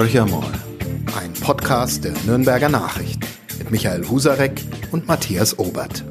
Horcher 0.00 0.24
mal, 0.24 0.50
ein 1.20 1.30
Podcast 1.34 2.04
der 2.04 2.14
Nürnberger 2.24 2.70
Nachrichten 2.70 3.26
mit 3.58 3.70
Michael 3.70 4.08
Husarek 4.08 4.64
und 4.92 5.06
Matthias 5.06 5.58
Obert. 5.58 6.09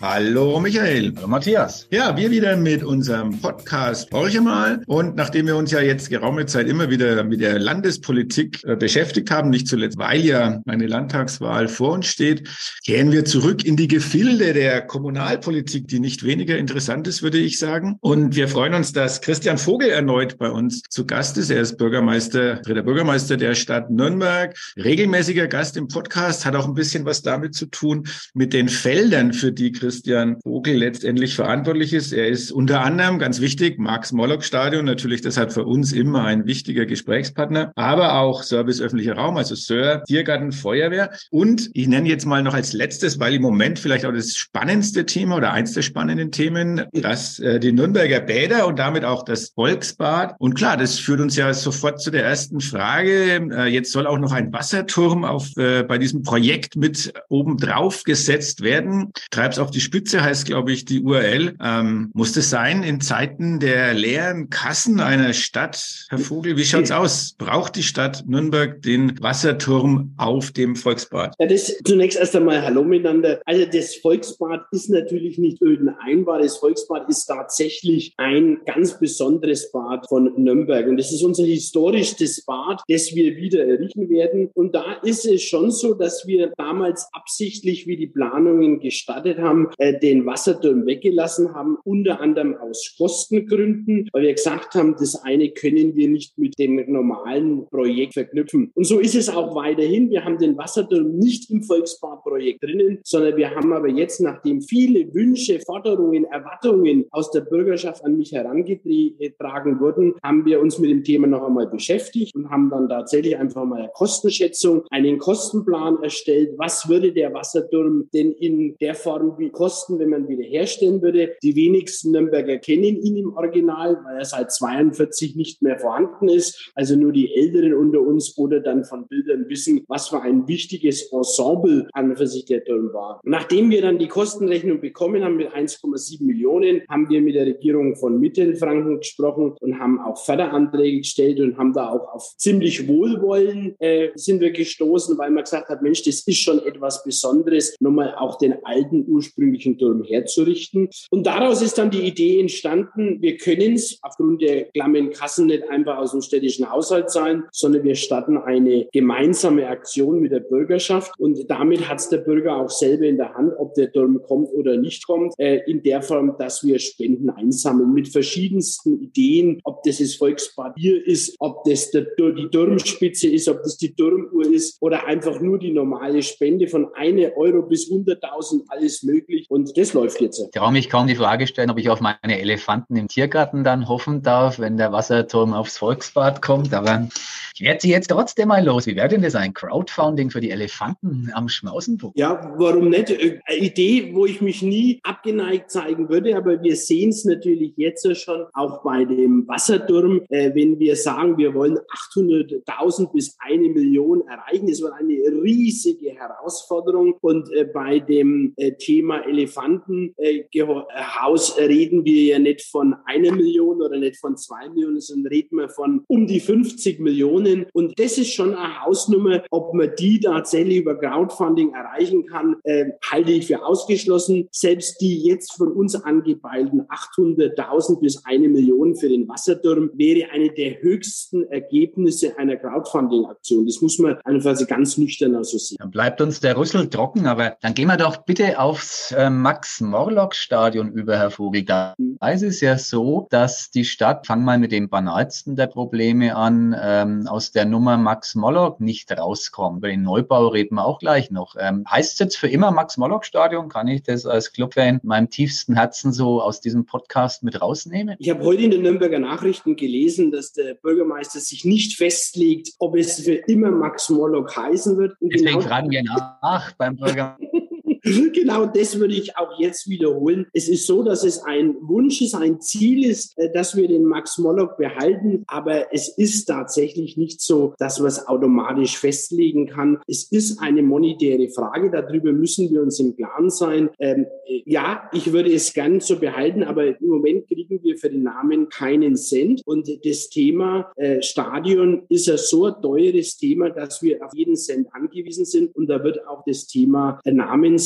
Hallo 0.00 0.60
Michael. 0.60 1.12
Hallo 1.16 1.26
Matthias. 1.26 1.88
Ja, 1.90 2.16
wir 2.16 2.30
wieder 2.30 2.56
mit 2.56 2.84
unserem 2.84 3.40
Podcast 3.40 4.12
Horche 4.12 4.40
mal. 4.40 4.80
Und 4.86 5.16
nachdem 5.16 5.48
wir 5.48 5.56
uns 5.56 5.72
ja 5.72 5.80
jetzt 5.80 6.08
geraume 6.08 6.46
Zeit 6.46 6.68
immer 6.68 6.88
wieder 6.88 7.24
mit 7.24 7.40
der 7.40 7.58
Landespolitik 7.58 8.62
äh, 8.62 8.76
beschäftigt 8.76 9.28
haben, 9.32 9.50
nicht 9.50 9.66
zuletzt, 9.66 9.98
weil 9.98 10.20
ja 10.20 10.62
eine 10.66 10.86
Landtagswahl 10.86 11.66
vor 11.66 11.94
uns 11.94 12.06
steht, 12.06 12.48
kehren 12.86 13.10
wir 13.10 13.24
zurück 13.24 13.64
in 13.64 13.76
die 13.76 13.88
Gefilde 13.88 14.52
der 14.52 14.82
Kommunalpolitik, 14.82 15.88
die 15.88 15.98
nicht 15.98 16.22
weniger 16.22 16.56
interessant 16.56 17.08
ist, 17.08 17.24
würde 17.24 17.38
ich 17.38 17.58
sagen. 17.58 17.96
Und 18.00 18.36
wir 18.36 18.46
freuen 18.46 18.74
uns, 18.74 18.92
dass 18.92 19.20
Christian 19.20 19.58
Vogel 19.58 19.88
erneut 19.88 20.38
bei 20.38 20.48
uns 20.48 20.82
zu 20.88 21.06
Gast 21.06 21.36
ist. 21.38 21.50
Er 21.50 21.62
ist 21.62 21.76
Bürgermeister, 21.76 22.56
dritter 22.62 22.84
Bürgermeister 22.84 23.36
der 23.36 23.56
Stadt 23.56 23.90
Nürnberg, 23.90 24.56
regelmäßiger 24.76 25.48
Gast 25.48 25.76
im 25.76 25.88
Podcast, 25.88 26.46
hat 26.46 26.54
auch 26.54 26.68
ein 26.68 26.74
bisschen 26.74 27.04
was 27.04 27.22
damit 27.22 27.56
zu 27.56 27.66
tun 27.66 28.06
mit 28.32 28.52
den 28.52 28.68
Feldern, 28.68 29.32
für 29.32 29.50
die 29.50 29.72
Christian 29.72 29.87
Christian 29.88 30.38
Vogel 30.42 30.74
letztendlich 30.74 31.34
verantwortlich 31.34 31.94
ist. 31.94 32.12
Er 32.12 32.28
ist 32.28 32.52
unter 32.52 32.82
anderem, 32.82 33.18
ganz 33.18 33.40
wichtig, 33.40 33.78
Max-Morlock-Stadion, 33.78 34.84
natürlich 34.84 35.22
deshalb 35.22 35.50
für 35.50 35.64
uns 35.64 35.92
immer 35.92 36.24
ein 36.24 36.46
wichtiger 36.46 36.84
Gesprächspartner, 36.84 37.72
aber 37.74 38.18
auch 38.18 38.42
Service 38.42 38.82
öffentlicher 38.82 39.14
Raum, 39.14 39.38
also 39.38 39.54
Sir, 39.54 40.02
Tiergarten, 40.06 40.52
Feuerwehr. 40.52 41.10
Und 41.30 41.70
ich 41.72 41.88
nenne 41.88 42.06
jetzt 42.06 42.26
mal 42.26 42.42
noch 42.42 42.52
als 42.52 42.74
letztes, 42.74 43.18
weil 43.18 43.32
im 43.32 43.40
Moment 43.40 43.78
vielleicht 43.78 44.04
auch 44.04 44.12
das 44.12 44.36
spannendste 44.36 45.06
Thema 45.06 45.36
oder 45.36 45.52
eins 45.52 45.72
der 45.72 45.80
spannenden 45.80 46.32
Themen, 46.32 46.84
dass 46.92 47.38
äh, 47.38 47.58
die 47.58 47.72
Nürnberger 47.72 48.20
Bäder 48.20 48.66
und 48.66 48.78
damit 48.78 49.06
auch 49.06 49.24
das 49.24 49.52
Volksbad. 49.54 50.34
Und 50.38 50.52
klar, 50.52 50.76
das 50.76 50.98
führt 50.98 51.20
uns 51.20 51.34
ja 51.34 51.54
sofort 51.54 52.02
zu 52.02 52.10
der 52.10 52.26
ersten 52.26 52.60
Frage. 52.60 53.48
Äh, 53.56 53.68
jetzt 53.68 53.90
soll 53.90 54.06
auch 54.06 54.18
noch 54.18 54.32
ein 54.32 54.52
Wasserturm 54.52 55.24
auf, 55.24 55.56
äh, 55.56 55.82
bei 55.82 55.96
diesem 55.96 56.24
Projekt 56.24 56.76
mit 56.76 57.14
oben 57.30 57.56
drauf 57.56 58.02
gesetzt 58.02 58.60
werden. 58.60 59.12
Treib's 59.30 59.58
auf 59.58 59.70
die 59.70 59.77
die 59.78 59.84
Spitze 59.84 60.24
heißt, 60.24 60.44
glaube 60.44 60.72
ich, 60.72 60.86
die 60.86 61.02
URL. 61.02 61.54
Ähm, 61.62 62.10
muss 62.12 62.32
das 62.32 62.50
sein 62.50 62.82
in 62.82 63.00
Zeiten 63.00 63.60
der 63.60 63.94
leeren 63.94 64.50
Kassen 64.50 64.98
einer 64.98 65.32
Stadt? 65.32 66.06
Herr 66.08 66.18
Vogel, 66.18 66.56
wie 66.56 66.64
schaut's 66.64 66.90
aus? 66.90 67.36
Braucht 67.38 67.76
die 67.76 67.84
Stadt 67.84 68.24
Nürnberg 68.26 68.82
den 68.82 69.16
Wasserturm 69.22 70.14
auf 70.16 70.50
dem 70.50 70.74
Volksbad? 70.74 71.36
Ja, 71.38 71.46
das 71.46 71.78
zunächst 71.84 72.18
erst 72.18 72.34
einmal 72.34 72.60
Hallo 72.60 72.82
miteinander. 72.82 73.40
Also 73.44 73.66
das 73.72 73.94
Volksbad 73.94 74.62
ist 74.72 74.90
natürlich 74.90 75.38
nicht 75.38 75.62
irgendein 75.62 76.24
Bad. 76.24 76.42
Das 76.42 76.56
Volksbad 76.56 77.08
ist 77.08 77.26
tatsächlich 77.26 78.14
ein 78.16 78.58
ganz 78.66 78.98
besonderes 78.98 79.70
Bad 79.70 80.08
von 80.08 80.32
Nürnberg. 80.42 80.88
Und 80.88 80.96
das 80.96 81.12
ist 81.12 81.22
unser 81.22 81.44
historischstes 81.44 82.44
Bad, 82.44 82.82
das 82.88 83.14
wir 83.14 83.36
wieder 83.36 83.64
errichten 83.64 84.10
werden. 84.10 84.50
Und 84.54 84.74
da 84.74 84.94
ist 85.04 85.24
es 85.24 85.40
schon 85.42 85.70
so, 85.70 85.94
dass 85.94 86.26
wir 86.26 86.52
damals 86.56 87.06
absichtlich, 87.12 87.86
wie 87.86 87.96
die 87.96 88.08
Planungen 88.08 88.80
gestartet 88.80 89.38
haben, 89.38 89.67
äh, 89.78 89.98
den 89.98 90.26
Wasserturm 90.26 90.86
weggelassen 90.86 91.54
haben, 91.54 91.76
unter 91.84 92.20
anderem 92.20 92.56
aus 92.56 92.94
Kostengründen, 92.96 94.08
weil 94.12 94.22
wir 94.22 94.34
gesagt 94.34 94.74
haben, 94.74 94.96
das 94.98 95.22
eine 95.22 95.50
können 95.50 95.94
wir 95.96 96.08
nicht 96.08 96.38
mit 96.38 96.58
dem 96.58 96.90
normalen 96.90 97.66
Projekt 97.66 98.14
verknüpfen. 98.14 98.70
Und 98.74 98.84
so 98.84 98.98
ist 98.98 99.14
es 99.14 99.28
auch 99.28 99.54
weiterhin. 99.54 100.10
Wir 100.10 100.24
haben 100.24 100.38
den 100.38 100.56
Wasserturm 100.56 101.16
nicht 101.18 101.50
im 101.50 101.62
Volksbadprojekt 101.62 102.62
drinnen, 102.62 102.98
sondern 103.04 103.36
wir 103.36 103.54
haben 103.54 103.72
aber 103.72 103.88
jetzt, 103.88 104.20
nachdem 104.20 104.60
viele 104.60 105.12
Wünsche, 105.14 105.60
Forderungen, 105.60 106.24
Erwartungen 106.24 107.06
aus 107.10 107.30
der 107.30 107.40
Bürgerschaft 107.42 108.04
an 108.04 108.16
mich 108.16 108.32
herangetragen 108.32 109.80
wurden, 109.80 110.14
haben 110.22 110.44
wir 110.44 110.60
uns 110.60 110.78
mit 110.78 110.90
dem 110.90 111.04
Thema 111.04 111.26
noch 111.26 111.44
einmal 111.44 111.66
beschäftigt 111.66 112.34
und 112.34 112.50
haben 112.50 112.70
dann 112.70 112.88
tatsächlich 112.88 113.36
einfach 113.36 113.64
mal 113.64 113.80
eine 113.80 113.90
Kostenschätzung, 113.94 114.84
einen 114.90 115.18
Kostenplan 115.18 116.02
erstellt. 116.02 116.54
Was 116.56 116.88
würde 116.88 117.12
der 117.12 117.32
Wasserturm 117.34 118.08
denn 118.14 118.32
in 118.32 118.76
der 118.80 118.94
Form 118.94 119.34
wie 119.38 119.50
kosten, 119.58 119.98
wenn 119.98 120.10
man 120.10 120.28
wieder 120.28 120.44
herstellen 120.44 121.02
würde. 121.02 121.34
Die 121.42 121.56
wenigsten 121.56 122.12
Nürnberger 122.12 122.58
kennen 122.58 123.02
ihn 123.02 123.16
im 123.16 123.36
Original, 123.36 123.98
weil 124.04 124.18
er 124.18 124.24
seit 124.24 124.52
42 124.52 125.34
nicht 125.34 125.62
mehr 125.62 125.80
vorhanden 125.80 126.28
ist. 126.28 126.70
Also 126.76 126.94
nur 126.94 127.12
die 127.12 127.34
Älteren 127.34 127.74
unter 127.74 128.00
uns 128.00 128.38
oder 128.38 128.60
dann 128.60 128.84
von 128.84 129.08
Bildern 129.08 129.48
wissen, 129.48 129.84
was 129.88 130.08
für 130.08 130.22
ein 130.22 130.46
wichtiges 130.46 131.10
Ensemble 131.12 131.88
an 131.92 132.10
und 132.10 132.16
für 132.18 132.28
sich 132.28 132.44
der 132.44 132.64
Turm 132.64 132.92
war. 132.92 133.20
Nachdem 133.24 133.70
wir 133.70 133.82
dann 133.82 133.98
die 133.98 134.06
Kostenrechnung 134.06 134.80
bekommen 134.80 135.24
haben 135.24 135.36
mit 135.36 135.48
1,7 135.48 136.24
Millionen, 136.24 136.82
haben 136.88 137.08
wir 137.08 137.20
mit 137.20 137.34
der 137.34 137.46
Regierung 137.46 137.96
von 137.96 138.20
Mittelfranken 138.20 138.98
gesprochen 138.98 139.56
und 139.60 139.80
haben 139.80 140.00
auch 140.00 140.24
Förderanträge 140.24 140.98
gestellt 140.98 141.40
und 141.40 141.58
haben 141.58 141.72
da 141.72 141.90
auch 141.90 142.14
auf 142.14 142.36
ziemlich 142.36 142.86
Wohlwollen 142.86 143.74
äh, 143.80 144.10
sind 144.14 144.40
wir 144.40 144.52
gestoßen, 144.52 145.18
weil 145.18 145.30
man 145.30 145.42
gesagt 145.42 145.68
hat, 145.68 145.82
Mensch, 145.82 146.04
das 146.04 146.20
ist 146.20 146.38
schon 146.38 146.60
etwas 146.60 147.02
Besonderes, 147.02 147.74
nochmal 147.80 148.14
auch 148.14 148.38
den 148.38 148.54
alten 148.64 149.04
ursprünglichen 149.08 149.47
ursprünglichen 149.48 149.78
Turm 149.78 150.04
herzurichten. 150.04 150.88
Und 151.10 151.26
daraus 151.26 151.62
ist 151.62 151.78
dann 151.78 151.90
die 151.90 152.02
Idee 152.02 152.40
entstanden, 152.40 153.20
wir 153.20 153.36
können 153.36 153.74
es 153.74 153.98
aufgrund 154.02 154.42
der 154.42 154.64
klammen 154.66 155.10
Kassen 155.10 155.46
nicht 155.46 155.68
einfach 155.68 155.98
aus 155.98 156.12
dem 156.12 156.22
städtischen 156.22 156.70
Haushalt 156.70 157.10
zahlen, 157.10 157.44
sondern 157.52 157.84
wir 157.84 157.94
starten 157.94 158.36
eine 158.36 158.88
gemeinsame 158.92 159.68
Aktion 159.68 160.20
mit 160.20 160.32
der 160.32 160.40
Bürgerschaft. 160.40 161.12
Und 161.18 161.48
damit 161.48 161.88
hat 161.88 161.98
es 161.98 162.08
der 162.08 162.18
Bürger 162.18 162.56
auch 162.56 162.70
selber 162.70 163.04
in 163.04 163.16
der 163.16 163.34
Hand, 163.34 163.52
ob 163.58 163.74
der 163.74 163.90
Turm 163.92 164.20
kommt 164.22 164.48
oder 164.52 164.76
nicht 164.76 165.06
kommt, 165.06 165.34
äh, 165.38 165.60
in 165.66 165.82
der 165.82 166.02
Form, 166.02 166.36
dass 166.38 166.64
wir 166.64 166.78
Spenden 166.78 167.30
einsammeln 167.30 167.92
mit 167.92 168.08
verschiedensten 168.08 169.00
Ideen, 169.00 169.60
ob 169.64 169.82
das 169.82 169.98
das 169.98 170.14
Volksbad 170.14 170.74
hier 170.76 171.04
ist, 171.04 171.36
ob 171.38 171.64
das 171.64 171.90
der, 171.90 172.06
die 172.18 172.48
Turmspitze 172.50 173.28
ist, 173.28 173.48
ob 173.48 173.62
das 173.62 173.76
die 173.76 173.94
Turmuhr 173.94 174.46
ist 174.46 174.76
oder 174.80 175.06
einfach 175.06 175.40
nur 175.40 175.58
die 175.58 175.72
normale 175.72 176.22
Spende 176.22 176.68
von 176.68 176.88
eine 176.94 177.36
Euro 177.36 177.62
bis 177.62 177.90
100.000, 177.90 178.64
alles 178.68 179.02
möglich 179.02 179.37
möglich. 179.38 179.50
Und 179.50 179.76
das 179.76 179.92
läuft 179.92 180.20
jetzt. 180.20 180.40
Ich 180.40 180.50
traue 180.50 180.72
mich 180.72 180.90
kaum 180.90 181.06
die 181.06 181.16
Frage 181.16 181.46
stellen, 181.46 181.70
ob 181.70 181.78
ich 181.78 181.90
auf 181.90 182.00
meine 182.00 182.40
Elefanten 182.40 182.96
im 182.96 183.08
Tiergarten 183.08 183.64
dann 183.64 183.88
hoffen 183.88 184.22
darf, 184.22 184.58
wenn 184.58 184.76
der 184.76 184.92
Wasserturm 184.92 185.54
aufs 185.54 185.78
Volksbad 185.78 186.42
kommt. 186.42 186.74
Aber 186.74 187.08
ich 187.58 187.64
werde 187.64 187.80
sie 187.80 187.90
jetzt 187.90 188.06
trotzdem 188.06 188.48
mal 188.48 188.64
los. 188.64 188.86
Wie 188.86 188.94
wäre 188.94 189.08
denn 189.08 189.22
das 189.22 189.34
ein 189.34 189.52
Crowdfunding 189.52 190.30
für 190.30 190.40
die 190.40 190.52
Elefanten 190.52 191.28
am 191.34 191.48
Schmausenburg? 191.48 192.12
Ja, 192.16 192.54
warum 192.56 192.88
nicht? 192.88 193.10
Äh, 193.10 193.40
eine 193.46 193.58
Idee, 193.58 194.14
wo 194.14 194.26
ich 194.26 194.40
mich 194.40 194.62
nie 194.62 195.00
abgeneigt 195.02 195.68
zeigen 195.68 196.08
würde, 196.08 196.36
aber 196.36 196.62
wir 196.62 196.76
sehen 196.76 197.10
es 197.10 197.24
natürlich 197.24 197.72
jetzt 197.76 198.06
schon 198.16 198.46
auch 198.52 198.84
bei 198.84 199.04
dem 199.04 199.48
Wasserturm, 199.48 200.20
äh, 200.28 200.54
wenn 200.54 200.78
wir 200.78 200.94
sagen, 200.94 201.36
wir 201.36 201.52
wollen 201.52 201.78
800.000 202.14 203.12
bis 203.12 203.36
eine 203.40 203.68
Million 203.70 204.22
erreichen. 204.28 204.68
Das 204.68 204.80
war 204.80 204.92
eine 204.92 205.14
riesige 205.42 206.10
Herausforderung. 206.10 207.14
Und 207.20 207.52
äh, 207.52 207.64
bei 207.64 207.98
dem 207.98 208.54
äh, 208.56 208.74
Thema 208.74 209.26
Elefantenhaus 209.26 211.58
äh, 211.58 211.64
reden 211.64 212.04
wir 212.04 212.22
ja 212.22 212.38
nicht 212.38 212.62
von 212.62 212.94
einer 213.04 213.32
Million 213.32 213.82
oder 213.82 213.98
nicht 213.98 214.18
von 214.18 214.36
zwei 214.36 214.68
Millionen, 214.68 215.00
sondern 215.00 215.32
reden 215.32 215.56
wir 215.56 215.68
von 215.68 216.04
um 216.06 216.28
die 216.28 216.38
50 216.38 217.00
Millionen. 217.00 217.47
Und 217.72 217.98
das 217.98 218.18
ist 218.18 218.32
schon 218.32 218.54
eine 218.54 218.80
Hausnummer. 218.80 219.42
Ob 219.50 219.74
man 219.74 219.90
die 219.98 220.20
tatsächlich 220.20 220.78
über 220.78 220.96
Crowdfunding 220.96 221.72
erreichen 221.72 222.26
kann, 222.26 222.56
äh, 222.64 222.86
halte 223.10 223.32
ich 223.32 223.46
für 223.46 223.64
ausgeschlossen. 223.64 224.48
Selbst 224.50 225.00
die 225.00 225.22
jetzt 225.22 225.54
von 225.56 225.72
uns 225.72 225.94
angepeilten 225.94 226.82
800.000 226.88 228.00
bis 228.00 228.24
eine 228.24 228.48
Million 228.48 228.96
für 228.96 229.08
den 229.08 229.28
Wasserturm 229.28 229.90
wäre 229.94 230.30
eine 230.30 230.50
der 230.50 230.80
höchsten 230.80 231.44
Ergebnisse 231.44 232.38
einer 232.38 232.56
Crowdfunding-Aktion. 232.56 233.66
Das 233.66 233.80
muss 233.80 233.98
man 233.98 234.18
einfach 234.24 234.58
ganz 234.66 234.98
nüchtern 234.98 235.42
so 235.44 235.58
sehen. 235.58 235.76
Dann 235.78 235.90
bleibt 235.90 236.20
uns 236.20 236.40
der 236.40 236.56
Rüssel 236.56 236.88
trocken, 236.88 237.26
aber 237.26 237.56
dann 237.60 237.74
gehen 237.74 237.88
wir 237.88 237.96
doch 237.96 238.18
bitte 238.18 238.58
aufs 238.58 239.12
äh, 239.12 239.30
Max-Morlock-Stadion 239.30 240.92
über, 240.92 241.16
Herr 241.18 241.30
Vogel. 241.30 241.64
Da 241.64 241.94
ist 242.32 242.42
es 242.42 242.60
ja 242.60 242.78
so, 242.78 243.26
dass 243.30 243.70
die 243.70 243.84
Stadt, 243.84 244.26
fang 244.26 244.44
mal 244.44 244.58
mit 244.58 244.72
dem 244.72 244.88
banalsten 244.88 245.56
der 245.56 245.66
Probleme 245.66 246.36
an, 246.36 246.76
ähm, 246.80 247.26
aus 247.38 247.52
der 247.52 247.66
Nummer 247.66 247.96
Max-Morlock 247.96 248.80
nicht 248.80 249.16
rauskommt. 249.16 249.80
Bei 249.80 249.90
den 249.90 250.02
Neubau 250.02 250.48
reden 250.48 250.74
wir 250.74 250.84
auch 250.84 250.98
gleich 250.98 251.30
noch. 251.30 251.54
Ähm, 251.56 251.84
heißt 251.88 252.14
es 252.14 252.18
jetzt 252.18 252.36
für 252.36 252.48
immer 252.48 252.72
Max-Morlock-Stadion? 252.72 253.68
Kann 253.68 253.86
ich 253.86 254.02
das 254.02 254.26
als 254.26 254.52
Clubfan 254.52 254.98
meinem 255.04 255.30
tiefsten 255.30 255.76
Herzen 255.76 256.12
so 256.12 256.42
aus 256.42 256.60
diesem 256.60 256.84
Podcast 256.84 257.44
mit 257.44 257.62
rausnehmen? 257.62 258.16
Ich 258.18 258.28
habe 258.28 258.42
heute 258.42 258.62
in 258.62 258.72
den 258.72 258.82
Nürnberger 258.82 259.20
Nachrichten 259.20 259.76
gelesen, 259.76 260.32
dass 260.32 260.52
der 260.52 260.74
Bürgermeister 260.74 261.38
sich 261.38 261.64
nicht 261.64 261.96
festlegt, 261.96 262.70
ob 262.80 262.96
es 262.96 263.20
für 263.20 263.34
immer 263.34 263.70
Max 263.70 264.10
Morlock 264.10 264.56
heißen 264.56 264.98
wird. 264.98 265.12
Und 265.20 265.32
Deswegen 265.32 265.60
genau 265.60 265.60
fragen 265.60 265.90
wir 265.92 266.02
nach 266.02 266.72
beim 266.72 266.96
Bürgermeister. 266.96 267.38
genau 268.32 268.66
das 268.66 268.98
würde 268.98 269.14
ich 269.14 269.36
auch 269.36 269.58
jetzt 269.58 269.88
wiederholen. 269.88 270.46
Es 270.52 270.68
ist 270.68 270.86
so, 270.86 271.02
dass 271.02 271.24
es 271.24 271.42
ein 271.42 271.76
Wunsch 271.80 272.20
ist, 272.20 272.34
ein 272.34 272.60
Ziel 272.60 273.04
ist, 273.04 273.36
äh, 273.38 273.52
dass 273.52 273.76
wir 273.76 273.88
den 273.88 274.04
Max 274.04 274.38
Mollock 274.38 274.76
behalten. 274.76 275.44
Aber 275.46 275.92
es 275.92 276.08
ist 276.08 276.46
tatsächlich 276.46 277.16
nicht 277.16 277.40
so, 277.40 277.74
dass 277.78 277.98
man 277.98 278.08
es 278.08 278.26
automatisch 278.26 278.98
festlegen 278.98 279.66
kann. 279.66 279.98
Es 280.06 280.24
ist 280.30 280.60
eine 280.60 280.82
monetäre 280.82 281.48
Frage. 281.48 281.90
Darüber 281.90 282.32
müssen 282.32 282.70
wir 282.70 282.82
uns 282.82 283.00
im 283.00 283.16
Klaren 283.16 283.50
sein. 283.50 283.90
Ähm, 283.98 284.26
ja, 284.64 285.08
ich 285.12 285.32
würde 285.32 285.52
es 285.52 285.72
gern 285.72 286.00
so 286.00 286.18
behalten, 286.18 286.62
aber 286.62 286.86
im 286.86 287.08
Moment 287.08 287.48
kriegen 287.48 287.82
wir 287.82 287.96
für 287.96 288.10
den 288.10 288.22
Namen 288.22 288.68
keinen 288.68 289.16
Cent. 289.16 289.62
Und 289.64 289.88
das 290.04 290.28
Thema 290.28 290.92
äh, 290.96 291.22
Stadion 291.22 292.02
ist 292.08 292.26
ja 292.26 292.36
so 292.36 292.66
ein 292.66 292.80
teures 292.82 293.36
Thema, 293.36 293.70
dass 293.70 294.02
wir 294.02 294.24
auf 294.24 294.34
jeden 294.34 294.56
Cent 294.56 294.88
angewiesen 294.92 295.44
sind. 295.44 295.74
Und 295.74 295.88
da 295.88 296.02
wird 296.02 296.26
auch 296.26 296.42
das 296.46 296.66
Thema 296.66 297.20
äh, 297.24 297.32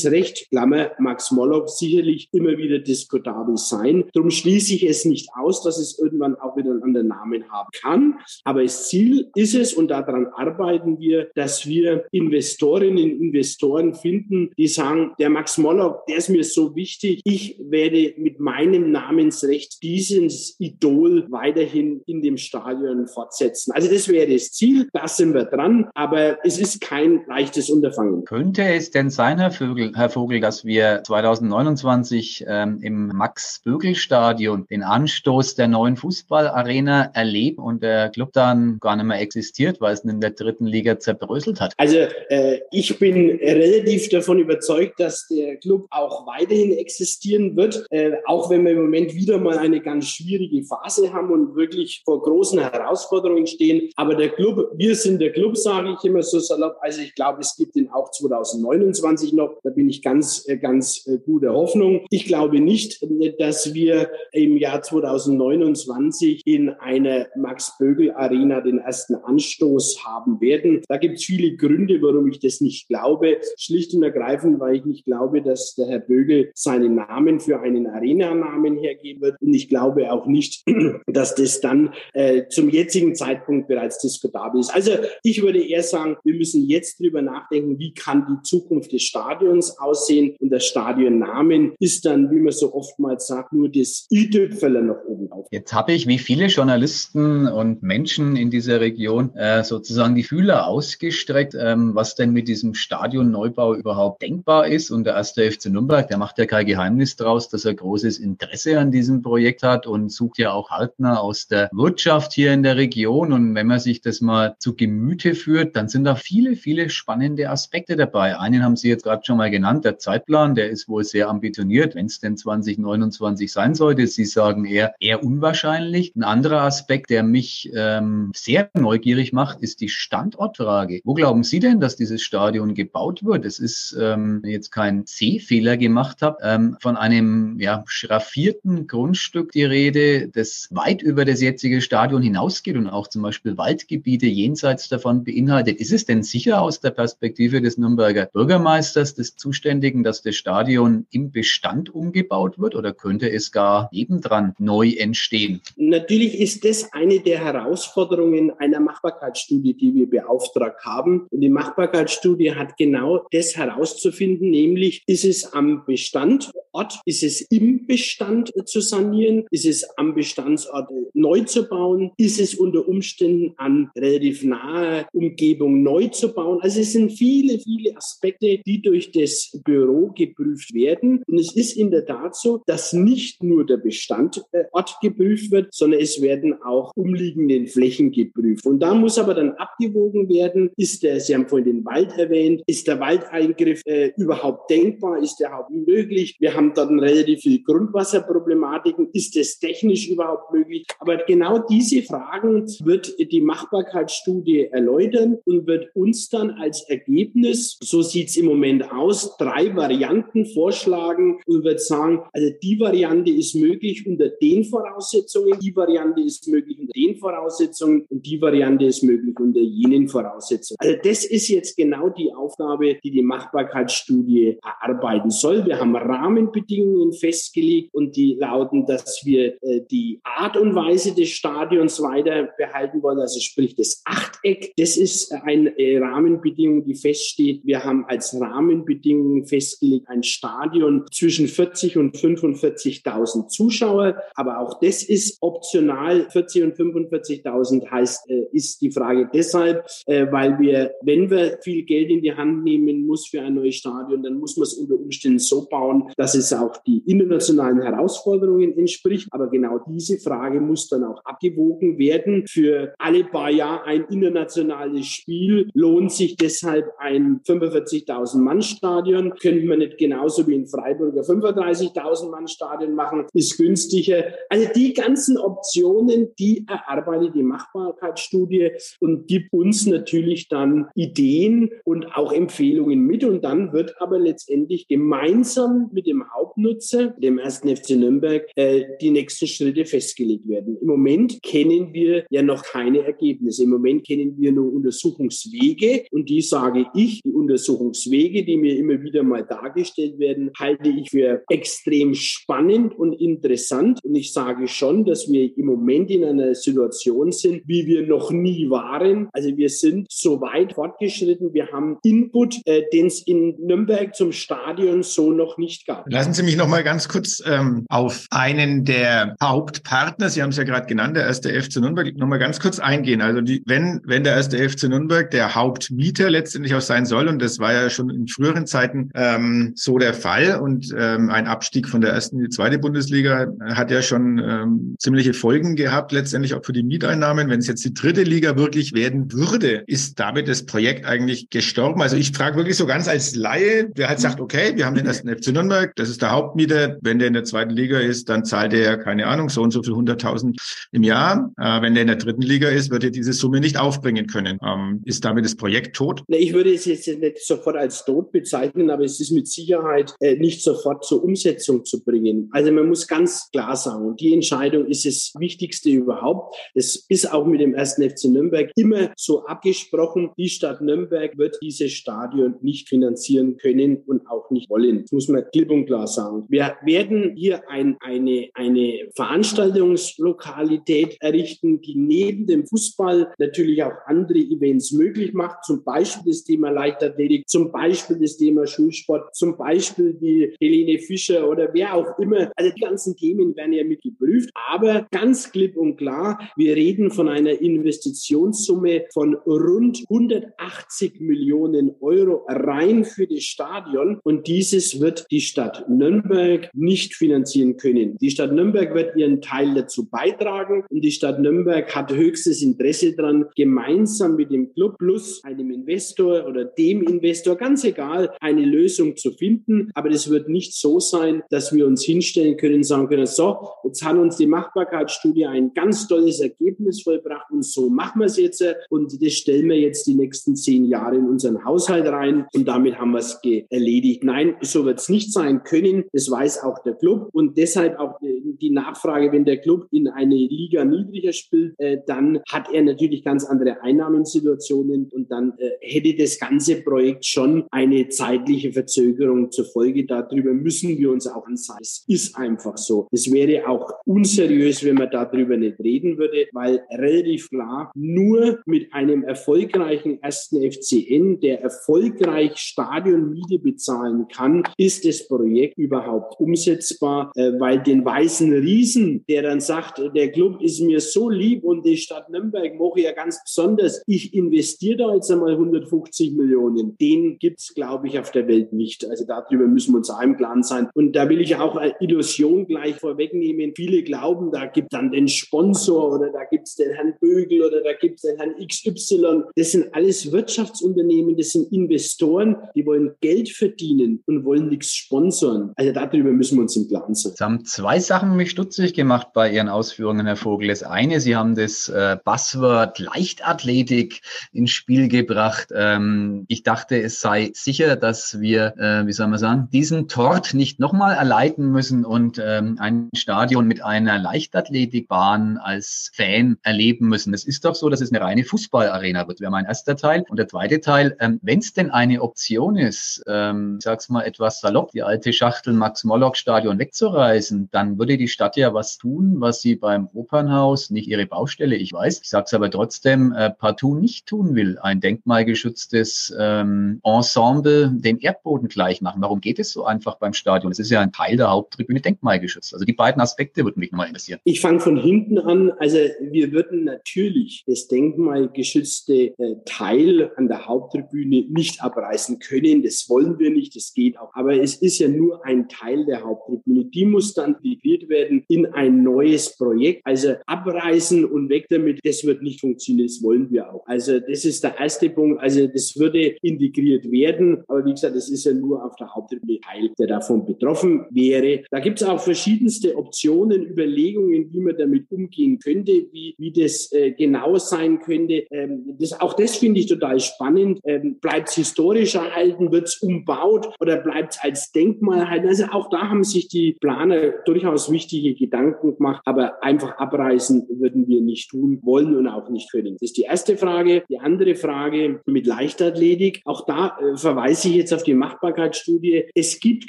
Namensrecht, 0.03 0.49
Klammer 0.51 0.93
Max 0.99 1.31
Mollock, 1.31 1.69
sicherlich 1.69 2.29
immer 2.33 2.57
wieder 2.57 2.79
diskutabel 2.79 3.57
sein. 3.57 4.05
Darum 4.13 4.31
schließe 4.31 4.75
ich 4.75 4.85
es 4.85 5.05
nicht 5.05 5.29
aus, 5.35 5.63
dass 5.63 5.79
es 5.79 5.99
irgendwann 5.99 6.35
auch 6.37 6.57
wieder 6.57 6.71
einen 6.71 6.83
anderen 6.83 7.09
Namen 7.09 7.51
haben 7.51 7.69
kann. 7.81 8.19
Aber 8.45 8.63
das 8.63 8.89
Ziel 8.89 9.31
ist 9.35 9.55
es, 9.55 9.75
und 9.75 9.89
daran 9.89 10.27
arbeiten 10.27 10.99
wir, 10.99 11.31
dass 11.35 11.67
wir 11.67 12.05
Investorinnen 12.11 13.13
und 13.13 13.21
Investoren 13.21 13.95
finden, 13.95 14.51
die 14.57 14.67
sagen, 14.67 15.13
der 15.19 15.31
Max 15.31 15.59
Mollock, 15.59 16.07
der 16.07 16.17
ist 16.17 16.29
mir 16.29 16.45
so 16.45 16.75
wichtig, 16.75 17.21
ich 17.25 17.59
werde 17.61 18.15
mit 18.17 18.41
meinem 18.41 18.91
Namensrecht 18.91 19.83
dieses 19.83 20.57
Idol 20.59 21.27
weiterhin 21.31 22.03
in 22.07 22.23
dem 22.23 22.37
Stadion 22.37 23.07
fortsetzen. 23.07 23.73
Also 23.73 23.91
das 23.91 24.09
wäre 24.09 24.31
das 24.31 24.53
Ziel, 24.53 24.89
da 24.93 25.07
sind 25.07 25.35
wir 25.35 25.45
dran, 25.45 25.89
aber 25.95 26.39
es 26.45 26.59
ist 26.59 26.81
kein 26.81 27.25
leichtes 27.27 27.71
Unterfangen. 27.71 28.25
Könnte 28.25 28.63
es 28.65 28.91
denn 28.91 29.11
sein, 29.11 29.39
Herr 29.39 29.51
Vogel, 29.51 29.92
Herr 29.95 30.11
Vogel 30.11 30.41
dass 30.41 30.65
wir 30.65 31.03
2029 31.05 32.45
ähm, 32.49 32.81
im 32.83 33.09
Max-Bögel-Stadion 33.09 34.67
den 34.69 34.83
Anstoß 34.83 35.55
der 35.55 35.69
neuen 35.69 35.97
Fußballarena 35.97 37.11
erleben 37.15 37.63
und 37.63 37.83
der 37.83 38.11
Club 38.11 38.33
dann 38.33 38.79
gar 38.81 38.97
nicht 38.97 39.07
mehr 39.07 39.21
existiert, 39.21 39.81
weil 39.81 39.95
es 39.95 40.01
in 40.01 40.21
der 40.21 40.31
dritten 40.31 40.67
Liga 40.67 40.99
zerbröselt 40.99 41.61
hat? 41.61 41.75
Also 41.77 41.97
äh, 42.29 42.61
ich 42.71 42.99
bin 42.99 43.31
relativ 43.41 44.09
davon 44.09 44.39
überzeugt, 44.39 44.99
dass 44.99 45.27
der 45.29 45.57
Club 45.57 45.87
auch 45.91 46.27
weiterhin 46.27 46.73
existieren 46.73 47.57
wird, 47.57 47.87
äh, 47.91 48.13
auch 48.27 48.51
wenn 48.51 48.65
wir 48.65 48.73
im 48.73 48.83
Moment 48.83 49.15
wieder 49.15 49.39
mal 49.39 49.59
eine 49.59 49.81
ganz 49.81 50.09
schwierige 50.09 50.65
Phase 50.65 51.13
haben 51.13 51.31
und 51.31 51.55
wirklich 51.55 52.03
vor 52.05 52.23
großen 52.23 52.59
Herausforderungen 52.59 53.47
stehen. 53.47 53.91
Aber 53.97 54.15
der 54.15 54.31
Club, 54.31 54.73
wir 54.75 54.95
sind 54.97 55.21
der 55.21 55.33
Club, 55.33 55.57
sage 55.57 55.95
ich 55.97 56.05
immer 56.05 56.23
so 56.23 56.39
salopp. 56.39 56.77
Also 56.81 57.01
ich 57.01 57.15
glaube, 57.15 57.41
es 57.41 57.57
gibt 57.57 57.77
ihn 57.77 57.89
auch 57.89 58.11
2029 58.11 59.33
noch. 59.33 59.59
Da 59.63 59.71
bin 59.71 59.82
ich 59.89 60.03
ganz, 60.03 60.49
äh, 60.49 60.57
ganz 60.57 61.07
äh, 61.07 61.19
guter 61.19 61.53
Hoffnung. 61.53 62.07
Ich 62.11 62.27
glaube 62.27 62.61
nicht, 62.61 63.05
dass 63.39 63.75
wir 63.75 64.11
im 64.33 64.57
Jahr 64.57 64.83
2029 64.83 66.43
in 66.47 66.71
einer 66.71 67.27
Max-Bögel-Arena 67.37 68.61
den 68.61 68.79
ersten 68.79 69.15
Anstoß 69.15 70.05
haben 70.05 70.41
werden. 70.41 70.83
Da 70.89 70.97
gibt 70.97 71.19
es 71.19 71.25
viele 71.25 71.57
Gründe, 71.57 72.01
warum 72.03 72.29
ich 72.29 72.41
das 72.41 72.61
nicht 72.61 72.89
glaube. 72.89 73.39
Schlicht 73.59 73.95
und 73.95 74.03
ergreifend, 74.03 74.61
weil 74.61 74.77
ich 74.77 74.85
nicht 74.85 75.05
glaube, 75.05 75.43
dass 75.43 75.75
der 75.75 75.87
Herr 75.87 76.01
Bögel 76.01 76.51
seinen 76.55 76.95
Namen 76.95 77.41
für 77.41 77.61
einen 77.61 77.87
Arena-Namen 77.87 78.77
hergeben 78.77 79.23
wird. 79.23 79.37
Und 79.41 79.55
ich 79.55 79.69
glaube 79.69 80.13
auch 80.13 80.27
nicht, 80.27 80.65
dass 81.07 81.35
das 81.35 81.61
dann 81.61 81.95
äh, 82.13 82.45
zum 82.49 82.69
jetzigen 82.69 83.15
Zeitpunkt 83.15 83.69
bereits 83.69 83.99
diskutabel 83.99 84.61
ist. 84.61 84.71
Also 84.71 84.93
ich 85.23 85.43
würde 85.43 85.63
eher 85.63 85.83
sagen, 85.83 86.17
wir 86.25 86.35
müssen 86.35 86.69
jetzt 86.69 87.01
drüber 87.01 87.23
nachdenken, 87.23 87.79
wie 87.79 87.95
kann 87.95 88.27
die 88.29 88.43
Zukunft 88.43 88.93
des 88.93 89.03
Stadions 89.03 89.72
aussehen. 89.79 90.35
Und 90.41 90.51
der 90.51 90.61
Stadionnamen 90.61 91.73
ist 91.79 92.05
dann, 92.05 92.31
wie 92.31 92.41
man 92.41 92.53
so 92.53 92.75
oftmals 92.75 93.27
sagt, 93.27 93.53
nur 93.53 93.69
das 93.69 94.07
i-Tüpfeler 94.11 94.83
noch 94.83 95.05
oben 95.07 95.29
drauf. 95.29 95.47
Jetzt 95.51 95.73
habe 95.73 95.93
ich, 95.93 96.07
wie 96.07 96.19
viele 96.19 96.47
Journalisten 96.47 97.47
und 97.47 97.83
Menschen 97.83 98.37
in 98.37 98.51
dieser 98.51 98.81
Region, 98.81 99.35
äh, 99.35 99.65
sozusagen 99.65 100.15
die 100.15 100.25
Fühler 100.25 100.67
ausgestreckt, 100.67 101.55
ähm, 101.59 101.95
was 101.95 102.15
denn 102.15 102.33
mit 102.33 102.49
diesem 102.49 102.75
Stadionneubau 102.75 103.75
überhaupt 103.75 104.23
denkbar 104.23 104.67
ist. 104.67 104.91
Und 104.91 105.05
der 105.05 105.15
erste 105.15 105.51
FC 105.51 105.67
Nürnberg, 105.67 106.09
der 106.09 106.19
macht 106.19 106.39
ja 106.39 106.47
kein 106.47 106.67
Geheimnis 106.67 107.17
draus, 107.17 107.49
dass 107.49 107.65
er 107.65 107.75
großes 107.75 108.19
Interesse 108.19 108.79
an 108.79 108.91
diesem 108.91 109.23
Projekt 109.23 109.63
hat 109.63 109.87
und 109.87 110.11
sucht 110.11 110.39
ja 110.39 110.53
auch 110.53 110.69
Partner 110.83 111.21
aus 111.21 111.47
der 111.47 111.69
Wirtschaft 111.73 112.33
hier 112.33 112.53
in 112.53 112.63
der 112.63 112.77
Region. 112.77 113.33
Und 113.33 113.55
wenn 113.55 113.67
man 113.67 113.79
sich 113.79 114.01
das 114.01 114.21
mal 114.21 114.57
zu 114.59 114.75
Gemüte 114.75 115.35
führt, 115.35 115.77
dann 115.77 115.89
sind 115.89 116.05
da 116.05 116.15
viele, 116.15 116.57
viele 116.57 116.91
spannende 116.91 117.51
Aspekte 117.51 117.95
dabei. 117.95 118.39
Einen 118.39 118.65
haben 118.65 118.77
Sie 118.77 118.89
jetzt 118.89 119.05
gerade 119.05 119.23
schon 119.25 119.37
mal 119.37 119.51
genannt, 119.51 119.62
der 119.63 119.99
Zeitplan, 119.99 120.55
der 120.55 120.71
ist 120.71 120.89
wohl 120.89 121.05
sehr 121.05 121.29
ambitioniert, 121.29 121.95
wenn 121.95 122.07
es 122.07 122.21
denn 122.21 122.37
2029 122.37 123.53
sein 123.53 123.75
sollte. 123.75 124.07
Sie 124.07 124.25
sagen 124.25 124.65
eher, 124.65 124.95
eher 125.01 125.25
unwahrscheinlich. 125.25 126.15
Ein 126.17 126.25
anderer 126.25 126.63
Aspekt, 126.63 127.11
der 127.11 127.23
mich 127.23 127.71
ähm, 127.75 128.31
sehr 128.35 128.71
neugierig 128.75 129.33
macht, 129.33 129.61
ist 129.61 129.81
die 129.81 129.89
Standortfrage. 129.89 131.01
Wo 131.05 131.15
glauben 131.15 131.45
Sie 131.45 131.61
denn, 131.61 131.81
dass 131.81 131.97
dieses 131.97 132.23
Stadion 132.23 132.75
gebaut 132.75 133.25
wird? 133.25 133.45
Es 133.45 133.59
ist 133.59 133.97
ähm, 133.99 134.43
jetzt 134.45 134.71
kein 134.71 135.07
C-Fehler 135.07 135.77
gemacht 135.77 136.23
habe, 136.23 136.39
ähm, 136.43 136.77
von 136.81 136.97
einem 136.97 137.59
ja, 137.61 137.85
schraffierten 137.87 138.87
Grundstück 138.87 139.53
die 139.53 139.65
Rede, 139.65 140.29
das 140.29 140.69
weit 140.71 141.03
über 141.03 141.25
das 141.25 141.41
jetzige 141.41 141.81
Stadion 141.81 142.23
hinausgeht 142.23 142.77
und 142.77 142.89
auch 142.89 143.09
zum 143.09 143.23
Beispiel 143.23 143.57
Waldgebiete 143.57 144.27
jenseits 144.27 144.89
davon 144.89 145.25
beinhaltet. 145.25 145.81
Ist 145.81 145.93
es 145.93 146.05
denn 146.05 146.23
sicher 146.23 146.61
aus 146.61 146.81
der 146.81 146.91
Perspektive 146.91 147.61
des 147.61 147.79
Nürnberger 147.79 148.27
Bürgermeisters, 148.27 149.15
des 149.15 149.37
Zuständigen, 149.53 150.03
dass 150.03 150.23
das 150.23 150.35
Stadion 150.37 151.07
im 151.11 151.31
Bestand 151.31 151.95
umgebaut 151.95 152.59
wird 152.59 152.75
oder 152.75 152.95
könnte 152.95 153.31
es 153.31 153.53
gar 153.53 153.91
nebendran 153.93 154.55
neu 154.59 154.93
entstehen? 154.93 155.61
Natürlich 155.77 156.41
ist 156.41 156.65
das 156.65 156.91
eine 156.95 157.21
der 157.21 157.45
Herausforderungen 157.45 158.51
einer 158.59 158.81
Machbarkeitsstudie, 158.81 159.75
die 159.75 159.95
wir 159.95 160.09
beauftragt 160.09 160.87
haben. 160.87 161.27
Und 161.29 161.43
die 161.43 161.51
Machbarkeitsstudie 161.51 162.55
hat 162.55 162.79
genau 162.79 163.27
das 163.31 163.55
herauszufinden, 163.55 164.49
nämlich 164.49 165.03
ist 165.07 165.27
es 165.27 165.53
am 165.53 165.85
Bestandort, 165.85 167.01
ist 167.05 167.23
es 167.23 167.43
im 167.43 167.87
Bestand 167.87 168.53
zu 168.65 168.81
sanieren, 168.81 169.45
ist 169.51 169.67
es 169.67 169.85
am 169.99 170.15
Bestandsort 170.15 170.89
neu 171.13 171.41
zu 171.41 171.69
bauen, 171.69 172.13
ist 172.17 172.41
es 172.41 172.55
unter 172.55 172.89
Umständen 172.89 173.53
an 173.59 173.91
relativ 173.95 174.45
nahe 174.45 175.05
Umgebung 175.13 175.83
neu 175.83 176.09
zu 176.09 176.33
bauen. 176.33 176.61
Also 176.63 176.81
es 176.81 176.93
sind 176.93 177.13
viele, 177.13 177.59
viele 177.59 177.95
Aspekte, 177.99 178.63
die 178.65 178.81
durch 178.81 179.13
das 179.13 179.42
Büro 179.65 180.13
geprüft 180.17 180.75
werden. 180.75 181.23
Und 181.27 181.39
es 181.39 181.55
ist 181.55 181.77
in 181.77 181.91
der 181.91 182.05
Tat 182.05 182.37
so, 182.37 182.63
dass 182.67 182.93
nicht 182.93 183.43
nur 183.43 183.65
der 183.65 183.79
Bestandort 183.79 184.97
geprüft 185.01 185.51
wird, 185.51 185.73
sondern 185.73 186.01
es 186.01 186.21
werden 186.21 186.61
auch 186.63 186.93
umliegende 186.97 187.67
Flächen 187.67 188.13
geprüft. 188.13 188.67
Und 188.67 188.81
da 188.81 188.95
muss 188.95 189.19
aber 189.19 189.35
dann 189.35 189.53
abgewogen 189.53 190.29
werden, 190.29 190.71
ist 190.77 191.03
der, 191.03 191.21
Sie 191.21 191.35
haben 191.35 191.49
vorhin 191.49 191.67
den 191.67 191.85
Wald 191.85 192.17
erwähnt, 192.19 192.63
ist 192.67 192.87
der 192.89 193.01
Waldeingriff 193.01 193.83
äh, 193.87 194.13
überhaupt 194.17 194.71
denkbar, 194.71 195.23
ist 195.23 195.37
der 195.37 195.53
überhaupt 195.53 195.71
möglich? 195.71 196.37
Wir 196.41 196.55
haben 196.55 196.73
dann 196.75 196.99
relativ 196.99 197.41
viel 197.41 197.63
Grundwasserproblematiken, 197.63 199.09
ist 199.13 199.37
es 199.37 199.59
technisch 199.59 200.09
überhaupt 200.09 200.53
möglich? 200.53 200.87
Aber 200.99 201.19
genau 201.19 201.59
diese 201.59 202.03
Fragen 202.03 202.67
wird 202.83 203.15
die 203.19 203.41
Machbarkeitsstudie 203.41 204.69
erläutern 204.71 205.39
und 205.45 205.67
wird 205.67 205.95
uns 205.95 206.29
dann 206.29 206.51
als 206.53 206.89
Ergebnis, 206.89 207.79
so 207.83 208.03
sieht 208.03 208.29
es 208.29 208.37
im 208.37 208.47
Moment 208.47 208.91
aus, 208.91 209.32
drei 209.39 209.75
Varianten 209.75 210.47
vorschlagen 210.47 211.41
und 211.47 211.65
wird 211.65 211.81
sagen, 211.81 212.23
also 212.33 212.51
die 212.63 212.79
Variante 212.79 213.31
ist 213.31 213.55
möglich 213.55 214.07
unter 214.07 214.29
den 214.29 214.65
Voraussetzungen, 214.65 215.59
die 215.61 215.75
Variante 215.75 216.23
ist 216.23 216.49
möglich 216.49 216.79
unter 216.79 216.93
den 216.93 217.17
Voraussetzungen 217.17 218.05
und 218.09 218.27
die 218.27 218.41
Variante 218.41 218.85
ist 218.87 219.03
möglich 219.03 219.39
unter 219.39 219.61
jenen 219.61 220.09
Voraussetzungen. 220.09 220.77
Also 220.79 220.97
das 221.03 221.25
ist 221.25 221.49
jetzt 221.49 221.77
genau 221.77 222.09
die 222.09 222.33
Aufgabe, 222.33 222.99
die 223.03 223.11
die 223.11 223.23
Machbarkeitsstudie 223.23 224.59
erarbeiten 224.63 225.31
soll. 225.31 225.65
Wir 225.67 225.79
haben 225.79 225.95
Rahmenbedingungen 225.97 227.13
festgelegt 227.13 227.91
und 227.93 228.17
die 228.17 228.35
lauten, 228.35 228.87
dass 228.87 229.23
wir 229.25 229.57
äh, 229.63 229.83
die 229.91 230.21
Art 230.25 230.57
und 230.57 230.75
Weise 230.75 231.15
des 231.15 231.29
Stadions 231.31 232.03
weiter 232.03 232.51
behalten 232.57 233.03
wollen, 233.03 233.19
also 233.19 233.41
sprich 233.41 233.75
das 233.75 234.03
Achteck. 234.05 234.73
Das 234.77 234.97
ist 234.97 235.33
eine 235.33 235.73
Rahmenbedingung, 236.01 236.85
die 236.85 236.95
feststeht. 236.95 237.63
Wir 237.65 237.85
haben 237.85 238.05
als 238.07 238.39
Rahmenbedingung 238.39 239.22
festgelegt 239.45 240.09
ein 240.09 240.23
Stadion 240.23 241.05
zwischen 241.11 241.49
40 241.49 241.97
und 241.97 242.17
45.000 242.17 243.49
Zuschauer. 243.49 244.17
Aber 244.35 244.59
auch 244.59 244.81
das 244.81 245.03
ist 245.03 245.39
optional. 245.41 246.29
40 246.31 246.65
und 246.65 246.77
45.000 246.77 247.91
heißt, 247.91 248.31
äh, 248.31 248.47
ist 248.53 248.81
die 248.81 248.91
Frage 248.91 249.29
deshalb, 249.33 249.87
äh, 250.07 250.27
weil 250.31 250.59
wir, 250.59 250.95
wenn 251.03 251.31
wir 251.31 251.59
viel 251.63 251.85
Geld 251.85 252.11
in 252.11 252.23
die 252.23 252.35
Hand 252.35 252.65
nehmen 252.65 253.07
muss 253.07 253.27
für 253.27 253.41
ein 253.43 253.55
neues 253.55 253.77
Stadion, 253.77 254.23
dann 254.23 254.39
muss 254.39 254.57
man 254.57 254.65
es 254.65 254.75
unter 254.75 254.95
Umständen 254.95 255.39
so 255.39 255.67
bauen, 255.69 256.11
dass 256.17 256.35
es 256.35 256.53
auch 256.53 256.77
die 256.87 257.03
internationalen 257.07 257.81
Herausforderungen 257.81 258.77
entspricht. 258.77 259.29
Aber 259.31 259.49
genau 259.49 259.81
diese 259.89 260.19
Frage 260.19 260.61
muss 260.61 260.89
dann 260.89 261.05
auch 261.05 261.25
abgewogen 261.25 261.99
werden. 261.99 262.47
Für 262.47 262.95
alle 262.99 263.25
paar 263.25 263.51
Jahre 263.51 263.85
ein 263.85 264.05
internationales 264.11 265.07
Spiel 265.07 265.71
lohnt 265.75 266.13
sich 266.13 266.37
deshalb 266.37 266.93
ein 266.99 267.41
45.000 267.47 268.39
Mann 268.39 268.63
Stadion 268.63 269.02
Stadion. 269.03 269.35
Könnte 269.41 269.67
man 269.67 269.79
nicht 269.79 269.99
genauso 269.99 270.47
wie 270.47 270.55
in 270.55 270.67
Freiburg 270.67 271.17
ein 271.17 271.23
35.000 271.23 272.31
Mann 272.31 272.49
Stadion 272.49 272.95
machen, 272.95 273.27
ist 273.33 273.57
günstiger. 273.57 274.25
Also 274.49 274.69
die 274.75 274.93
ganzen 274.93 275.39
Optionen, 275.39 276.29
die 276.39 276.65
erarbeitet 276.69 277.35
die 277.35 277.43
Machbarkeitsstudie 277.43 278.71
und 279.01 279.27
gibt 279.27 279.53
uns 279.53 279.87
natürlich 279.87 280.49
dann 280.49 280.89
Ideen 280.95 281.71
und 281.85 282.07
auch 282.17 282.33
Empfehlungen 282.33 283.01
mit. 283.01 283.25
Und 283.25 283.45
dann 283.45 283.73
wird 283.73 284.01
aber 284.01 284.19
letztendlich 284.19 284.89
gemeinsam 284.89 285.91
mit 285.93 286.07
dem 286.07 286.25
Hauptnutzer, 286.33 287.09
dem 287.19 287.39
ersten 287.39 287.75
FC 287.75 287.91
Nürnberg, 287.91 288.47
äh, 288.57 288.85
die 289.01 289.11
nächsten 289.11 289.47
Schritte 289.47 289.85
festgelegt 289.85 290.49
werden. 290.49 290.77
Im 290.81 290.87
Moment 290.87 291.43
kennen 291.43 291.93
wir 291.93 292.25
ja 292.31 292.43
noch 292.43 292.63
keine 292.63 293.05
Ergebnisse. 293.05 293.65
Im 293.65 293.71
Moment 293.71 294.07
kennen 294.07 294.37
wir 294.39 294.53
nur 294.53 294.73
Untersuchungswege 294.73 296.05
und 296.11 296.29
die 296.29 296.41
sage 296.41 296.87
ich, 296.95 297.23
die 297.23 297.33
Untersuchungswege, 297.33 298.45
die 298.45 298.57
mir 298.57 298.77
immer 298.77 298.92
wieder 299.01 299.23
mal 299.23 299.45
dargestellt 299.45 300.19
werden, 300.19 300.51
halte 300.59 300.89
ich 300.89 301.11
für 301.11 301.43
extrem 301.49 302.15
spannend 302.15 302.99
und 302.99 303.13
interessant. 303.13 304.01
Und 304.03 304.15
ich 304.15 304.33
sage 304.33 304.67
schon, 304.69 305.05
dass 305.05 305.31
wir 305.31 305.57
im 305.57 305.67
Moment 305.67 306.11
in 306.11 306.25
einer 306.25 306.55
Situation 306.55 307.31
sind, 307.33 307.63
wie 307.67 307.87
wir 307.87 308.07
noch 308.07 308.31
nie 308.31 308.69
waren. 308.69 309.29
Also 309.33 309.57
wir 309.57 309.69
sind 309.69 310.07
so 310.11 310.41
weit 310.41 310.75
fortgeschritten. 310.75 311.55
Wir 311.55 311.69
haben 311.69 311.99
Input, 312.03 312.57
äh, 312.67 312.83
den 312.93 313.07
es 313.07 313.27
in 313.27 313.55
Nürnberg 313.59 314.15
zum 314.15 314.33
Stadion 314.33 315.03
so 315.03 315.33
noch 315.33 315.59
nicht 315.59 315.87
gab. 315.87 316.11
Lassen 316.11 316.35
Sie 316.35 316.43
mich 316.43 316.57
noch 316.57 316.69
mal 316.69 316.83
ganz 316.83 317.09
kurz 317.09 317.43
ähm, 317.47 317.87
auf 317.89 318.27
einen 318.31 318.85
der 318.85 319.35
Hauptpartner, 319.43 320.29
Sie 320.29 320.43
haben 320.43 320.51
es 320.51 320.57
ja 320.57 320.65
gerade 320.65 320.87
genannt, 320.87 321.17
der 321.17 321.25
erste 321.25 321.51
FC 321.51 321.77
Nürnberg, 321.77 322.17
noch 322.17 322.27
mal 322.27 322.39
ganz 322.39 322.61
kurz 322.61 322.79
eingehen. 322.79 323.21
Also 323.21 323.41
die, 323.41 323.63
wenn, 323.67 324.01
wenn 324.05 324.25
der 324.25 324.35
erste 324.35 324.69
FC 324.69 324.85
Nürnberg 324.85 325.31
der 325.31 325.55
Hauptmieter 325.55 326.31
letztendlich 326.31 326.75
auch 326.75 326.81
sein 326.81 327.07
soll, 327.07 327.29
und 327.29 327.41
das 327.41 327.59
war 327.59 327.73
ja 327.73 327.91
schon 327.91 328.11
in 328.11 328.29
früheren 328.29 328.67
Zeiten 328.67 328.82
ähm, 329.15 329.73
so 329.75 329.99
der 329.99 330.15
Fall, 330.15 330.61
und 330.61 330.95
ähm, 330.97 331.31
ein 331.31 331.47
Abstieg 331.47 331.89
von 331.89 332.01
der 332.01 332.13
ersten 332.13 332.37
in 332.39 332.45
die 332.45 332.51
zweite 332.51 332.79
Bundesliga 332.79 333.47
hat 333.75 333.91
ja 333.91 334.03
schon 334.03 334.39
ähm, 334.39 334.97
ziemliche 334.99 335.35
Folgen 335.35 335.77
gehabt, 335.77 336.13
letztendlich 336.13 336.55
auch 336.55 336.65
für 336.65 336.73
die 336.73 336.83
Mieteinnahmen. 336.83 337.49
Wenn 337.49 337.61
es 337.61 337.67
jetzt 337.67 337.85
die 337.85 337.95
dritte 337.95 338.23
Liga 338.23 338.57
wirklich 338.57 338.95
werden 338.95 339.33
würde, 339.33 339.85
ist 339.87 340.19
damit 340.19 340.49
das 340.49 340.67
Projekt 340.67 341.07
eigentlich 341.07 341.51
gestorben. 341.51 342.03
Also 342.03 342.17
ich 342.17 342.33
frage 342.33 342.57
wirklich 342.57 342.77
so 342.77 342.87
ganz 342.87 343.09
als 343.09 343.35
Laie, 343.35 343.91
der 343.91 344.09
halt 344.09 344.21
sagt, 344.21 344.41
okay, 344.41 344.73
wir 344.77 344.87
haben 344.87 344.95
den 344.95 345.07
ersten 345.07 345.29
FC 345.37 345.49
Nürnberg, 345.49 345.95
das 345.97 346.09
ist 346.09 346.23
der 346.23 346.33
Hauptmieter. 346.33 346.97
Wenn 347.01 347.19
der 347.19 347.29
in 347.29 347.35
der 347.35 347.45
zweiten 347.45 347.71
Liga 347.71 347.99
ist, 347.99 348.29
dann 348.29 348.45
zahlt 348.45 348.73
er, 348.75 348.97
keine 348.97 349.27
Ahnung, 349.27 349.49
so 349.49 349.63
und 349.63 349.71
so 349.71 349.83
viel 349.83 349.93
100.000 349.93 350.57
im 350.93 351.03
Jahr. 351.03 351.53
Äh, 351.59 351.83
wenn 351.83 351.95
der 351.95 352.03
in 352.03 352.09
der 352.09 352.17
dritten 352.17 352.43
Liga 352.43 352.69
ist, 352.69 352.91
wird 352.91 353.05
er 353.05 353.11
diese 353.11 353.33
Summe 353.33 353.61
nicht 353.61 353.79
aufbringen 353.79 354.27
können. 354.27 354.59
Ähm, 354.65 355.03
ist 355.05 355.25
damit 355.25 355.45
das 355.45 355.57
Projekt 355.57 355.97
tot? 355.97 356.23
Ich 356.29 356.53
würde 356.53 356.73
es 356.73 356.85
jetzt 356.85 357.07
nicht 357.07 357.45
sofort 357.45 357.77
als 357.77 358.05
tot 358.05 358.33
bezeichnen, 358.33 358.72
aber 358.91 359.05
es 359.05 359.21
ist 359.21 359.31
mit 359.31 359.49
Sicherheit 359.49 360.15
äh, 360.21 360.37
nicht 360.37 360.63
sofort 360.63 361.05
zur 361.05 361.25
Umsetzung 361.25 361.85
zu 361.85 362.03
bringen. 362.03 362.49
Also 362.53 362.73
man 362.73 362.89
muss 362.89 363.07
ganz 363.07 363.51
klar 363.51 363.77
sagen, 363.77 364.17
die 364.17 364.35
Entscheidung 364.35 364.87
ist 364.87 365.05
das 365.05 365.33
Wichtigste 365.39 365.91
überhaupt. 365.91 366.57
Das 366.75 367.05
ist 367.09 367.33
auch 367.33 367.47
mit 367.47 367.61
dem 367.61 367.75
ersten 367.75 368.09
FC 368.09 368.25
Nürnberg 368.25 368.71
immer 368.77 369.13
so 369.17 369.45
abgesprochen. 369.45 370.31
Die 370.37 370.49
Stadt 370.49 370.81
Nürnberg 370.81 371.37
wird 371.39 371.59
dieses 371.63 371.93
Stadion 371.93 372.57
nicht 372.61 372.89
finanzieren 372.89 373.57
können 373.57 374.03
und 374.07 374.27
auch 374.29 374.51
nicht 374.51 374.69
wollen. 374.71 375.03
Das 375.03 375.13
muss 375.13 375.29
man 375.29 375.45
klipp 375.53 375.71
und 375.71 375.87
klar 375.87 376.07
sagen. 376.07 376.45
Wir 376.49 376.77
werden 376.85 377.35
hier 377.37 377.69
ein, 377.69 377.97
eine, 378.01 378.49
eine 378.55 379.09
Veranstaltungslokalität 379.15 381.17
errichten, 381.21 381.81
die 381.81 381.97
neben 381.97 382.47
dem 382.47 382.67
Fußball 382.67 383.33
natürlich 383.39 383.83
auch 383.83 383.93
andere 384.07 384.39
Events 384.39 384.93
möglich 384.93 385.33
macht. 385.33 385.65
Zum 385.65 385.85
Beispiel 385.85 386.33
das 386.33 386.45
Thema 386.45 386.71
Leichtathletik, 386.71 387.49
zum 387.49 387.73
Beispiel 387.73 388.19
das 388.19 388.37
Thema 388.37 388.62
Schulsport, 388.67 389.35
zum 389.35 389.57
Beispiel 389.57 390.15
die 390.15 390.55
Helene 390.61 390.99
Fischer 390.99 391.49
oder 391.49 391.71
wer 391.73 391.95
auch 391.95 392.19
immer. 392.19 392.51
Also 392.57 392.73
die 392.75 392.81
ganzen 392.81 393.17
Themen 393.17 393.57
werden 393.57 393.73
ja 393.73 393.85
mit 393.85 394.03
geprüft. 394.03 394.51
Aber 394.69 395.07
ganz 395.11 395.51
klipp 395.53 395.77
und 395.77 395.97
klar, 395.97 396.39
wir 396.57 396.77
reden 396.77 397.11
von 397.11 397.29
einer 397.29 397.61
Investitionssumme 397.61 399.07
von 399.13 399.35
rund 399.47 400.05
180 400.09 401.21
Millionen 401.21 401.95
Euro 402.01 402.45
rein 402.49 403.05
für 403.05 403.27
das 403.27 403.45
Stadion. 403.45 404.21
Und 404.23 404.47
dieses 404.47 405.01
wird 405.01 405.27
die 405.31 405.41
Stadt 405.41 405.89
Nürnberg 405.89 406.71
nicht 406.75 407.15
finanzieren 407.15 407.77
können. 407.77 408.17
Die 408.19 408.31
Stadt 408.31 408.53
Nürnberg 408.53 408.95
wird 408.95 409.17
ihren 409.17 409.41
Teil 409.41 409.75
dazu 409.75 410.09
beitragen 410.09 410.85
und 410.89 411.01
die 411.01 411.11
Stadt 411.11 411.41
Nürnberg 411.41 411.95
hat 411.95 412.13
höchstes 412.13 412.63
Interesse 412.63 413.15
daran, 413.15 413.47
gemeinsam 413.57 414.37
mit 414.37 414.51
dem 414.51 414.73
Club 414.73 414.99
plus 414.99 415.43
einem 415.45 415.71
Investor 415.71 416.47
oder 416.47 416.65
dem 416.65 417.03
Investor, 417.03 417.57
ganz 417.57 417.85
egal, 417.85 418.31
eine 418.53 418.65
Lösung 418.65 419.17
zu 419.17 419.33
finden. 419.33 419.91
Aber 419.95 420.09
das 420.09 420.31
wird 420.31 420.49
nicht 420.49 420.75
so 420.75 421.01
sein, 421.01 421.43
dass 421.51 421.73
wir 421.73 421.87
uns 421.87 422.05
hinstellen 422.05 422.57
können 422.57 422.77
und 422.77 422.85
sagen 422.85 423.09
können, 423.09 423.27
so, 423.27 423.69
jetzt 423.85 424.05
hat 424.05 424.17
uns 424.17 424.37
die 424.37 424.47
Machbarkeitsstudie 424.47 425.47
ein 425.47 425.73
ganz 425.75 426.07
tolles 426.09 426.41
Ergebnis 426.41 427.03
vollbracht 427.03 427.51
und 427.51 427.65
so 427.65 427.89
machen 427.89 428.21
wir 428.21 428.27
es 428.27 428.37
jetzt 428.37 428.63
und 428.91 429.23
das 429.23 429.33
stellen 429.33 429.69
wir 429.69 429.79
jetzt 429.79 430.07
die 430.07 430.15
nächsten 430.15 430.55
zehn 430.57 430.85
Jahre 430.85 431.17
in 431.17 431.29
unseren 431.29 431.65
Haushalt 431.65 432.07
rein 432.07 432.47
und 432.55 432.69
damit 432.69 432.99
haben 432.99 433.13
wir 433.13 433.19
es 433.19 433.41
erledigt. 433.71 434.25
Nein, 434.25 434.57
so 434.61 434.85
wird 434.85 435.01
es 435.01 435.09
nicht 435.09 435.33
sein 435.33 435.65
können. 435.65 436.05
Das 436.13 436.31
weiß 436.31 436.63
auch 436.63 436.83
der 436.83 436.95
Club 436.95 437.29
und 437.33 437.57
deshalb 437.57 437.99
auch 437.99 438.19
die 438.21 438.71
Nachfrage, 438.71 439.33
wenn 439.33 439.45
der 439.45 439.59
Club 439.59 439.87
in 439.91 440.09
eine 440.09 440.35
Liga 440.35 440.85
niedriger 440.85 441.33
spielt, 441.33 441.75
äh, 441.79 441.99
dann 442.07 442.41
hat 442.49 442.69
er 442.73 442.83
natürlich 442.83 443.25
ganz 443.25 443.45
andere 443.45 443.83
Einnahmensituationen 443.83 445.11
und 445.13 445.31
dann 445.31 445.55
äh, 445.59 445.71
hätte 445.81 446.15
das 446.17 446.39
ganze 446.39 446.83
Projekt 446.83 447.25
schon 447.25 447.65
eine 447.71 448.09
zeitliche 448.43 448.73
Verzögerung 448.73 449.51
zur 449.51 449.65
Folge. 449.65 450.05
Darüber 450.05 450.53
müssen 450.53 450.99
wir 450.99 451.11
uns 451.11 451.27
auch 451.27 451.47
ansagen. 451.47 451.81
Es 451.81 452.05
ist 452.07 452.37
einfach 452.37 452.77
so. 452.77 453.07
Es 453.11 453.33
wäre 453.33 453.69
auch 453.69 453.93
unseriös, 454.05 454.85
wenn 454.85 454.97
man 454.97 455.11
darüber 455.11 455.57
nicht 455.57 455.79
reden 455.79 456.19
würde, 456.19 456.47
weil 456.53 456.83
relativ 456.91 457.49
klar 457.51 457.93
nur 457.95 458.61
mit 458.67 458.93
einem 458.93 459.23
erfolgreichen 459.23 460.23
ersten 460.23 460.71
FCN, 460.71 461.41
der 461.41 461.61
erfolgreich 461.63 462.57
Stadionmiete 462.57 463.59
bezahlen 463.59 464.27
kann, 464.29 464.65
ist 464.77 465.05
das 465.07 465.27
Projekt 465.29 465.79
überhaupt 465.79 466.39
umsetzbar, 466.41 467.33
äh, 467.37 467.53
weil 467.59 467.83
den 467.83 468.05
weißen 468.05 468.53
Riesen, 468.53 469.25
der 469.29 469.43
dann 469.43 469.61
sagt, 469.61 470.03
der 470.15 470.33
Club 470.33 470.61
ist 470.63 470.81
mir 470.81 471.01
so 471.01 471.31
lieb 471.31 471.65
und 471.65 471.85
die 471.87 471.97
Stadt 471.97 472.29
Nürnberg 472.31 472.75
mache 472.75 473.01
ich 473.01 473.05
ja 473.05 473.13
ganz 473.13 473.41
besonders, 473.45 474.03
ich 474.07 474.35
investiere 474.35 474.97
da 474.97 475.15
jetzt 475.15 475.31
einmal 475.31 475.53
150 475.53 476.33
Millionen, 476.33 476.97
den 476.99 477.39
gibt's 477.39 477.75
glaube 477.75 478.09
ich, 478.09 478.19
auf 478.19 478.32
der 478.33 478.49
Welt 478.49 478.73
nicht. 478.73 479.09
Also 479.09 479.25
darüber 479.27 479.67
müssen 479.67 479.93
wir 479.93 479.99
uns 479.99 480.11
auch 480.11 480.21
im 480.21 480.37
Klaren 480.37 480.63
sein. 480.63 480.89
Und 480.95 481.13
da 481.15 481.29
will 481.29 481.41
ich 481.41 481.57
auch 481.57 481.77
eine 481.77 481.95
Illusion 482.01 482.67
gleich 482.67 482.97
vorwegnehmen. 482.97 483.73
Viele 483.77 484.03
glauben, 484.03 484.51
da 484.51 484.67
gibt 484.67 484.93
dann 484.93 485.13
den 485.13 485.29
Sponsor 485.29 486.15
oder 486.15 486.31
da 486.31 486.45
gibt's 486.51 486.77
den 486.77 486.93
Herrn 486.93 487.15
Bögel 487.21 487.63
oder 487.63 487.83
da 487.83 487.93
gibt's 487.99 488.23
den 488.23 488.37
Herrn 488.37 488.55
XY. 488.67 489.45
Das 489.57 489.73
sind 489.73 489.95
alles 489.95 490.33
Wirtschaftsunternehmen, 490.33 491.37
das 491.37 491.51
sind 491.51 491.73
Investoren, 491.73 492.57
die 492.75 492.85
wollen 492.87 493.13
Geld 493.21 493.49
verdienen 493.51 494.23
und 494.27 494.45
wollen 494.45 494.69
nichts 494.69 494.95
sponsoren. 494.95 495.73
Also 495.77 495.93
darüber 495.93 496.31
müssen 496.31 496.57
wir 496.57 496.63
uns 496.63 496.77
im 496.77 496.89
Klaren 496.89 497.15
sein. 497.15 497.33
Es 497.35 497.41
haben 497.41 497.65
zwei 497.65 498.01
Sachen 498.01 498.37
mich 498.37 498.51
stutzig 498.51 498.95
gemacht 498.95 499.29
bei 499.35 499.53
Ihren 499.53 499.69
Ausführungen, 499.69 500.27
Herr 500.27 500.37
Vogel. 500.37 500.69
Das 500.69 500.83
eine, 500.83 501.21
Sie 501.21 501.37
haben 501.37 501.55
das 501.55 501.89
äh, 501.89 502.17
Buzzword 502.25 502.99
Leichtathletik 502.99 504.21
ins 504.53 504.71
Spiel 504.71 505.09
gebracht. 505.09 505.69
Ähm, 505.75 506.45
ich 506.49 506.63
dachte, 506.63 507.01
es 507.01 507.21
sei 507.21 507.51
sicher, 507.55 507.97
dass 507.97 508.12
wir, 508.41 508.75
äh, 508.79 509.07
wie 509.07 509.13
soll 509.13 509.29
man 509.29 509.39
sagen, 509.39 509.69
diesen 509.73 510.09
Tort 510.09 510.55
nicht 510.55 510.81
nochmal 510.81 511.15
erleiden 511.15 511.71
müssen 511.73 512.05
und 512.05 512.41
ähm, 512.45 512.77
ein 512.79 513.09
Stadion 513.15 513.67
mit 513.67 513.83
einer 513.83 514.19
Leichtathletikbahn 514.19 515.59
als 515.59 516.11
Fan 516.15 516.59
erleben 516.63 517.09
müssen. 517.09 517.35
Es 517.35 517.45
ist 517.45 517.65
doch 517.65 517.75
so, 517.75 517.89
dass 517.89 518.01
es 518.01 518.13
eine 518.13 518.21
reine 518.21 518.45
Fußballarena 518.45 519.29
wird, 519.29 519.41
wäre 519.41 519.51
mein 519.51 519.65
erster 519.65 519.97
Teil. 519.97 520.25
Und 520.29 520.39
der 520.39 520.49
zweite 520.49 520.81
Teil, 520.81 521.17
ähm, 521.21 521.39
wenn 521.43 521.61
es 521.61 521.73
denn 521.73 521.91
eine 521.91 522.23
Option 522.23 522.77
ist, 522.77 523.23
ähm, 523.27 523.77
ich 523.79 523.85
sag's 523.85 524.09
mal 524.09 524.23
etwas 524.23 524.61
salopp, 524.61 524.93
die 524.93 525.03
alte 525.03 525.33
Schachtel 525.33 525.73
Max-Morlock-Stadion 525.73 526.79
wegzureißen, 526.79 527.69
dann 527.73 527.99
würde 527.99 528.17
die 528.17 528.29
Stadt 528.29 528.57
ja 528.57 528.75
was 528.75 528.99
tun, 528.99 529.37
was 529.39 529.61
sie 529.61 529.77
beim 529.77 530.09
Opernhaus, 530.13 530.91
nicht 530.91 531.09
ihre 531.09 531.27
Baustelle, 531.27 531.77
ich 531.77 531.93
weiß, 531.93 532.21
ich 532.23 532.29
sag's 532.29 532.55
aber 532.55 532.71
trotzdem, 532.71 533.33
äh, 533.33 533.51
partout 533.51 533.95
nicht 533.95 534.27
tun 534.27 534.55
will. 534.55 534.79
Ein 534.81 535.01
denkmalgeschütztes 535.01 536.35
ähm, 536.39 537.01
Ensemble 537.05 537.93
den 538.03 538.19
Erdboden 538.19 538.69
gleich 538.69 539.01
machen. 539.01 539.23
Warum 539.23 539.41
geht 539.41 539.59
es 539.59 539.73
so 539.73 539.85
einfach 539.85 540.19
beim 540.19 540.33
Stadion? 540.33 540.73
Es 540.73 540.79
ist 540.79 540.91
ja 540.91 541.01
ein 541.01 541.13
Teil 541.13 541.37
der 541.37 541.51
Haupttribüne 541.51 542.01
denkmalgeschützt. 542.01 542.75
Also 542.75 542.85
die 542.85 542.93
beiden 542.93 543.21
Aspekte 543.21 543.65
würden 543.65 543.81
mich 543.81 543.93
nochmal 543.93 544.09
interessieren. 544.09 544.41
Ich 544.45 544.61
fange 544.61 544.81
von 544.81 544.97
hinten 544.97 545.39
an. 545.39 545.71
Also 545.79 545.99
wir 546.21 546.53
würden 546.53 546.85
natürlich 546.85 547.65
das 547.67 547.89
denkmalgeschützte 547.89 549.15
äh, 549.39 549.57
Teil 549.65 550.31
an 550.37 550.49
der 550.49 550.67
Haupttribüne 550.67 551.47
nicht 551.49 551.83
abreißen 551.83 552.39
können. 552.39 552.83
Das 552.83 553.07
wollen 553.09 553.39
wir 553.39 553.51
nicht. 553.51 553.75
Das 553.77 553.93
geht 553.95 554.19
auch. 554.19 554.31
Aber 554.35 554.55
es 554.61 554.77
ist 554.77 554.99
ja 554.99 555.09
nur 555.09 555.45
ein 555.45 555.69
Teil 555.69 556.05
der 556.07 556.23
Haupttribüne. 556.23 556.85
Die 556.87 557.05
muss 557.05 557.35
dann 557.35 557.57
integriert 557.63 558.09
werden 558.09 558.45
in 558.49 558.67
ein 558.67 559.03
neues 559.03 559.57
Projekt. 559.57 560.03
Also 560.05 560.35
abreißen 560.47 561.25
und 561.25 561.49
weg 561.49 561.67
damit, 561.71 562.01
das 562.05 562.25
wird 562.25 562.43
nicht 562.43 562.61
funktionieren. 562.61 563.07
Das 563.07 563.23
wollen 563.23 563.51
wir 563.51 563.73
auch. 563.73 563.87
Also 563.87 564.21
das 564.21 564.45
ist 564.45 564.65
der 564.65 564.79
erste 564.79 565.11
Punkt. 565.11 565.41
Also 565.41 565.67
das 565.67 565.97
würde 565.97 566.37
integriert 566.43 567.11
werden. 567.11 567.63
Aber 567.69 567.85
wie 567.85 567.92
wie 567.93 567.95
gesagt, 567.95 568.17
es 568.17 568.31
ist 568.31 568.45
ja 568.45 568.53
nur 568.53 568.85
auf 568.85 568.97
der 568.97 569.15
Haupttribüne 569.15 569.61
Teil, 569.61 569.91
der 569.99 570.07
davon 570.07 570.47
betroffen 570.47 571.07
wäre. 571.11 571.65
Da 571.71 571.81
gibt 571.81 572.01
es 572.01 572.09
auch 572.09 572.21
verschiedenste 572.21 572.97
Optionen, 572.97 573.67
Überlegungen, 573.67 574.53
wie 574.53 574.61
man 574.61 574.77
damit 574.77 575.11
umgehen 575.11 575.59
könnte, 575.59 575.93
wie, 576.13 576.35
wie 576.39 576.53
das 576.53 576.91
äh, 576.93 577.13
genau 577.13 577.57
sein 577.59 578.01
könnte. 578.01 578.45
Ähm, 578.51 578.97
das, 578.99 579.21
auch 579.21 579.35
das 579.35 579.57
finde 579.57 579.81
ich 579.81 579.87
total 579.87 580.21
spannend. 580.21 580.81
Ähm, 580.85 581.19
bleibt 581.21 581.51
es 581.51 581.55
historisch 581.55 582.15
erhalten, 582.15 582.73
wird 582.73 582.89
es 582.89 583.03
umbaut 583.03 583.69
oder 583.81 583.99
bleibt 583.99 584.35
es 584.35 584.41
als 584.43 584.73
Denkmal 584.73 585.21
erhalten? 585.21 585.49
Also 585.49 585.65
auch 585.67 585.91
da 585.91 586.09
haben 586.09 586.25
sich 586.25 586.49
die 586.49 586.77
Planer 586.81 587.33
durchaus 587.45 587.91
wichtige 587.91 588.35
Gedanken 588.35 588.97
gemacht, 588.97 589.23
aber 589.27 589.63
einfach 589.63 589.99
abreißen 589.99 590.67
würden 590.71 591.07
wir 591.09 591.21
nicht 591.21 591.51
tun 591.51 591.81
wollen 591.83 592.17
und 592.17 592.27
auch 592.27 592.49
nicht 592.49 592.71
können. 592.71 592.95
Das 592.95 593.11
ist 593.11 593.19
die 593.19 593.23
erste 593.23 593.57
Frage. 593.57 594.03
Die 594.09 594.19
andere 594.19 594.55
Frage 594.55 595.21
mit 595.27 595.47
Leichtathletik. 595.47 596.41
Auch 596.45 596.65
da 596.65 596.97
äh, 596.99 597.17
verweise 597.17 597.69
ich 597.69 597.77
jetzt 597.83 597.93
auf 597.93 598.03
die 598.03 598.15
Machbarkeitsstudie. 598.15 599.25
Es 599.35 599.61
gibt 599.61 599.89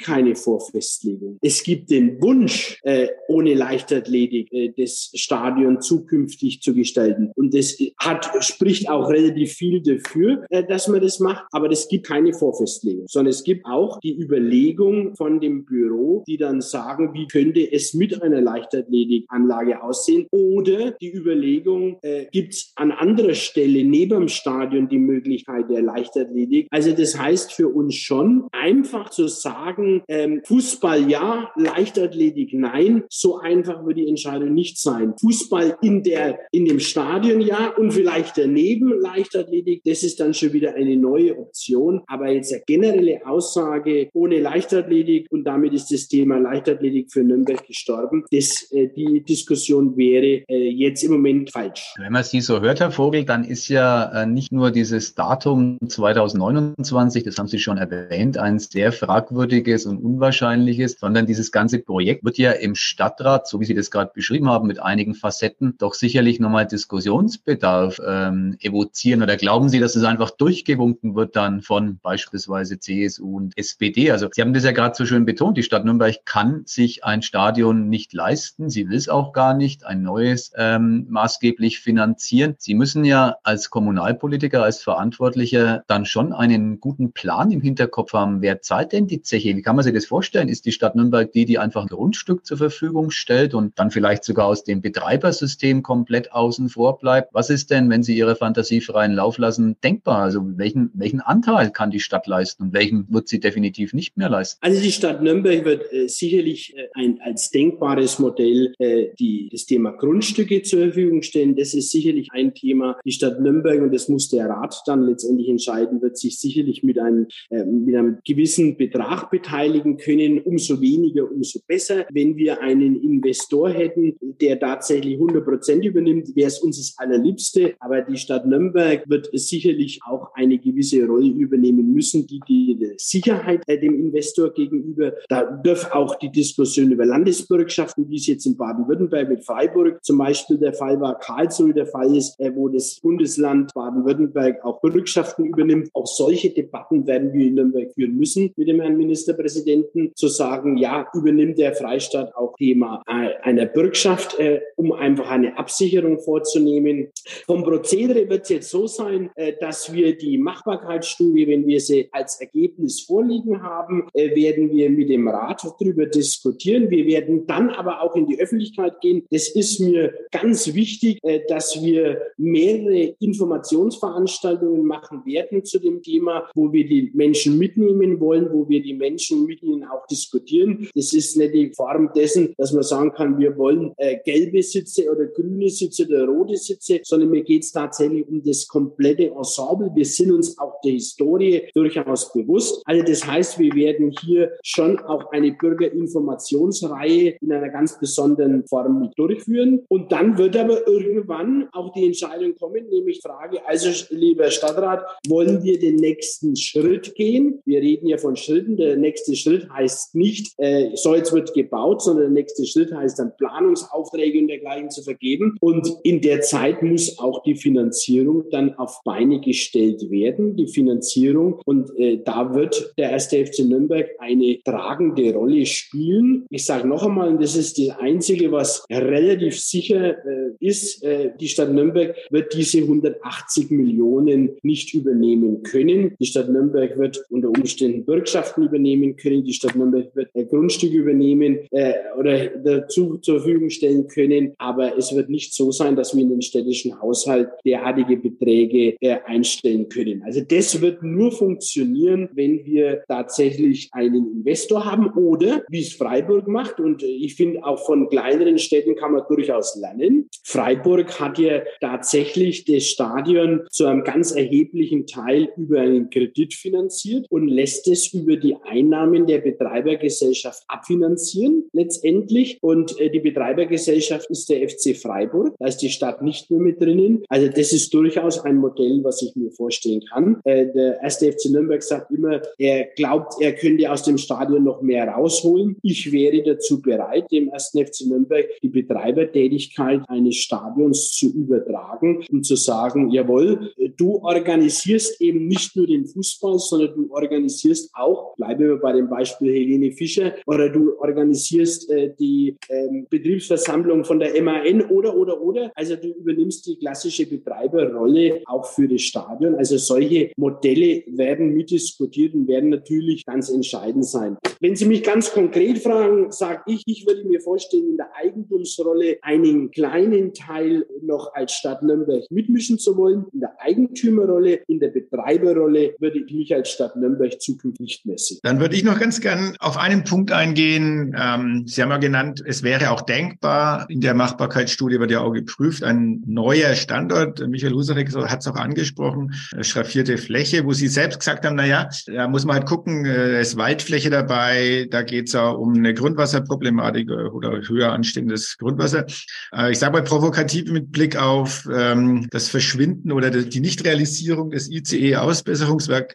keine 0.00 0.34
Vorfestlegung. 0.34 1.38
Es 1.40 1.62
gibt 1.62 1.90
den 1.90 2.20
Wunsch, 2.20 2.78
äh, 2.82 3.08
ohne 3.28 3.54
Leichtathletik 3.54 4.52
äh, 4.52 4.72
das 4.76 5.10
Stadion 5.14 5.80
zukünftig 5.80 6.60
zu 6.60 6.74
gestalten. 6.74 7.30
Und 7.36 7.54
das 7.54 7.78
hat, 7.98 8.30
spricht 8.44 8.88
auch 8.90 9.08
relativ 9.08 9.52
viel 9.52 9.82
dafür, 9.82 10.44
äh, 10.50 10.64
dass 10.64 10.88
man 10.88 11.00
das 11.00 11.20
macht. 11.20 11.44
Aber 11.52 11.70
es 11.70 11.88
gibt 11.88 12.06
keine 12.06 12.32
Vorfestlegung, 12.32 13.06
sondern 13.08 13.30
es 13.30 13.44
gibt 13.44 13.64
auch 13.66 14.00
die 14.00 14.20
Überlegung 14.20 15.14
von 15.16 15.40
dem 15.40 15.64
Büro, 15.64 16.24
die 16.26 16.36
dann 16.36 16.60
sagen, 16.60 17.14
wie 17.14 17.26
könnte 17.26 17.60
es 17.70 17.94
mit 17.94 18.20
einer 18.22 18.40
Leichtathletikanlage 18.40 19.82
aussehen? 19.82 20.26
Oder 20.30 20.92
die 20.92 21.12
Überlegung, 21.12 21.98
äh, 22.02 22.26
gibt 22.32 22.54
es 22.54 22.72
an 22.74 22.90
anderer 22.90 23.34
Stelle 23.34 23.84
neben 23.84 24.20
dem 24.20 24.28
Stadion 24.28 24.88
die 24.88 24.98
Möglichkeit 24.98 25.70
der 25.70 25.82
Leichtathletik? 25.82 26.66
Also 26.70 26.92
das 26.92 27.18
heißt 27.18 27.52
für 27.52 27.68
uns 27.68 27.83
schon, 27.90 28.48
einfach 28.52 29.10
zu 29.10 29.28
sagen, 29.28 30.02
ähm, 30.08 30.42
Fußball 30.44 31.10
ja, 31.10 31.50
Leichtathletik 31.56 32.52
nein, 32.52 33.04
so 33.10 33.38
einfach 33.38 33.84
wird 33.86 33.98
die 33.98 34.08
Entscheidung 34.08 34.54
nicht 34.54 34.78
sein. 34.78 35.14
Fußball 35.20 35.76
in 35.82 36.02
der, 36.02 36.38
in 36.52 36.64
dem 36.64 36.80
Stadion 36.80 37.40
ja 37.40 37.72
und 37.76 37.92
vielleicht 37.92 38.38
daneben 38.38 38.92
Leichtathletik, 39.00 39.82
das 39.84 40.02
ist 40.02 40.20
dann 40.20 40.34
schon 40.34 40.52
wieder 40.52 40.74
eine 40.74 40.96
neue 40.96 41.38
Option. 41.38 42.02
Aber 42.06 42.30
jetzt 42.30 42.52
eine 42.52 42.62
generelle 42.66 43.26
Aussage 43.26 44.08
ohne 44.12 44.40
Leichtathletik 44.40 45.28
und 45.30 45.44
damit 45.44 45.72
ist 45.72 45.90
das 45.90 46.08
Thema 46.08 46.38
Leichtathletik 46.38 47.12
für 47.12 47.22
Nürnberg 47.22 47.66
gestorben. 47.66 48.24
Das, 48.30 48.68
äh, 48.72 48.88
die 48.88 49.22
Diskussion 49.22 49.96
wäre 49.96 50.44
äh, 50.48 50.70
jetzt 50.70 51.02
im 51.02 51.12
Moment 51.12 51.50
falsch. 51.50 51.94
Wenn 51.98 52.12
man 52.12 52.24
Sie 52.24 52.40
so 52.40 52.60
hört, 52.60 52.80
Herr 52.80 52.90
Vogel, 52.90 53.24
dann 53.24 53.44
ist 53.44 53.68
ja 53.68 54.22
äh, 54.22 54.26
nicht 54.26 54.52
nur 54.52 54.70
dieses 54.70 55.14
Datum 55.14 55.78
2029, 55.86 57.24
das 57.24 57.38
haben 57.38 57.48
Sie 57.48 57.58
schon 57.58 57.73
erwähnt, 57.76 58.38
ein 58.38 58.58
sehr 58.58 58.92
fragwürdiges 58.92 59.86
und 59.86 59.98
unwahrscheinliches, 59.98 60.98
sondern 60.98 61.26
dieses 61.26 61.52
ganze 61.52 61.78
Projekt 61.78 62.24
wird 62.24 62.38
ja 62.38 62.52
im 62.52 62.74
Stadtrat, 62.74 63.48
so 63.48 63.60
wie 63.60 63.64
Sie 63.64 63.74
das 63.74 63.90
gerade 63.90 64.12
beschrieben 64.14 64.48
haben, 64.48 64.66
mit 64.66 64.80
einigen 64.80 65.14
Facetten 65.14 65.76
doch 65.78 65.94
sicherlich 65.94 66.40
nochmal 66.40 66.66
Diskussionsbedarf 66.66 68.00
ähm, 68.06 68.56
evozieren. 68.60 69.22
Oder 69.22 69.36
glauben 69.36 69.68
Sie, 69.68 69.80
dass 69.80 69.96
es 69.96 70.04
einfach 70.04 70.30
durchgewunken 70.30 71.14
wird 71.14 71.36
dann 71.36 71.62
von 71.62 71.98
beispielsweise 72.02 72.78
CSU 72.78 73.36
und 73.36 73.56
SPD? 73.56 74.10
Also 74.10 74.28
Sie 74.32 74.40
haben 74.40 74.54
das 74.54 74.64
ja 74.64 74.72
gerade 74.72 74.94
so 74.94 75.06
schön 75.06 75.24
betont, 75.24 75.56
die 75.56 75.62
Stadt 75.62 75.84
Nürnberg 75.84 76.24
kann 76.24 76.62
sich 76.66 77.04
ein 77.04 77.22
Stadion 77.22 77.88
nicht 77.88 78.12
leisten. 78.12 78.70
Sie 78.70 78.88
will 78.88 78.96
es 78.96 79.08
auch 79.08 79.32
gar 79.32 79.54
nicht, 79.54 79.84
ein 79.84 80.02
neues 80.02 80.52
ähm, 80.56 81.06
maßgeblich 81.08 81.80
finanzieren. 81.80 82.54
Sie 82.58 82.74
müssen 82.74 83.04
ja 83.04 83.36
als 83.42 83.70
Kommunalpolitiker, 83.70 84.62
als 84.62 84.82
Verantwortlicher 84.82 85.84
dann 85.86 86.06
schon 86.06 86.32
einen 86.32 86.80
guten 86.80 87.12
Plan 87.12 87.50
im 87.50 87.60
Hinterkopf 87.64 88.12
haben. 88.12 88.42
Wer 88.42 88.62
zahlt 88.62 88.92
denn 88.92 89.06
die 89.06 89.22
Zeche? 89.22 89.56
Wie 89.56 89.62
kann 89.62 89.76
man 89.76 89.84
sich 89.84 89.94
das 89.94 90.06
vorstellen? 90.06 90.48
Ist 90.48 90.66
die 90.66 90.72
Stadt 90.72 90.94
Nürnberg 90.94 91.32
die, 91.32 91.44
die 91.44 91.58
einfach 91.58 91.82
ein 91.82 91.88
Grundstück 91.88 92.46
zur 92.46 92.58
Verfügung 92.58 93.10
stellt 93.10 93.54
und 93.54 93.78
dann 93.78 93.90
vielleicht 93.90 94.24
sogar 94.24 94.46
aus 94.46 94.64
dem 94.64 94.82
Betreibersystem 94.82 95.82
komplett 95.82 96.32
außen 96.32 96.68
vor 96.68 96.98
bleibt? 96.98 97.32
Was 97.32 97.50
ist 97.50 97.70
denn, 97.70 97.90
wenn 97.90 98.02
Sie 98.02 98.16
Ihre 98.16 98.36
Fantasie 98.36 98.80
freien 98.80 99.12
Lauf 99.12 99.38
lassen, 99.38 99.76
denkbar? 99.82 100.22
Also 100.22 100.40
welchen, 100.56 100.90
welchen 100.94 101.20
Anteil 101.20 101.70
kann 101.70 101.90
die 101.90 102.00
Stadt 102.00 102.26
leisten 102.26 102.64
und 102.64 102.72
welchen 102.72 103.06
wird 103.10 103.28
sie 103.28 103.40
definitiv 103.40 103.94
nicht 103.94 104.16
mehr 104.16 104.28
leisten? 104.28 104.58
Also 104.62 104.80
die 104.80 104.92
Stadt 104.92 105.22
Nürnberg 105.22 105.64
wird 105.64 105.92
äh, 105.92 106.08
sicherlich 106.08 106.76
äh, 106.76 106.88
ein, 106.94 107.20
als 107.22 107.50
denkbares 107.50 108.18
Modell 108.18 108.74
äh, 108.78 109.08
die, 109.18 109.48
das 109.50 109.66
Thema 109.66 109.92
Grundstücke 109.92 110.62
zur 110.62 110.80
Verfügung 110.80 111.22
stellen. 111.22 111.56
Das 111.56 111.74
ist 111.74 111.90
sicherlich 111.90 112.28
ein 112.32 112.54
Thema. 112.54 112.98
Die 113.04 113.12
Stadt 113.12 113.40
Nürnberg, 113.40 113.80
und 113.80 113.92
das 113.94 114.08
muss 114.08 114.28
der 114.28 114.48
Rat 114.48 114.82
dann 114.86 115.06
letztendlich 115.06 115.48
entscheiden, 115.48 116.02
wird 116.02 116.18
sich 116.18 116.38
sicherlich 116.38 116.82
mit 116.82 116.98
einem, 116.98 117.26
mit 117.64 117.94
einem 117.94 118.18
gewissen 118.26 118.76
Betrag 118.76 119.30
beteiligen 119.30 119.96
können. 119.96 120.40
Umso 120.40 120.80
weniger, 120.80 121.30
umso 121.30 121.60
besser. 121.66 122.06
Wenn 122.12 122.36
wir 122.36 122.60
einen 122.60 123.00
Investor 123.02 123.70
hätten, 123.70 124.16
der 124.40 124.58
tatsächlich 124.58 125.14
100 125.14 125.44
Prozent 125.44 125.84
übernimmt, 125.84 126.34
wäre 126.34 126.48
es 126.48 126.58
uns 126.60 126.78
das 126.78 126.94
allerliebste. 126.98 127.74
Aber 127.80 128.02
die 128.02 128.16
Stadt 128.16 128.46
Nürnberg 128.46 129.08
wird 129.08 129.28
sicherlich 129.32 130.00
auch 130.04 130.32
eine 130.34 130.58
gewisse 130.58 131.04
Rolle 131.06 131.28
übernehmen 131.28 131.92
müssen, 131.92 132.26
die 132.26 132.40
die 132.48 132.94
Sicherheit 132.96 133.62
äh, 133.66 133.78
dem 133.78 133.94
Investor 133.94 134.52
gegenüber. 134.52 135.12
Da 135.28 135.44
dürfte 135.44 135.94
auch 135.94 136.16
die 136.16 136.30
Diskussion 136.30 136.90
über 136.90 137.04
Landesbürgschaften, 137.04 138.08
wie 138.08 138.16
es 138.16 138.26
jetzt 138.26 138.46
in 138.46 138.56
Baden-Württemberg 138.56 139.28
mit 139.28 139.44
Freiburg 139.44 139.98
zum 140.02 140.18
Beispiel 140.18 140.58
der 140.58 140.72
Fall 140.72 141.00
war, 141.00 141.18
Karlsruhe 141.18 141.74
der 141.74 141.86
Fall 141.86 142.16
ist, 142.16 142.38
äh, 142.40 142.54
wo 142.54 142.68
das 142.68 143.00
Bundesland 143.00 143.72
Baden-Württemberg 143.74 144.64
auch 144.64 144.80
Bürgschaften 144.80 145.44
übernimmt. 145.44 145.88
Auch 145.92 146.06
solche 146.06 146.50
Debatten 146.50 147.06
werden 147.06 147.32
wir 147.34 147.46
in 147.46 147.54
Nürnberg 147.54 147.92
führen 147.92 148.16
müssen 148.16 148.52
mit 148.56 148.68
dem 148.68 148.80
Herrn 148.80 148.96
Ministerpräsidenten, 148.96 150.12
zu 150.14 150.28
sagen, 150.28 150.76
ja, 150.76 151.06
übernimmt 151.14 151.58
der 151.58 151.74
Freistaat 151.74 152.34
auch 152.34 152.54
Thema 152.56 153.02
äh, 153.06 153.34
einer 153.42 153.66
Bürgschaft, 153.66 154.38
äh, 154.38 154.60
um 154.76 154.92
einfach 154.92 155.30
eine 155.30 155.56
Absicherung 155.58 156.20
vorzunehmen. 156.20 157.08
Vom 157.46 157.62
Prozedere 157.62 158.28
wird 158.28 158.42
es 158.42 158.48
jetzt 158.48 158.70
so 158.70 158.86
sein, 158.86 159.30
äh, 159.34 159.52
dass 159.60 159.92
wir 159.92 160.16
die 160.16 160.38
Machbarkeitsstudie, 160.38 161.46
wenn 161.48 161.66
wir 161.66 161.80
sie 161.80 162.08
als 162.12 162.40
Ergebnis 162.40 163.02
vorliegen 163.02 163.62
haben, 163.62 164.08
äh, 164.14 164.34
werden 164.34 164.70
wir 164.70 164.90
mit 164.90 165.08
dem 165.10 165.28
Rat 165.28 165.62
darüber 165.78 166.06
diskutieren. 166.06 166.90
Wir 166.90 167.06
werden 167.06 167.46
dann 167.46 167.70
aber 167.70 168.02
auch 168.02 168.14
in 168.16 168.26
die 168.26 168.40
Öffentlichkeit 168.40 169.00
gehen. 169.00 169.24
Das 169.30 169.48
ist 169.48 169.80
mir 169.80 170.14
ganz 170.30 170.74
wichtig, 170.74 171.18
äh, 171.22 171.40
dass 171.48 171.82
wir 171.82 172.20
mehrere 172.36 173.14
Informationsveranstaltungen 173.20 174.84
machen 174.84 175.24
werden 175.26 175.64
zu 175.64 175.78
dem 175.78 176.02
Thema, 176.02 176.48
wo 176.54 176.72
wir 176.72 176.86
die 176.86 177.10
Menschen 177.14 177.23
mitnehmen 177.46 178.20
wollen, 178.20 178.48
wo 178.52 178.68
wir 178.68 178.82
die 178.82 178.94
Menschen 178.94 179.46
mit 179.46 179.62
ihnen 179.62 179.84
auch 179.84 180.06
diskutieren. 180.06 180.88
Das 180.94 181.12
ist 181.12 181.36
nicht 181.36 181.54
die 181.54 181.72
Form 181.74 182.10
dessen, 182.14 182.54
dass 182.58 182.72
man 182.72 182.82
sagen 182.82 183.12
kann, 183.12 183.38
wir 183.38 183.56
wollen 183.56 183.92
äh, 183.96 184.18
gelbe 184.24 184.62
Sitze 184.62 185.10
oder 185.10 185.26
grüne 185.26 185.68
Sitze 185.68 186.06
oder 186.06 186.26
rote 186.26 186.56
Sitze, 186.56 187.00
sondern 187.02 187.30
mir 187.30 187.42
geht 187.42 187.62
es 187.62 187.72
tatsächlich 187.72 188.26
um 188.28 188.42
das 188.42 188.66
komplette 188.66 189.30
Ensemble. 189.30 189.90
Wir 189.94 190.04
sind 190.04 190.32
uns 190.32 190.58
auch 190.58 190.80
der 190.84 190.92
Historie 190.92 191.62
durchaus 191.74 192.32
bewusst. 192.32 192.82
Also 192.84 193.04
das 193.04 193.26
heißt, 193.26 193.58
wir 193.58 193.74
werden 193.74 194.14
hier 194.20 194.52
schon 194.62 194.98
auch 195.00 195.30
eine 195.32 195.52
Bürgerinformationsreihe 195.52 197.36
in 197.40 197.52
einer 197.52 197.70
ganz 197.70 197.98
besonderen 197.98 198.66
Form 198.66 199.00
mit 199.00 199.18
durchführen. 199.18 199.84
Und 199.88 200.12
dann 200.12 200.36
wird 200.38 200.56
aber 200.56 200.86
irgendwann 200.86 201.68
auch 201.72 201.92
die 201.92 202.06
Entscheidung 202.06 202.54
kommen, 202.56 202.88
nämlich 202.88 203.20
Frage, 203.22 203.66
also 203.66 203.90
lieber 204.10 204.50
Stadtrat, 204.50 205.04
wollen 205.28 205.62
wir 205.62 205.78
den 205.78 205.96
nächsten 205.96 206.56
Schritt 206.56 207.13
gehen? 207.14 207.60
Wir 207.64 207.80
reden 207.80 208.06
ja 208.06 208.18
von 208.18 208.36
Schritten. 208.36 208.76
Der 208.76 208.96
nächste 208.96 209.36
Schritt 209.36 209.68
heißt 209.70 210.14
nicht, 210.14 210.54
äh, 210.58 210.90
so 210.94 211.14
jetzt 211.14 211.32
wird 211.32 211.54
gebaut, 211.54 212.02
sondern 212.02 212.24
der 212.24 212.42
nächste 212.42 212.66
Schritt 212.66 212.92
heißt 212.92 213.18
dann 213.18 213.36
Planungsaufträge 213.36 214.38
und 214.38 214.48
dergleichen 214.48 214.90
zu 214.90 215.02
vergeben. 215.02 215.56
Und 215.60 215.88
in 216.02 216.20
der 216.20 216.40
Zeit 216.40 216.82
muss 216.82 217.18
auch 217.18 217.42
die 217.42 217.54
Finanzierung 217.54 218.44
dann 218.50 218.74
auf 218.74 219.02
Beine 219.04 219.40
gestellt 219.40 220.10
werden, 220.10 220.56
die 220.56 220.68
Finanzierung. 220.68 221.60
Und 221.64 221.96
äh, 221.98 222.20
da 222.24 222.54
wird 222.54 222.94
der 222.98 223.10
erste 223.10 223.44
FC 223.44 223.60
Nürnberg 223.60 224.08
eine 224.18 224.58
tragende 224.64 225.34
Rolle 225.34 225.66
spielen. 225.66 226.46
Ich 226.50 226.64
sage 226.64 226.88
noch 226.88 227.04
einmal, 227.04 227.28
und 227.28 227.42
das 227.42 227.56
ist 227.56 227.78
das 227.78 227.98
Einzige, 227.98 228.52
was 228.52 228.84
relativ 228.90 229.60
sicher 229.60 230.16
äh, 230.24 230.50
ist, 230.60 231.02
äh, 231.02 231.32
die 231.38 231.48
Stadt 231.48 231.72
Nürnberg 231.72 232.16
wird 232.30 232.54
diese 232.54 232.78
180 232.78 233.70
Millionen 233.70 234.56
nicht 234.62 234.94
übernehmen 234.94 235.62
können. 235.62 236.14
Die 236.18 236.26
Stadt 236.26 236.48
Nürnberg 236.48 236.98
wird 236.98 237.03
unter 237.30 237.48
Umständen 237.48 238.04
Bürgschaften 238.04 238.64
übernehmen 238.64 239.16
können. 239.16 239.44
Die 239.44 239.52
Stadt 239.52 239.76
Nürnberg 239.76 240.14
wird 240.14 240.30
Grundstücke 240.48 240.96
übernehmen 240.96 241.60
äh, 241.70 241.94
oder 242.18 242.48
dazu 242.48 243.18
zur 243.18 243.40
Verfügung 243.40 243.70
stellen 243.70 244.06
können. 244.08 244.54
Aber 244.58 244.96
es 244.96 245.14
wird 245.14 245.28
nicht 245.30 245.54
so 245.54 245.70
sein, 245.70 245.96
dass 245.96 246.14
wir 246.14 246.22
in 246.22 246.30
den 246.30 246.42
städtischen 246.42 247.00
Haushalt 247.00 247.48
derartige 247.64 248.16
Beträge 248.16 248.96
äh, 249.00 249.18
einstellen 249.26 249.88
können. 249.88 250.22
Also 250.24 250.40
das 250.40 250.80
wird 250.80 251.02
nur 251.02 251.32
funktionieren, 251.32 252.28
wenn 252.34 252.64
wir 252.64 253.04
tatsächlich 253.08 253.88
einen 253.92 254.32
Investor 254.32 254.84
haben 254.84 255.08
oder 255.14 255.62
wie 255.68 255.80
es 255.80 255.92
Freiburg 255.92 256.48
macht. 256.48 256.80
Und 256.80 257.02
ich 257.02 257.34
finde 257.34 257.64
auch 257.64 257.84
von 257.86 258.08
kleineren 258.08 258.58
Städten 258.58 258.96
kann 258.96 259.12
man 259.12 259.22
durchaus 259.28 259.76
lernen. 259.76 260.28
Freiburg 260.42 261.20
hat 261.20 261.38
ja 261.38 261.62
tatsächlich 261.80 262.64
das 262.64 262.86
Stadion 262.86 263.62
zu 263.70 263.86
einem 263.86 264.04
ganz 264.04 264.32
erheblichen 264.32 265.06
Teil 265.06 265.48
über 265.56 265.80
einen 265.80 266.10
Kredit 266.10 266.54
finanziert 266.54 266.93
finanziert 266.94 267.26
und 267.30 267.48
lässt 267.48 267.88
es 267.88 268.12
über 268.12 268.36
die 268.36 268.56
Einnahmen 268.64 269.26
der 269.26 269.38
Betreibergesellschaft 269.38 270.62
abfinanzieren 270.68 271.64
letztendlich. 271.72 272.58
Und 272.60 272.98
äh, 273.00 273.10
die 273.10 273.20
Betreibergesellschaft 273.20 274.30
ist 274.30 274.48
der 274.48 274.68
FC 274.68 274.96
Freiburg. 274.96 275.54
Da 275.58 275.66
ist 275.66 275.78
die 275.78 275.90
Stadt 275.90 276.22
nicht 276.22 276.50
mehr 276.50 276.60
mit 276.60 276.80
drinnen. 276.80 277.24
Also 277.28 277.48
das 277.48 277.72
ist 277.72 277.92
durchaus 277.92 278.40
ein 278.40 278.56
Modell, 278.56 279.00
was 279.02 279.22
ich 279.22 279.34
mir 279.36 279.50
vorstellen 279.50 280.02
kann. 280.10 280.40
Äh, 280.44 280.66
der 280.72 281.00
erste 281.02 281.32
FC 281.32 281.50
Nürnberg 281.50 281.82
sagt 281.82 282.10
immer, 282.10 282.40
er 282.58 282.86
glaubt, 282.96 283.34
er 283.40 283.54
könnte 283.54 283.90
aus 283.90 284.02
dem 284.02 284.18
Stadion 284.18 284.64
noch 284.64 284.82
mehr 284.82 285.08
rausholen. 285.08 285.76
Ich 285.82 286.10
wäre 286.12 286.42
dazu 286.42 286.80
bereit, 286.80 287.30
dem 287.30 287.48
ersten 287.48 287.84
FC 287.84 288.06
Nürnberg 288.06 288.46
die 288.62 288.68
Betreibertätigkeit 288.68 290.02
eines 290.08 290.36
Stadions 290.36 291.10
zu 291.12 291.32
übertragen 291.32 292.24
und 292.30 292.44
zu 292.44 292.56
sagen, 292.56 293.10
jawohl, 293.10 293.72
du 293.96 294.22
organisierst 294.22 295.20
eben 295.20 295.46
nicht 295.46 295.76
nur 295.76 295.86
den 295.86 296.06
Fußball, 296.06 296.58
sondern 296.58 296.83
du 296.88 297.12
organisierst 297.12 297.90
auch, 297.94 298.36
bleiben 298.36 298.68
wir 298.68 298.76
bei 298.76 298.92
dem 298.92 299.08
Beispiel 299.08 299.52
Helene 299.52 299.92
Fischer, 299.92 300.34
oder 300.46 300.68
du 300.68 300.98
organisierst 300.98 301.90
äh, 301.90 302.14
die 302.18 302.56
ähm, 302.68 303.06
Betriebsversammlung 303.10 304.04
von 304.04 304.18
der 304.18 304.40
MAN 304.42 304.82
oder, 304.90 305.16
oder, 305.16 305.40
oder. 305.40 305.72
Also 305.74 305.96
du 305.96 306.08
übernimmst 306.08 306.66
die 306.66 306.76
klassische 306.76 307.26
Betreiberrolle 307.26 308.42
auch 308.46 308.66
für 308.66 308.88
das 308.88 309.02
Stadion. 309.02 309.54
Also 309.54 309.76
solche 309.76 310.32
Modelle 310.36 311.04
werden 311.06 311.54
mitdiskutiert 311.54 312.34
und 312.34 312.48
werden 312.48 312.70
natürlich 312.70 313.24
ganz 313.24 313.50
entscheidend 313.50 314.04
sein. 314.06 314.36
Wenn 314.60 314.76
Sie 314.76 314.86
mich 314.86 315.02
ganz 315.02 315.32
konkret 315.32 315.78
fragen, 315.78 316.30
sage 316.32 316.62
ich, 316.66 316.82
ich 316.86 317.06
würde 317.06 317.24
mir 317.24 317.40
vorstellen, 317.40 317.90
in 317.90 317.96
der 317.96 318.14
Eigentumsrolle 318.16 319.18
einen 319.22 319.70
kleinen 319.70 320.32
Teil 320.32 320.86
noch 321.02 321.34
als 321.34 321.52
Stadt 321.52 321.82
Nürnberg 321.82 322.24
mitmischen 322.30 322.78
zu 322.78 322.96
wollen. 322.96 323.26
In 323.32 323.40
der 323.40 323.60
Eigentümerrolle, 323.60 324.60
in 324.66 324.80
der 324.80 324.88
Betreiberrolle 324.88 325.94
würde 325.98 326.24
ich 326.24 326.32
mich 326.32 326.54
als 326.54 326.70
Stadt 326.74 326.96
Nürnberg 326.96 327.40
zukünftig 327.40 327.84
nicht 327.84 328.06
mehr 328.06 328.18
sehen. 328.18 328.38
Dann 328.42 328.60
würde 328.60 328.76
ich 328.76 328.84
noch 328.84 328.98
ganz 328.98 329.20
gern 329.20 329.56
auf 329.58 329.76
einen 329.76 330.04
Punkt 330.04 330.32
eingehen. 330.32 331.14
Ähm, 331.18 331.64
Sie 331.66 331.82
haben 331.82 331.90
ja 331.90 331.98
genannt, 331.98 332.42
es 332.46 332.62
wäre 332.62 332.90
auch 332.90 333.02
denkbar, 333.02 333.86
in 333.88 334.00
der 334.00 334.14
Machbarkeitsstudie 334.14 335.00
wird 335.00 335.10
ja 335.10 335.20
auch 335.20 335.32
geprüft, 335.32 335.82
ein 335.82 336.22
neuer 336.26 336.74
Standort. 336.74 337.46
Michael 337.46 337.72
Husarek 337.72 338.14
hat 338.14 338.40
es 338.40 338.46
auch 338.46 338.56
angesprochen, 338.56 339.32
schraffierte 339.60 340.18
Fläche, 340.18 340.64
wo 340.64 340.72
Sie 340.72 340.88
selbst 340.88 341.18
gesagt 341.20 341.44
haben, 341.44 341.56
na 341.56 341.66
ja, 341.66 341.88
da 342.06 342.28
muss 342.28 342.44
man 342.44 342.56
halt 342.56 342.66
gucken, 342.66 343.04
äh, 343.04 343.38
es 343.40 343.48
ist 343.48 343.56
Waldfläche 343.56 344.10
dabei, 344.10 344.86
da 344.90 345.02
geht 345.02 345.28
es 345.28 345.34
auch 345.34 345.58
um 345.58 345.74
eine 345.74 345.94
Grundwasserproblematik 345.94 347.10
oder 347.10 347.60
höher 347.66 347.92
anstehendes 347.92 348.56
Grundwasser. 348.58 349.06
Äh, 349.54 349.72
ich 349.72 349.78
sage 349.78 349.92
mal 349.92 350.02
provokativ 350.02 350.70
mit 350.70 350.92
Blick 350.92 351.16
auf 351.16 351.68
ähm, 351.72 352.28
das 352.30 352.48
Verschwinden 352.48 353.12
oder 353.12 353.30
die 353.30 353.60
Nichtrealisierung 353.60 354.50
des 354.50 354.70
ICE-Ausbesserungswerks. 354.70 356.14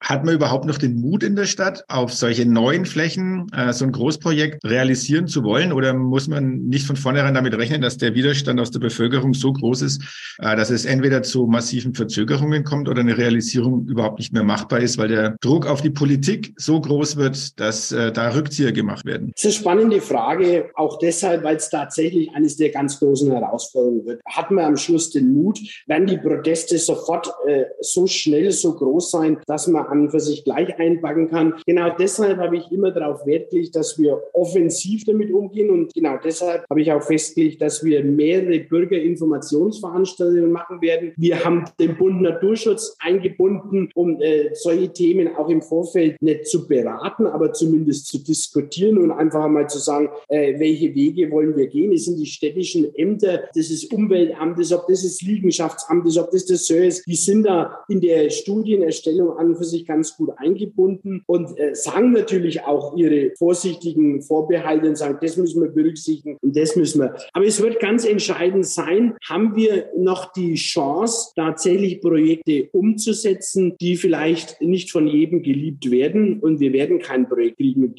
Hat 0.00 0.24
man 0.24 0.34
überhaupt 0.34 0.64
noch 0.64 0.78
den 0.78 1.00
Mut 1.00 1.22
in 1.22 1.36
der 1.36 1.46
Stadt, 1.46 1.84
auf 1.88 2.12
solche 2.12 2.46
neuen 2.46 2.84
Flächen 2.84 3.46
äh, 3.52 3.72
so 3.72 3.84
ein 3.84 3.92
Großprojekt 3.92 4.64
realisieren 4.64 5.26
zu 5.26 5.42
wollen? 5.42 5.72
Oder 5.72 5.94
muss 5.94 6.28
man 6.28 6.66
nicht 6.66 6.86
von 6.86 6.96
vornherein 6.96 7.34
damit 7.34 7.54
rechnen, 7.56 7.80
dass 7.80 7.96
der 7.96 8.14
Widerstand 8.14 8.60
aus 8.60 8.70
der 8.70 8.80
Bevölkerung 8.80 9.34
so 9.34 9.52
groß 9.52 9.82
ist, 9.82 10.02
äh, 10.38 10.56
dass 10.56 10.70
es 10.70 10.84
entweder 10.84 11.22
zu 11.22 11.46
massiven 11.46 11.94
Verzögerungen 11.94 12.64
kommt 12.64 12.88
oder 12.88 13.00
eine 13.00 13.16
Realisierung 13.16 13.86
überhaupt 13.86 14.18
nicht 14.18 14.32
mehr 14.32 14.44
machbar 14.44 14.80
ist, 14.80 14.98
weil 14.98 15.08
der 15.08 15.36
Druck 15.40 15.66
auf 15.66 15.82
die 15.82 15.90
Politik 15.90 16.54
so 16.56 16.80
groß 16.80 17.16
wird, 17.16 17.58
dass 17.60 17.92
äh, 17.92 18.12
da 18.12 18.34
Rückzieher 18.34 18.72
gemacht 18.72 19.04
werden? 19.04 19.32
Das 19.34 19.44
ist 19.44 19.46
eine 19.46 19.60
spannende 19.60 20.00
Frage, 20.00 20.70
auch 20.74 20.98
deshalb, 20.98 21.42
weil 21.44 21.56
es 21.56 21.70
tatsächlich 21.70 22.30
eines 22.34 22.56
der 22.56 22.70
ganz 22.70 22.98
großen 22.98 23.30
Herausforderungen 23.30 24.06
wird. 24.06 24.20
Hat 24.26 24.50
man 24.50 24.64
am 24.64 24.76
Schluss 24.76 25.10
den 25.10 25.32
Mut, 25.32 25.58
werden 25.86 26.06
die 26.06 26.18
Proteste 26.18 26.78
sofort 26.78 27.28
äh, 27.46 27.64
so 27.80 28.06
schnell, 28.06 28.50
so 28.52 28.74
groß 28.74 29.10
sein, 29.10 29.38
dass 29.46 29.65
man 29.68 29.86
an 29.86 30.10
für 30.10 30.20
sich 30.20 30.44
gleich 30.44 30.78
einpacken 30.78 31.28
kann? 31.30 31.54
Genau 31.66 31.90
deshalb 31.98 32.38
habe 32.38 32.56
ich 32.56 32.70
immer 32.70 32.90
darauf 32.90 33.26
Wert 33.26 33.46
dass 33.72 33.98
wir 33.98 34.22
offensiv 34.32 35.04
damit 35.04 35.32
umgehen 35.32 35.70
und 35.70 35.94
genau 35.94 36.16
deshalb 36.22 36.68
habe 36.68 36.80
ich 36.80 36.92
auch 36.92 37.02
festgelegt, 37.02 37.62
dass 37.62 37.84
wir 37.84 38.02
mehrere 38.04 38.60
Bürgerinformationsveranstaltungen 38.60 40.50
machen 40.50 40.80
werden. 40.80 41.12
Wir 41.16 41.44
haben 41.44 41.64
den 41.78 41.96
Bund 41.96 42.22
Naturschutz 42.22 42.96
eingebunden, 42.98 43.90
um 43.94 44.20
äh, 44.20 44.50
solche 44.54 44.92
Themen 44.92 45.34
auch 45.36 45.48
im 45.48 45.62
Vorfeld 45.62 46.20
nicht 46.20 46.46
zu 46.46 46.66
beraten, 46.66 47.26
aber 47.26 47.52
zumindest 47.52 48.08
zu 48.08 48.18
diskutieren 48.18 48.98
und 48.98 49.10
einfach 49.10 49.44
einmal 49.44 49.68
zu 49.68 49.78
sagen, 49.78 50.08
äh, 50.28 50.58
welche 50.58 50.94
Wege 50.94 51.30
wollen 51.30 51.56
wir 51.56 51.68
gehen. 51.68 51.92
Es 51.92 52.06
sind 52.06 52.18
die 52.18 52.26
städtischen 52.26 52.94
Ämter, 52.94 53.44
das 53.54 53.70
ist 53.70 53.92
Umweltamtes, 53.92 54.72
ob 54.72 54.86
das 54.88 55.04
ist 55.04 55.22
Liegenschaftsamtes, 55.22 56.18
ob 56.18 56.30
das 56.30 56.46
das 56.46 56.68
ist, 56.70 57.06
die 57.06 57.14
sind 57.14 57.44
da 57.44 57.84
in 57.88 58.00
der 58.00 58.30
Studienerstellung 58.30 59.36
an 59.38 59.45
und 59.46 59.56
für 59.56 59.64
sich 59.64 59.86
ganz 59.86 60.16
gut 60.16 60.30
eingebunden 60.36 61.22
und 61.26 61.58
äh, 61.58 61.74
sagen 61.74 62.12
natürlich 62.12 62.62
auch 62.64 62.96
ihre 62.96 63.32
vorsichtigen 63.36 64.22
Vorbehalte 64.22 64.88
und 64.88 64.96
sagen, 64.96 65.18
das 65.20 65.36
müssen 65.36 65.62
wir 65.62 65.70
berücksichtigen 65.70 66.38
und 66.42 66.56
das 66.56 66.76
müssen 66.76 67.00
wir. 67.00 67.14
Aber 67.32 67.44
es 67.44 67.62
wird 67.62 67.80
ganz 67.80 68.04
entscheidend 68.04 68.66
sein, 68.66 69.14
haben 69.28 69.56
wir 69.56 69.90
noch 69.96 70.32
die 70.32 70.54
Chance, 70.54 71.32
tatsächlich 71.36 72.00
Projekte 72.00 72.68
umzusetzen, 72.72 73.76
die 73.80 73.96
vielleicht 73.96 74.60
nicht 74.60 74.90
von 74.90 75.06
jedem 75.06 75.42
geliebt 75.42 75.90
werden. 75.90 76.40
Und 76.40 76.60
wir 76.60 76.72
werden 76.72 76.98
kein 76.98 77.28
Projekt 77.28 77.58
kriegen, 77.58 77.94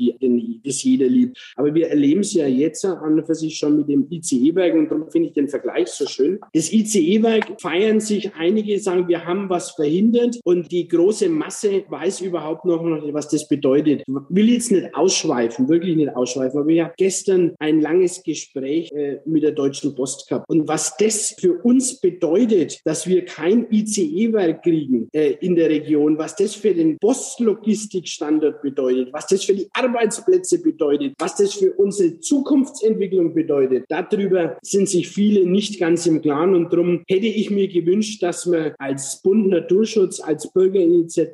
das 0.63 0.83
jeder 0.83 1.07
liebt. 1.07 1.53
Aber 1.55 1.73
wir 1.73 1.89
erleben 1.89 2.21
es 2.21 2.33
ja 2.33 2.47
jetzt 2.47 2.86
an 2.86 3.19
und 3.19 3.25
für 3.25 3.36
sich 3.36 3.57
schon 3.57 3.77
mit 3.77 3.89
dem 3.89 4.07
ICE-Werk 4.10 4.75
und 4.75 4.89
darum 4.89 5.10
finde 5.10 5.29
ich 5.29 5.33
den 5.33 5.47
Vergleich 5.47 5.88
so 5.88 6.05
schön. 6.05 6.39
Das 6.53 6.71
ICE-Werk 6.71 7.60
feiern 7.62 7.99
sich 7.99 8.33
einige, 8.36 8.79
sagen, 8.79 9.07
wir 9.07 9.25
haben 9.25 9.49
was 9.49 9.71
verhindert 9.71 10.39
und 10.43 10.71
die 10.71 10.88
große 10.88 11.29
Masse 11.38 11.84
weiß 11.89 12.21
überhaupt 12.21 12.65
noch 12.65 12.84
was 13.13 13.30
das 13.30 13.47
bedeutet. 13.47 14.02
Ich 14.02 14.13
will 14.30 14.50
jetzt 14.50 14.71
nicht 14.71 14.93
ausschweifen, 14.95 15.69
wirklich 15.69 15.95
nicht 15.95 16.15
ausschweifen, 16.15 16.60
aber 16.60 16.69
ich 16.69 16.82
habe 16.82 16.93
gestern 16.97 17.56
ein 17.60 17.82
langes 17.82 18.23
Gespräch 18.23 18.91
äh, 18.91 19.19
mit 19.26 19.43
der 19.43 19.52
Deutschen 19.52 19.95
Post 19.95 20.28
gehabt. 20.28 20.50
Und 20.50 20.67
was 20.67 20.95
das 20.97 21.36
für 21.39 21.54
uns 21.63 22.00
bedeutet, 22.00 22.80
dass 22.86 23.08
wir 23.08 23.26
kein 23.26 23.67
ICE-Werk 23.71 24.63
kriegen 24.63 25.10
äh, 25.13 25.36
in 25.41 25.56
der 25.56 25.69
Region, 25.69 26.17
was 26.17 26.36
das 26.36 26.56
für 26.56 26.73
den 26.73 26.97
Postlogistikstandort 27.00 28.62
bedeutet, 28.62 29.13
was 29.13 29.28
das 29.28 29.43
für 29.43 29.56
die 29.56 29.67
Arbeitsplätze 29.73 30.62
bedeutet, 30.62 31.13
was 31.19 31.36
das 31.36 31.54
für 31.54 31.73
unsere 31.73 32.19
Zukunftsentwicklung 32.19 33.34
bedeutet, 33.34 33.86
darüber 33.89 34.58
sind 34.62 34.89
sich 34.89 35.08
viele 35.10 35.45
nicht 35.45 35.80
ganz 35.80 36.06
im 36.06 36.21
Klaren. 36.21 36.56
Und 36.56 36.71
darum 36.71 37.04
hätte 37.08 37.28
ich 37.28 37.50
mir 37.50 37.67
gewünscht, 37.67 38.23
dass 38.23 38.45
man 38.45 38.73
als 38.80 39.21
Bund 39.21 39.47
Naturschutz, 39.47 40.19
als 40.19 40.52
Bürgerinitiative 40.52 41.26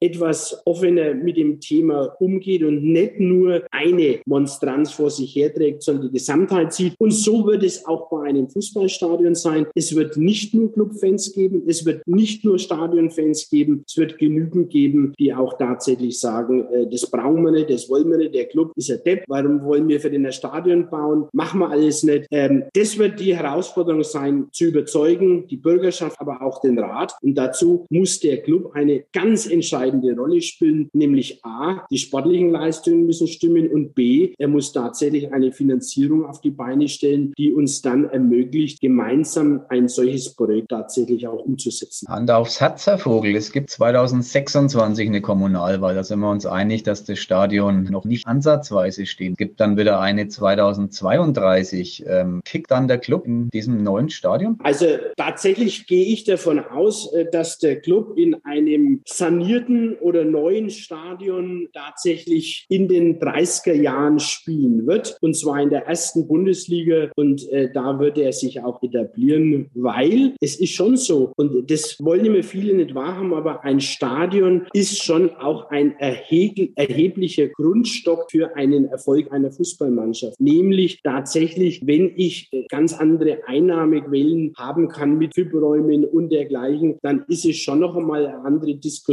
etwas 0.00 0.62
offener 0.64 1.14
mit 1.14 1.36
dem 1.36 1.60
Thema 1.60 2.14
umgeht 2.20 2.62
und 2.62 2.82
nicht 2.82 3.20
nur 3.20 3.62
eine 3.70 4.20
Monstranz 4.26 4.92
vor 4.92 5.10
sich 5.10 5.34
herträgt, 5.34 5.82
sondern 5.82 6.08
die 6.08 6.12
Gesamtheit 6.12 6.72
sieht. 6.72 6.94
Und 6.98 7.12
so 7.12 7.46
wird 7.46 7.62
es 7.62 7.86
auch 7.86 8.08
bei 8.10 8.28
einem 8.28 8.48
Fußballstadion 8.48 9.34
sein. 9.34 9.66
Es 9.74 9.94
wird 9.94 10.16
nicht 10.16 10.54
nur 10.54 10.72
Clubfans 10.72 11.32
geben, 11.32 11.62
es 11.66 11.84
wird 11.84 12.06
nicht 12.06 12.44
nur 12.44 12.58
Stadionfans 12.58 13.48
geben, 13.50 13.84
es 13.86 13.96
wird 13.96 14.18
genügend 14.18 14.70
geben, 14.70 15.14
die 15.18 15.34
auch 15.34 15.58
tatsächlich 15.58 16.18
sagen, 16.18 16.66
äh, 16.72 16.86
das 16.90 17.10
brauchen 17.10 17.44
wir 17.44 17.52
nicht, 17.52 17.70
das 17.70 17.88
wollen 17.88 18.10
wir 18.10 18.18
nicht, 18.18 18.34
der 18.34 18.46
Club 18.46 18.72
ist 18.76 18.90
ein 18.90 19.00
Depp, 19.04 19.24
warum 19.28 19.64
wollen 19.64 19.88
wir 19.88 20.00
für 20.00 20.10
den 20.10 20.26
ein 20.26 20.32
Stadion 20.32 20.88
bauen, 20.88 21.28
machen 21.32 21.60
wir 21.60 21.70
alles 21.70 22.02
nicht. 22.02 22.26
Ähm, 22.30 22.64
das 22.74 22.98
wird 22.98 23.20
die 23.20 23.36
Herausforderung 23.36 24.04
sein, 24.04 24.48
zu 24.52 24.64
überzeugen, 24.66 25.46
die 25.48 25.56
Bürgerschaft, 25.56 26.20
aber 26.20 26.42
auch 26.42 26.60
den 26.60 26.78
Rat. 26.78 27.14
Und 27.22 27.34
dazu 27.34 27.86
muss 27.90 28.20
der 28.20 28.38
Club 28.42 28.72
eine 28.74 29.04
ganz 29.12 29.29
entscheidende 29.36 30.14
Rolle 30.14 30.40
spielen, 30.42 30.88
nämlich 30.92 31.44
A, 31.44 31.86
die 31.90 31.98
sportlichen 31.98 32.50
Leistungen 32.50 33.06
müssen 33.06 33.26
stimmen 33.26 33.68
und 33.68 33.94
B, 33.94 34.34
er 34.38 34.48
muss 34.48 34.72
tatsächlich 34.72 35.32
eine 35.32 35.52
Finanzierung 35.52 36.24
auf 36.24 36.40
die 36.40 36.50
Beine 36.50 36.88
stellen, 36.88 37.32
die 37.36 37.52
uns 37.52 37.82
dann 37.82 38.04
ermöglicht, 38.04 38.80
gemeinsam 38.80 39.62
ein 39.68 39.88
solches 39.88 40.34
Projekt 40.34 40.70
tatsächlich 40.70 41.26
auch 41.26 41.44
umzusetzen. 41.44 42.08
Hand 42.08 42.30
aufs 42.30 42.60
Herz, 42.60 42.86
Herr 42.86 42.98
Vogel. 42.98 43.36
Es 43.36 43.52
gibt 43.52 43.70
2026 43.70 45.08
eine 45.08 45.20
Kommunalwahl. 45.20 45.94
Da 45.94 46.04
sind 46.04 46.20
wir 46.20 46.30
uns 46.30 46.46
einig, 46.46 46.82
dass 46.82 47.04
das 47.04 47.18
Stadion 47.18 47.84
noch 47.84 48.04
nicht 48.04 48.26
ansatzweise 48.26 49.06
steht. 49.06 49.32
Es 49.32 49.36
gibt 49.36 49.60
dann 49.60 49.76
wieder 49.76 50.00
eine 50.00 50.28
2032. 50.28 52.04
Ähm, 52.06 52.40
kickt 52.44 52.70
dann 52.70 52.88
der 52.88 52.98
Club 52.98 53.26
in 53.26 53.48
diesem 53.50 53.82
neuen 53.82 54.10
Stadion? 54.10 54.58
Also 54.62 54.86
tatsächlich 55.16 55.86
gehe 55.86 56.06
ich 56.06 56.24
davon 56.24 56.58
aus, 56.60 57.12
äh, 57.12 57.26
dass 57.30 57.58
der 57.58 57.80
Club 57.80 58.16
in 58.16 58.36
einem 58.44 59.02
sanierten 59.20 59.96
oder 60.00 60.24
neuen 60.24 60.70
Stadion 60.70 61.68
tatsächlich 61.74 62.64
in 62.70 62.88
den 62.88 63.18
30er 63.20 63.74
Jahren 63.74 64.18
spielen 64.18 64.86
wird. 64.86 65.18
Und 65.20 65.36
zwar 65.36 65.60
in 65.60 65.68
der 65.68 65.86
ersten 65.86 66.26
Bundesliga. 66.26 67.10
Und 67.16 67.46
äh, 67.50 67.70
da 67.72 67.98
wird 68.00 68.16
er 68.16 68.32
sich 68.32 68.62
auch 68.62 68.82
etablieren, 68.82 69.70
weil 69.74 70.34
es 70.40 70.58
ist 70.58 70.72
schon 70.72 70.96
so. 70.96 71.32
Und 71.36 71.70
das 71.70 71.96
wollen 72.00 72.24
immer 72.24 72.42
viele 72.42 72.74
nicht 72.74 72.94
wahrhaben, 72.94 73.34
aber 73.34 73.62
ein 73.62 73.80
Stadion 73.80 74.66
ist 74.72 75.02
schon 75.02 75.30
auch 75.36 75.68
ein 75.68 75.94
erheblicher 75.98 77.48
Grundstock 77.48 78.30
für 78.30 78.56
einen 78.56 78.86
Erfolg 78.86 79.30
einer 79.32 79.50
Fußballmannschaft. 79.50 80.40
Nämlich 80.40 81.02
tatsächlich, 81.02 81.86
wenn 81.86 82.12
ich 82.16 82.48
äh, 82.52 82.64
ganz 82.68 82.94
andere 82.94 83.40
Einnahmequellen 83.46 84.54
haben 84.56 84.88
kann 84.88 85.18
mit 85.18 85.34
FIP-Räumen 85.34 86.06
und 86.06 86.30
dergleichen, 86.30 86.98
dann 87.02 87.26
ist 87.28 87.44
es 87.44 87.58
schon 87.58 87.80
noch 87.80 87.94
einmal 87.94 88.26
eine 88.26 88.44
andere 88.44 88.74
Diskussion, 88.76 89.09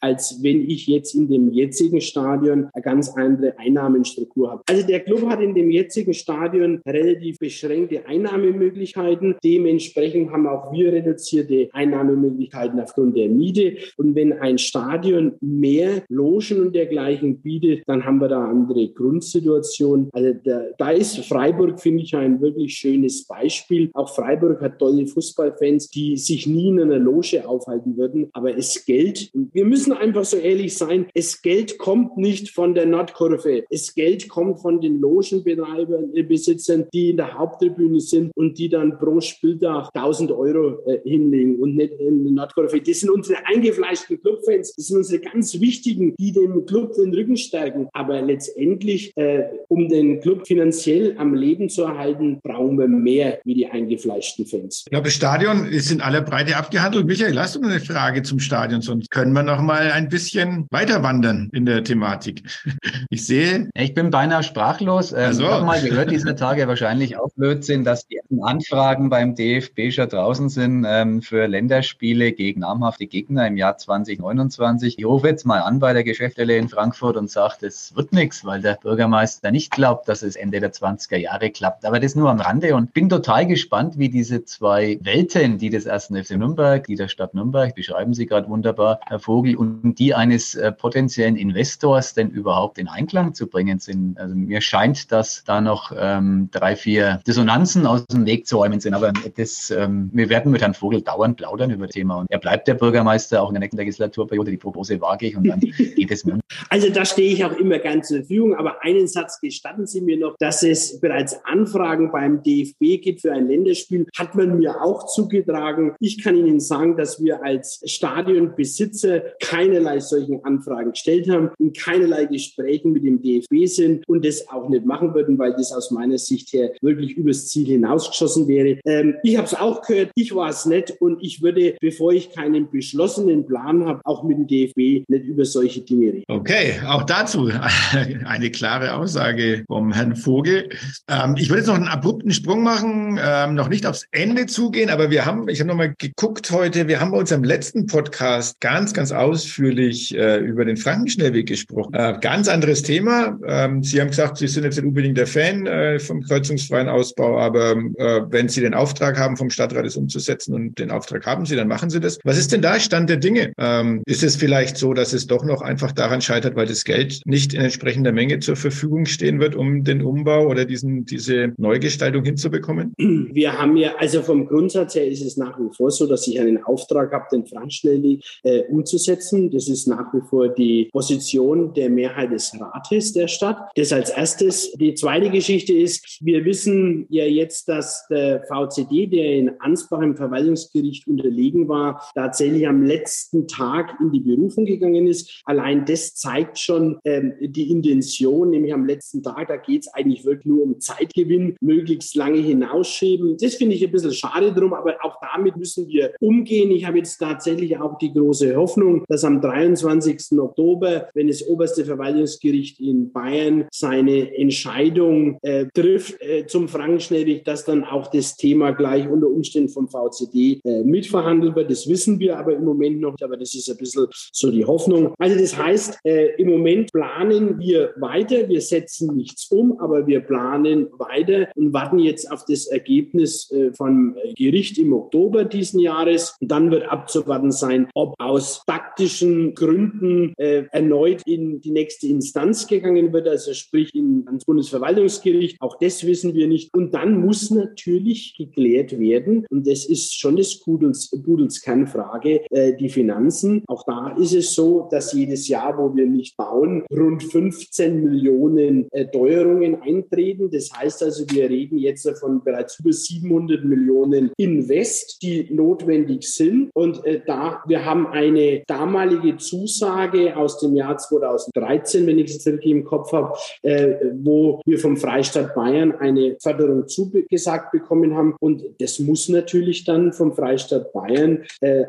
als 0.00 0.42
wenn 0.42 0.68
ich 0.68 0.86
jetzt 0.86 1.14
in 1.14 1.28
dem 1.28 1.52
jetzigen 1.52 2.00
Stadion 2.00 2.68
eine 2.72 2.82
ganz 2.82 3.10
andere 3.16 3.58
Einnahmenstruktur 3.58 4.50
habe. 4.50 4.62
Also 4.68 4.86
der 4.86 5.00
Club 5.00 5.28
hat 5.28 5.40
in 5.40 5.54
dem 5.54 5.70
jetzigen 5.70 6.14
Stadion 6.14 6.80
relativ 6.86 7.38
beschränkte 7.38 8.06
Einnahmemöglichkeiten. 8.06 9.36
Dementsprechend 9.42 10.30
haben 10.30 10.46
auch 10.46 10.72
wir 10.72 10.92
reduzierte 10.92 11.68
Einnahmemöglichkeiten 11.72 12.80
aufgrund 12.80 13.16
der 13.16 13.28
Miete. 13.28 13.76
Und 13.96 14.14
wenn 14.14 14.32
ein 14.32 14.58
Stadion 14.58 15.34
mehr 15.40 16.02
Logen 16.08 16.60
und 16.60 16.74
dergleichen 16.74 17.40
bietet, 17.40 17.82
dann 17.86 18.04
haben 18.04 18.20
wir 18.20 18.28
da 18.28 18.44
andere 18.44 18.88
Grundsituation. 18.88 20.08
Also 20.12 20.32
da, 20.44 20.62
da 20.78 20.90
ist 20.90 21.18
Freiburg, 21.26 21.80
finde 21.80 22.02
ich, 22.02 22.14
ein 22.14 22.40
wirklich 22.40 22.74
schönes 22.74 23.26
Beispiel. 23.26 23.90
Auch 23.94 24.14
Freiburg 24.14 24.60
hat 24.60 24.78
tolle 24.78 25.06
Fußballfans, 25.06 25.88
die 25.90 26.16
sich 26.16 26.46
nie 26.46 26.68
in 26.68 26.80
einer 26.80 26.98
Loge 26.98 27.46
aufhalten 27.46 27.96
würden. 27.96 28.28
Aber 28.32 28.56
es 28.56 28.84
Geld, 28.84 29.25
wir 29.34 29.64
müssen 29.64 29.92
einfach 29.92 30.24
so 30.24 30.36
ehrlich 30.36 30.76
sein, 30.76 31.06
es 31.14 31.42
Geld 31.42 31.78
kommt 31.78 32.16
nicht 32.16 32.50
von 32.50 32.74
der 32.74 32.86
Nordkurve. 32.86 33.64
Es 33.70 33.94
Geld 33.94 34.28
kommt 34.28 34.60
von 34.60 34.80
den 34.80 35.00
Logenbetreibern, 35.00 36.14
äh, 36.14 36.22
Besitzern, 36.22 36.86
die 36.92 37.10
in 37.10 37.16
der 37.16 37.34
Haupttribüne 37.34 38.00
sind 38.00 38.32
und 38.34 38.58
die 38.58 38.68
dann 38.68 38.98
pro 38.98 39.20
Spieltag 39.20 39.90
1000 39.94 40.32
Euro 40.32 40.84
äh, 40.86 41.00
hinlegen 41.04 41.56
und 41.60 41.76
nicht 41.76 41.92
in 41.94 42.24
der 42.24 42.32
Nordkurve. 42.32 42.80
Das 42.80 43.00
sind 43.00 43.10
unsere 43.10 43.44
eingefleischten 43.46 44.20
Clubfans. 44.20 44.74
Das 44.74 44.86
sind 44.86 44.98
unsere 44.98 45.20
ganz 45.20 45.58
wichtigen, 45.60 46.14
die 46.18 46.32
dem 46.32 46.66
Club 46.66 46.94
den 46.94 47.14
Rücken 47.14 47.36
stärken. 47.36 47.88
Aber 47.92 48.20
letztendlich, 48.22 49.12
äh, 49.16 49.44
um 49.68 49.88
den 49.88 50.20
Club 50.20 50.46
finanziell 50.46 51.14
am 51.18 51.34
Leben 51.34 51.68
zu 51.68 51.82
erhalten, 51.82 52.40
brauchen 52.42 52.78
wir 52.78 52.88
mehr 52.88 53.40
wie 53.44 53.54
die 53.54 53.66
eingefleischten 53.66 54.46
Fans. 54.46 54.84
Ich 54.86 54.90
glaube, 54.90 55.04
das 55.04 55.14
Stadion 55.14 55.66
ist 55.66 55.90
in 55.90 56.00
aller 56.00 56.22
Breite 56.22 56.56
abgehandelt. 56.56 57.06
Michael, 57.06 57.38
hast 57.38 57.56
du 57.56 57.62
eine 57.62 57.80
Frage 57.80 58.22
zum 58.22 58.38
Stadion? 58.38 58.80
Sonst 58.80 59.10
können 59.16 59.32
wir 59.32 59.42
noch 59.42 59.62
mal 59.62 59.92
ein 59.92 60.10
bisschen 60.10 60.66
weiter 60.70 61.02
wandern 61.02 61.48
in 61.54 61.64
der 61.64 61.82
Thematik. 61.82 62.42
Ich 63.08 63.24
sehe. 63.24 63.70
Ich 63.74 63.94
bin 63.94 64.10
beinahe 64.10 64.42
sprachlos. 64.42 65.12
Ähm, 65.12 65.32
so. 65.32 65.44
Ich 65.44 65.48
habe 65.48 65.64
mal 65.64 65.80
gehört 65.80 66.10
dieser 66.10 66.34
Tage 66.34 66.66
wahrscheinlich 66.66 67.16
auch 67.16 67.28
Blödsinn, 67.36 67.84
dass 67.84 68.06
die 68.06 68.20
Anfragen 68.42 69.10
beim 69.10 69.34
DFB 69.34 69.92
schon 69.92 70.08
draußen 70.08 70.48
sind 70.48 70.84
ähm, 70.86 71.22
für 71.22 71.46
Länderspiele 71.46 72.32
gegen 72.32 72.60
namhafte 72.60 73.06
Gegner 73.06 73.46
im 73.46 73.56
Jahr 73.56 73.78
2029. 73.78 74.98
Ich 74.98 75.06
rufe 75.06 75.28
jetzt 75.28 75.46
mal 75.46 75.60
an 75.60 75.78
bei 75.78 75.92
der 75.92 76.04
Geschäftsstelle 76.04 76.56
in 76.56 76.68
Frankfurt 76.68 77.16
und 77.16 77.30
sage, 77.30 77.66
es 77.66 77.94
wird 77.94 78.12
nichts, 78.12 78.44
weil 78.44 78.60
der 78.60 78.74
Bürgermeister 78.74 79.50
nicht 79.50 79.70
glaubt, 79.70 80.08
dass 80.08 80.22
es 80.22 80.36
Ende 80.36 80.60
der 80.60 80.72
20er 80.72 81.16
Jahre 81.16 81.50
klappt. 81.50 81.84
Aber 81.84 82.00
das 82.00 82.16
nur 82.16 82.28
am 82.28 82.40
Rande 82.40 82.74
und 82.74 82.92
bin 82.92 83.08
total 83.08 83.46
gespannt, 83.46 83.98
wie 83.98 84.08
diese 84.08 84.44
zwei 84.44 84.98
Welten, 85.00 85.58
die 85.58 85.70
des 85.70 85.86
ersten 85.86 86.22
FC 86.22 86.32
Nürnberg, 86.32 86.84
die 86.86 86.96
der 86.96 87.08
Stadt 87.08 87.34
Nürnberg, 87.34 87.74
beschreiben 87.74 88.14
Sie 88.14 88.26
gerade 88.26 88.48
wunderbar, 88.48 88.95
Herr 89.06 89.18
Vogel, 89.18 89.56
und 89.56 89.94
die 89.98 90.14
eines 90.14 90.54
äh, 90.54 90.72
potenziellen 90.72 91.36
Investors 91.36 92.14
denn 92.14 92.30
überhaupt 92.30 92.78
in 92.78 92.88
Einklang 92.88 93.34
zu 93.34 93.46
bringen 93.46 93.78
sind. 93.78 94.18
Also 94.18 94.34
mir 94.34 94.60
scheint, 94.60 95.12
dass 95.12 95.44
da 95.44 95.60
noch 95.60 95.92
ähm, 95.96 96.48
drei, 96.52 96.76
vier 96.76 97.20
Dissonanzen 97.26 97.86
aus 97.86 98.06
dem 98.06 98.26
Weg 98.26 98.46
zu 98.46 98.58
räumen 98.58 98.80
sind. 98.80 98.94
Aber 98.94 99.12
das, 99.36 99.70
ähm, 99.70 100.10
wir 100.12 100.28
werden 100.28 100.52
mit 100.52 100.62
Herrn 100.62 100.74
Vogel 100.74 101.02
dauernd 101.02 101.36
plaudern 101.36 101.70
über 101.70 101.86
das 101.86 101.94
Thema. 101.94 102.18
Und 102.18 102.26
er 102.30 102.38
bleibt 102.38 102.68
der 102.68 102.74
Bürgermeister 102.74 103.42
auch 103.42 103.48
in 103.48 103.54
der 103.54 103.60
nächsten 103.60 103.78
Legislaturperiode. 103.78 104.50
Die 104.50 104.56
Prognose 104.56 105.00
wage 105.00 105.26
ich 105.26 105.36
und 105.36 105.46
dann 105.46 105.60
geht 105.96 106.10
es 106.10 106.24
mir. 106.24 106.38
Also 106.68 106.90
da 106.90 107.04
stehe 107.04 107.32
ich 107.32 107.44
auch 107.44 107.56
immer 107.58 107.78
ganz 107.78 108.08
zur 108.08 108.18
Verfügung. 108.18 108.54
Aber 108.54 108.82
einen 108.82 109.06
Satz 109.06 109.40
gestatten 109.40 109.86
Sie 109.86 110.00
mir 110.00 110.18
noch, 110.18 110.36
dass 110.38 110.62
es 110.62 111.00
bereits 111.00 111.38
Anfragen 111.44 112.10
beim 112.12 112.42
DFB 112.42 113.02
gibt 113.02 113.22
für 113.22 113.32
ein 113.32 113.48
Länderspiel, 113.48 114.06
hat 114.16 114.34
man 114.34 114.58
mir 114.58 114.82
auch 114.82 115.06
zugetragen. 115.06 115.94
Ich 116.00 116.22
kann 116.22 116.36
Ihnen 116.36 116.60
sagen, 116.60 116.96
dass 116.96 117.22
wir 117.22 117.42
als 117.42 117.80
Stadionbesitzer 117.84 119.20
keinerlei 119.40 120.00
solchen 120.00 120.44
Anfragen 120.44 120.92
gestellt 120.92 121.28
haben 121.28 121.50
und 121.58 121.76
keinerlei 121.76 122.26
Gesprächen 122.26 122.92
mit 122.92 123.04
dem 123.04 123.22
DFB 123.22 123.66
sind 123.66 124.08
und 124.08 124.24
das 124.24 124.48
auch 124.48 124.68
nicht 124.68 124.84
machen 124.84 125.14
würden, 125.14 125.38
weil 125.38 125.52
das 125.52 125.72
aus 125.72 125.90
meiner 125.90 126.18
Sicht 126.18 126.52
her 126.52 126.72
wirklich 126.80 127.16
übers 127.16 127.48
Ziel 127.48 127.66
hinausgeschossen 127.66 128.48
wäre. 128.48 128.78
Ähm, 128.84 129.16
ich 129.22 129.36
habe 129.36 129.46
es 129.46 129.54
auch 129.54 129.82
gehört, 129.82 130.10
ich 130.14 130.34
war 130.34 130.48
es 130.48 130.66
nicht 130.66 130.94
und 131.00 131.22
ich 131.22 131.42
würde, 131.42 131.76
bevor 131.80 132.12
ich 132.12 132.30
keinen 132.30 132.70
beschlossenen 132.70 133.46
Plan 133.46 133.84
habe, 133.84 134.00
auch 134.04 134.24
mit 134.24 134.38
dem 134.38 134.46
DFB 134.46 135.08
nicht 135.08 135.24
über 135.24 135.44
solche 135.44 135.80
Dinge 135.80 136.12
reden. 136.12 136.24
Okay, 136.28 136.55
auch 136.86 137.04
dazu 137.04 137.50
eine 138.24 138.50
klare 138.50 138.94
Aussage 138.94 139.64
vom 139.66 139.92
Herrn 139.92 140.16
Vogel. 140.16 140.68
Ähm, 141.08 141.34
ich 141.36 141.48
würde 141.48 141.58
jetzt 141.58 141.66
noch 141.66 141.74
einen 141.74 141.88
abrupten 141.88 142.30
Sprung 142.30 142.62
machen, 142.62 143.18
ähm, 143.22 143.54
noch 143.54 143.68
nicht 143.68 143.86
aufs 143.86 144.06
Ende 144.10 144.46
zugehen, 144.46 144.90
aber 144.90 145.10
wir 145.10 145.24
haben, 145.24 145.48
ich 145.48 145.60
habe 145.60 145.68
nochmal 145.68 145.94
geguckt 145.98 146.50
heute, 146.50 146.88
wir 146.88 147.00
haben 147.00 147.10
bei 147.10 147.18
unserem 147.18 147.44
letzten 147.44 147.86
Podcast 147.86 148.60
ganz, 148.60 148.94
ganz 148.94 149.12
ausführlich 149.12 150.16
äh, 150.16 150.38
über 150.38 150.64
den 150.64 150.76
Frankenschnellweg 150.76 151.46
gesprochen. 151.46 151.94
Äh, 151.94 152.18
ganz 152.20 152.48
anderes 152.48 152.82
Thema. 152.82 153.38
Ähm, 153.46 153.82
Sie 153.82 154.00
haben 154.00 154.08
gesagt, 154.08 154.38
Sie 154.38 154.48
sind 154.48 154.64
jetzt 154.64 154.76
nicht 154.76 154.86
unbedingt 154.86 155.18
der 155.18 155.26
Fan 155.26 155.66
äh, 155.66 155.98
vom 155.98 156.22
kreuzungsfreien 156.22 156.88
Ausbau, 156.88 157.38
aber 157.38 157.72
äh, 157.72 158.22
wenn 158.28 158.48
Sie 158.48 158.60
den 158.60 158.74
Auftrag 158.74 159.18
haben, 159.18 159.36
vom 159.36 159.50
Stadtrat 159.50 159.84
es 159.84 159.96
umzusetzen 159.96 160.54
und 160.54 160.78
den 160.78 160.90
Auftrag 160.90 161.26
haben 161.26 161.46
Sie, 161.46 161.56
dann 161.56 161.68
machen 161.68 161.90
Sie 161.90 162.00
das. 162.00 162.18
Was 162.24 162.38
ist 162.38 162.52
denn 162.52 162.62
da 162.62 162.78
Stand 162.80 163.10
der 163.10 163.16
Dinge? 163.16 163.52
Ähm, 163.58 164.02
ist 164.06 164.22
es 164.22 164.36
vielleicht 164.36 164.76
so, 164.76 164.94
dass 164.94 165.12
es 165.12 165.26
doch 165.26 165.44
noch 165.44 165.62
einfach 165.62 165.92
daran 165.92 166.20
scheitert, 166.20 166.45
weil 166.54 166.66
das 166.66 166.84
Geld 166.84 167.22
nicht 167.24 167.54
in 167.54 167.60
entsprechender 167.60 168.12
Menge 168.12 168.38
zur 168.38 168.56
Verfügung 168.56 169.06
stehen 169.06 169.40
wird, 169.40 169.56
um 169.56 169.82
den 169.82 170.02
Umbau 170.02 170.46
oder 170.46 170.64
diesen, 170.64 171.04
diese 171.04 171.52
Neugestaltung 171.56 172.24
hinzubekommen? 172.24 172.94
Wir 172.96 173.58
haben 173.58 173.76
ja, 173.76 173.96
also 173.96 174.22
vom 174.22 174.46
Grundsatz 174.46 174.94
her 174.94 175.06
ist 175.06 175.22
es 175.22 175.36
nach 175.36 175.58
wie 175.58 175.74
vor 175.74 175.90
so, 175.90 176.06
dass 176.06 176.26
ich 176.28 176.38
einen 176.38 176.62
Auftrag 176.62 177.12
habe, 177.12 177.24
den 177.32 177.46
Franzschnellweg 177.46 178.22
äh, 178.44 178.62
umzusetzen. 178.68 179.50
Das 179.50 179.68
ist 179.68 179.88
nach 179.88 180.12
wie 180.14 180.20
vor 180.28 180.48
die 180.48 180.88
Position 180.92 181.72
der 181.74 181.90
Mehrheit 181.90 182.32
des 182.32 182.52
Rates 182.58 183.12
der 183.12 183.28
Stadt. 183.28 183.58
Das 183.74 183.92
als 183.92 184.10
erstes. 184.10 184.72
Die 184.72 184.94
zweite 184.94 185.30
Geschichte 185.30 185.72
ist, 185.72 186.18
wir 186.20 186.44
wissen 186.44 187.06
ja 187.08 187.24
jetzt, 187.24 187.68
dass 187.68 188.06
der 188.08 188.44
VCD, 188.44 189.06
der 189.06 189.36
in 189.36 189.50
Ansbach 189.60 190.00
im 190.02 190.16
Verwaltungsgericht 190.16 191.06
unterlegen 191.06 191.68
war, 191.68 192.02
tatsächlich 192.14 192.66
am 192.68 192.82
letzten 192.82 193.48
Tag 193.48 193.96
in 194.00 194.12
die 194.12 194.20
Berufung 194.20 194.66
gegangen 194.66 195.06
ist. 195.06 195.42
Allein 195.44 195.84
das 195.84 196.14
zeigt 196.14 196.35
schon 196.54 196.98
ähm, 197.04 197.34
die 197.40 197.70
Intention, 197.70 198.50
nämlich 198.50 198.72
am 198.72 198.86
letzten 198.86 199.22
Tag, 199.22 199.48
da 199.48 199.56
geht 199.56 199.82
es 199.82 199.94
eigentlich 199.94 200.24
wirklich 200.24 200.46
nur 200.46 200.62
um 200.62 200.80
Zeitgewinn, 200.80 201.56
möglichst 201.60 202.14
lange 202.14 202.38
hinausschieben. 202.38 203.36
Das 203.38 203.54
finde 203.54 203.74
ich 203.74 203.84
ein 203.84 203.92
bisschen 203.92 204.12
schade 204.12 204.52
drum, 204.52 204.72
aber 204.72 204.96
auch 205.02 205.16
damit 205.20 205.56
müssen 205.56 205.88
wir 205.88 206.12
umgehen. 206.20 206.70
Ich 206.70 206.84
habe 206.84 206.98
jetzt 206.98 207.18
tatsächlich 207.18 207.78
auch 207.78 207.98
die 207.98 208.12
große 208.12 208.56
Hoffnung, 208.56 209.04
dass 209.08 209.24
am 209.24 209.40
23. 209.40 210.38
Oktober, 210.38 211.08
wenn 211.14 211.28
das 211.28 211.46
oberste 211.46 211.84
Verwaltungsgericht 211.84 212.80
in 212.80 213.12
Bayern 213.12 213.66
seine 213.72 214.36
Entscheidung 214.36 215.38
äh, 215.42 215.66
trifft 215.74 216.20
äh, 216.20 216.46
zum 216.46 216.68
Frankenschnellweg, 216.68 217.44
dass 217.44 217.64
dann 217.64 217.84
auch 217.84 218.08
das 218.08 218.36
Thema 218.36 218.72
gleich 218.72 219.08
unter 219.08 219.28
Umständen 219.28 219.68
vom 219.68 219.88
VCD 219.88 220.60
äh, 220.64 220.82
mitverhandelt 220.82 221.56
wird. 221.56 221.70
Das 221.70 221.88
wissen 221.88 222.18
wir 222.18 222.38
aber 222.38 222.54
im 222.54 222.64
Moment 222.64 223.00
noch, 223.00 223.16
aber 223.22 223.36
das 223.36 223.54
ist 223.54 223.70
ein 223.70 223.76
bisschen 223.76 224.06
so 224.32 224.50
die 224.50 224.64
Hoffnung. 224.64 225.14
Also 225.18 225.38
das 225.38 225.56
heißt, 225.56 225.98
äh, 226.04 226.25
im 226.38 226.48
Moment 226.48 226.92
planen 226.92 227.58
wir 227.58 227.94
weiter, 227.96 228.48
wir 228.48 228.60
setzen 228.60 229.16
nichts 229.16 229.50
um, 229.50 229.78
aber 229.80 230.06
wir 230.06 230.20
planen 230.20 230.88
weiter 230.98 231.48
und 231.54 231.72
warten 231.72 231.98
jetzt 231.98 232.30
auf 232.30 232.44
das 232.44 232.66
Ergebnis 232.66 233.50
äh, 233.50 233.72
vom 233.72 234.16
Gericht 234.36 234.78
im 234.78 234.92
Oktober 234.92 235.44
diesen 235.44 235.80
Jahres. 235.80 236.36
Und 236.40 236.50
dann 236.50 236.70
wird 236.70 236.88
abzuwarten 236.90 237.52
sein, 237.52 237.88
ob 237.94 238.14
aus 238.18 238.62
taktischen 238.66 239.54
Gründen 239.54 240.34
äh, 240.36 240.64
erneut 240.72 241.22
in 241.26 241.60
die 241.60 241.70
nächste 241.70 242.06
Instanz 242.08 242.66
gegangen 242.66 243.12
wird, 243.12 243.28
also 243.28 243.52
sprich 243.54 243.94
in, 243.94 244.24
ans 244.26 244.44
Bundesverwaltungsgericht. 244.44 245.60
Auch 245.60 245.78
das 245.78 246.06
wissen 246.06 246.34
wir 246.34 246.48
nicht. 246.48 246.74
Und 246.74 246.94
dann 246.94 247.20
muss 247.20 247.50
natürlich 247.50 248.34
geklärt 248.36 248.98
werden, 248.98 249.46
und 249.50 249.66
das 249.66 249.86
ist 249.86 250.18
schon 250.18 250.36
des 250.36 250.60
Pudels, 250.60 251.10
Pudels 251.24 251.60
Kernfrage, 251.60 252.42
äh, 252.50 252.76
die 252.76 252.88
Finanzen. 252.88 253.62
Auch 253.66 253.84
da 253.84 254.16
ist 254.16 254.34
es 254.34 254.54
so, 254.54 254.88
dass 254.90 255.12
jedes 255.12 255.48
Jahr, 255.48 255.76
wo 255.78 255.94
wir 255.94 256.06
nicht 256.16 256.36
bauen, 256.36 256.84
rund 256.90 257.22
15 257.22 258.02
Millionen 258.02 258.88
äh, 258.92 259.06
Teuerungen 259.06 259.80
eintreten. 259.82 260.50
Das 260.50 260.70
heißt 260.72 261.02
also, 261.02 261.24
wir 261.30 261.48
reden 261.48 261.78
jetzt 261.78 262.06
von 262.18 262.42
bereits 262.42 262.78
über 262.80 262.92
700 262.92 263.64
Millionen 263.64 264.30
Invest, 264.36 265.22
die 265.22 265.48
notwendig 265.50 266.22
sind. 266.32 266.70
Und 266.74 267.04
äh, 267.04 267.20
da, 267.26 267.62
wir 267.66 267.84
haben 267.84 268.06
eine 268.06 268.62
damalige 268.66 269.36
Zusage 269.36 270.36
aus 270.36 270.60
dem 270.60 270.76
Jahr 270.76 270.98
2013, 270.98 272.06
wenn 272.06 272.18
ich 272.18 272.36
es 272.36 272.46
richtig 272.46 272.70
im 272.70 272.84
Kopf 272.84 273.12
habe, 273.12 273.36
äh, 273.62 273.94
wo 274.14 274.60
wir 274.64 274.78
vom 274.78 274.96
Freistaat 274.96 275.54
Bayern 275.54 275.92
eine 275.92 276.36
Förderung 276.40 276.88
zugesagt 276.88 277.72
bekommen 277.72 278.14
haben. 278.14 278.34
Und 278.40 278.62
das 278.80 278.98
muss 278.98 279.28
natürlich 279.28 279.84
dann 279.84 280.12
vom 280.12 280.32
Freistaat 280.32 280.92
Bayern 280.92 281.44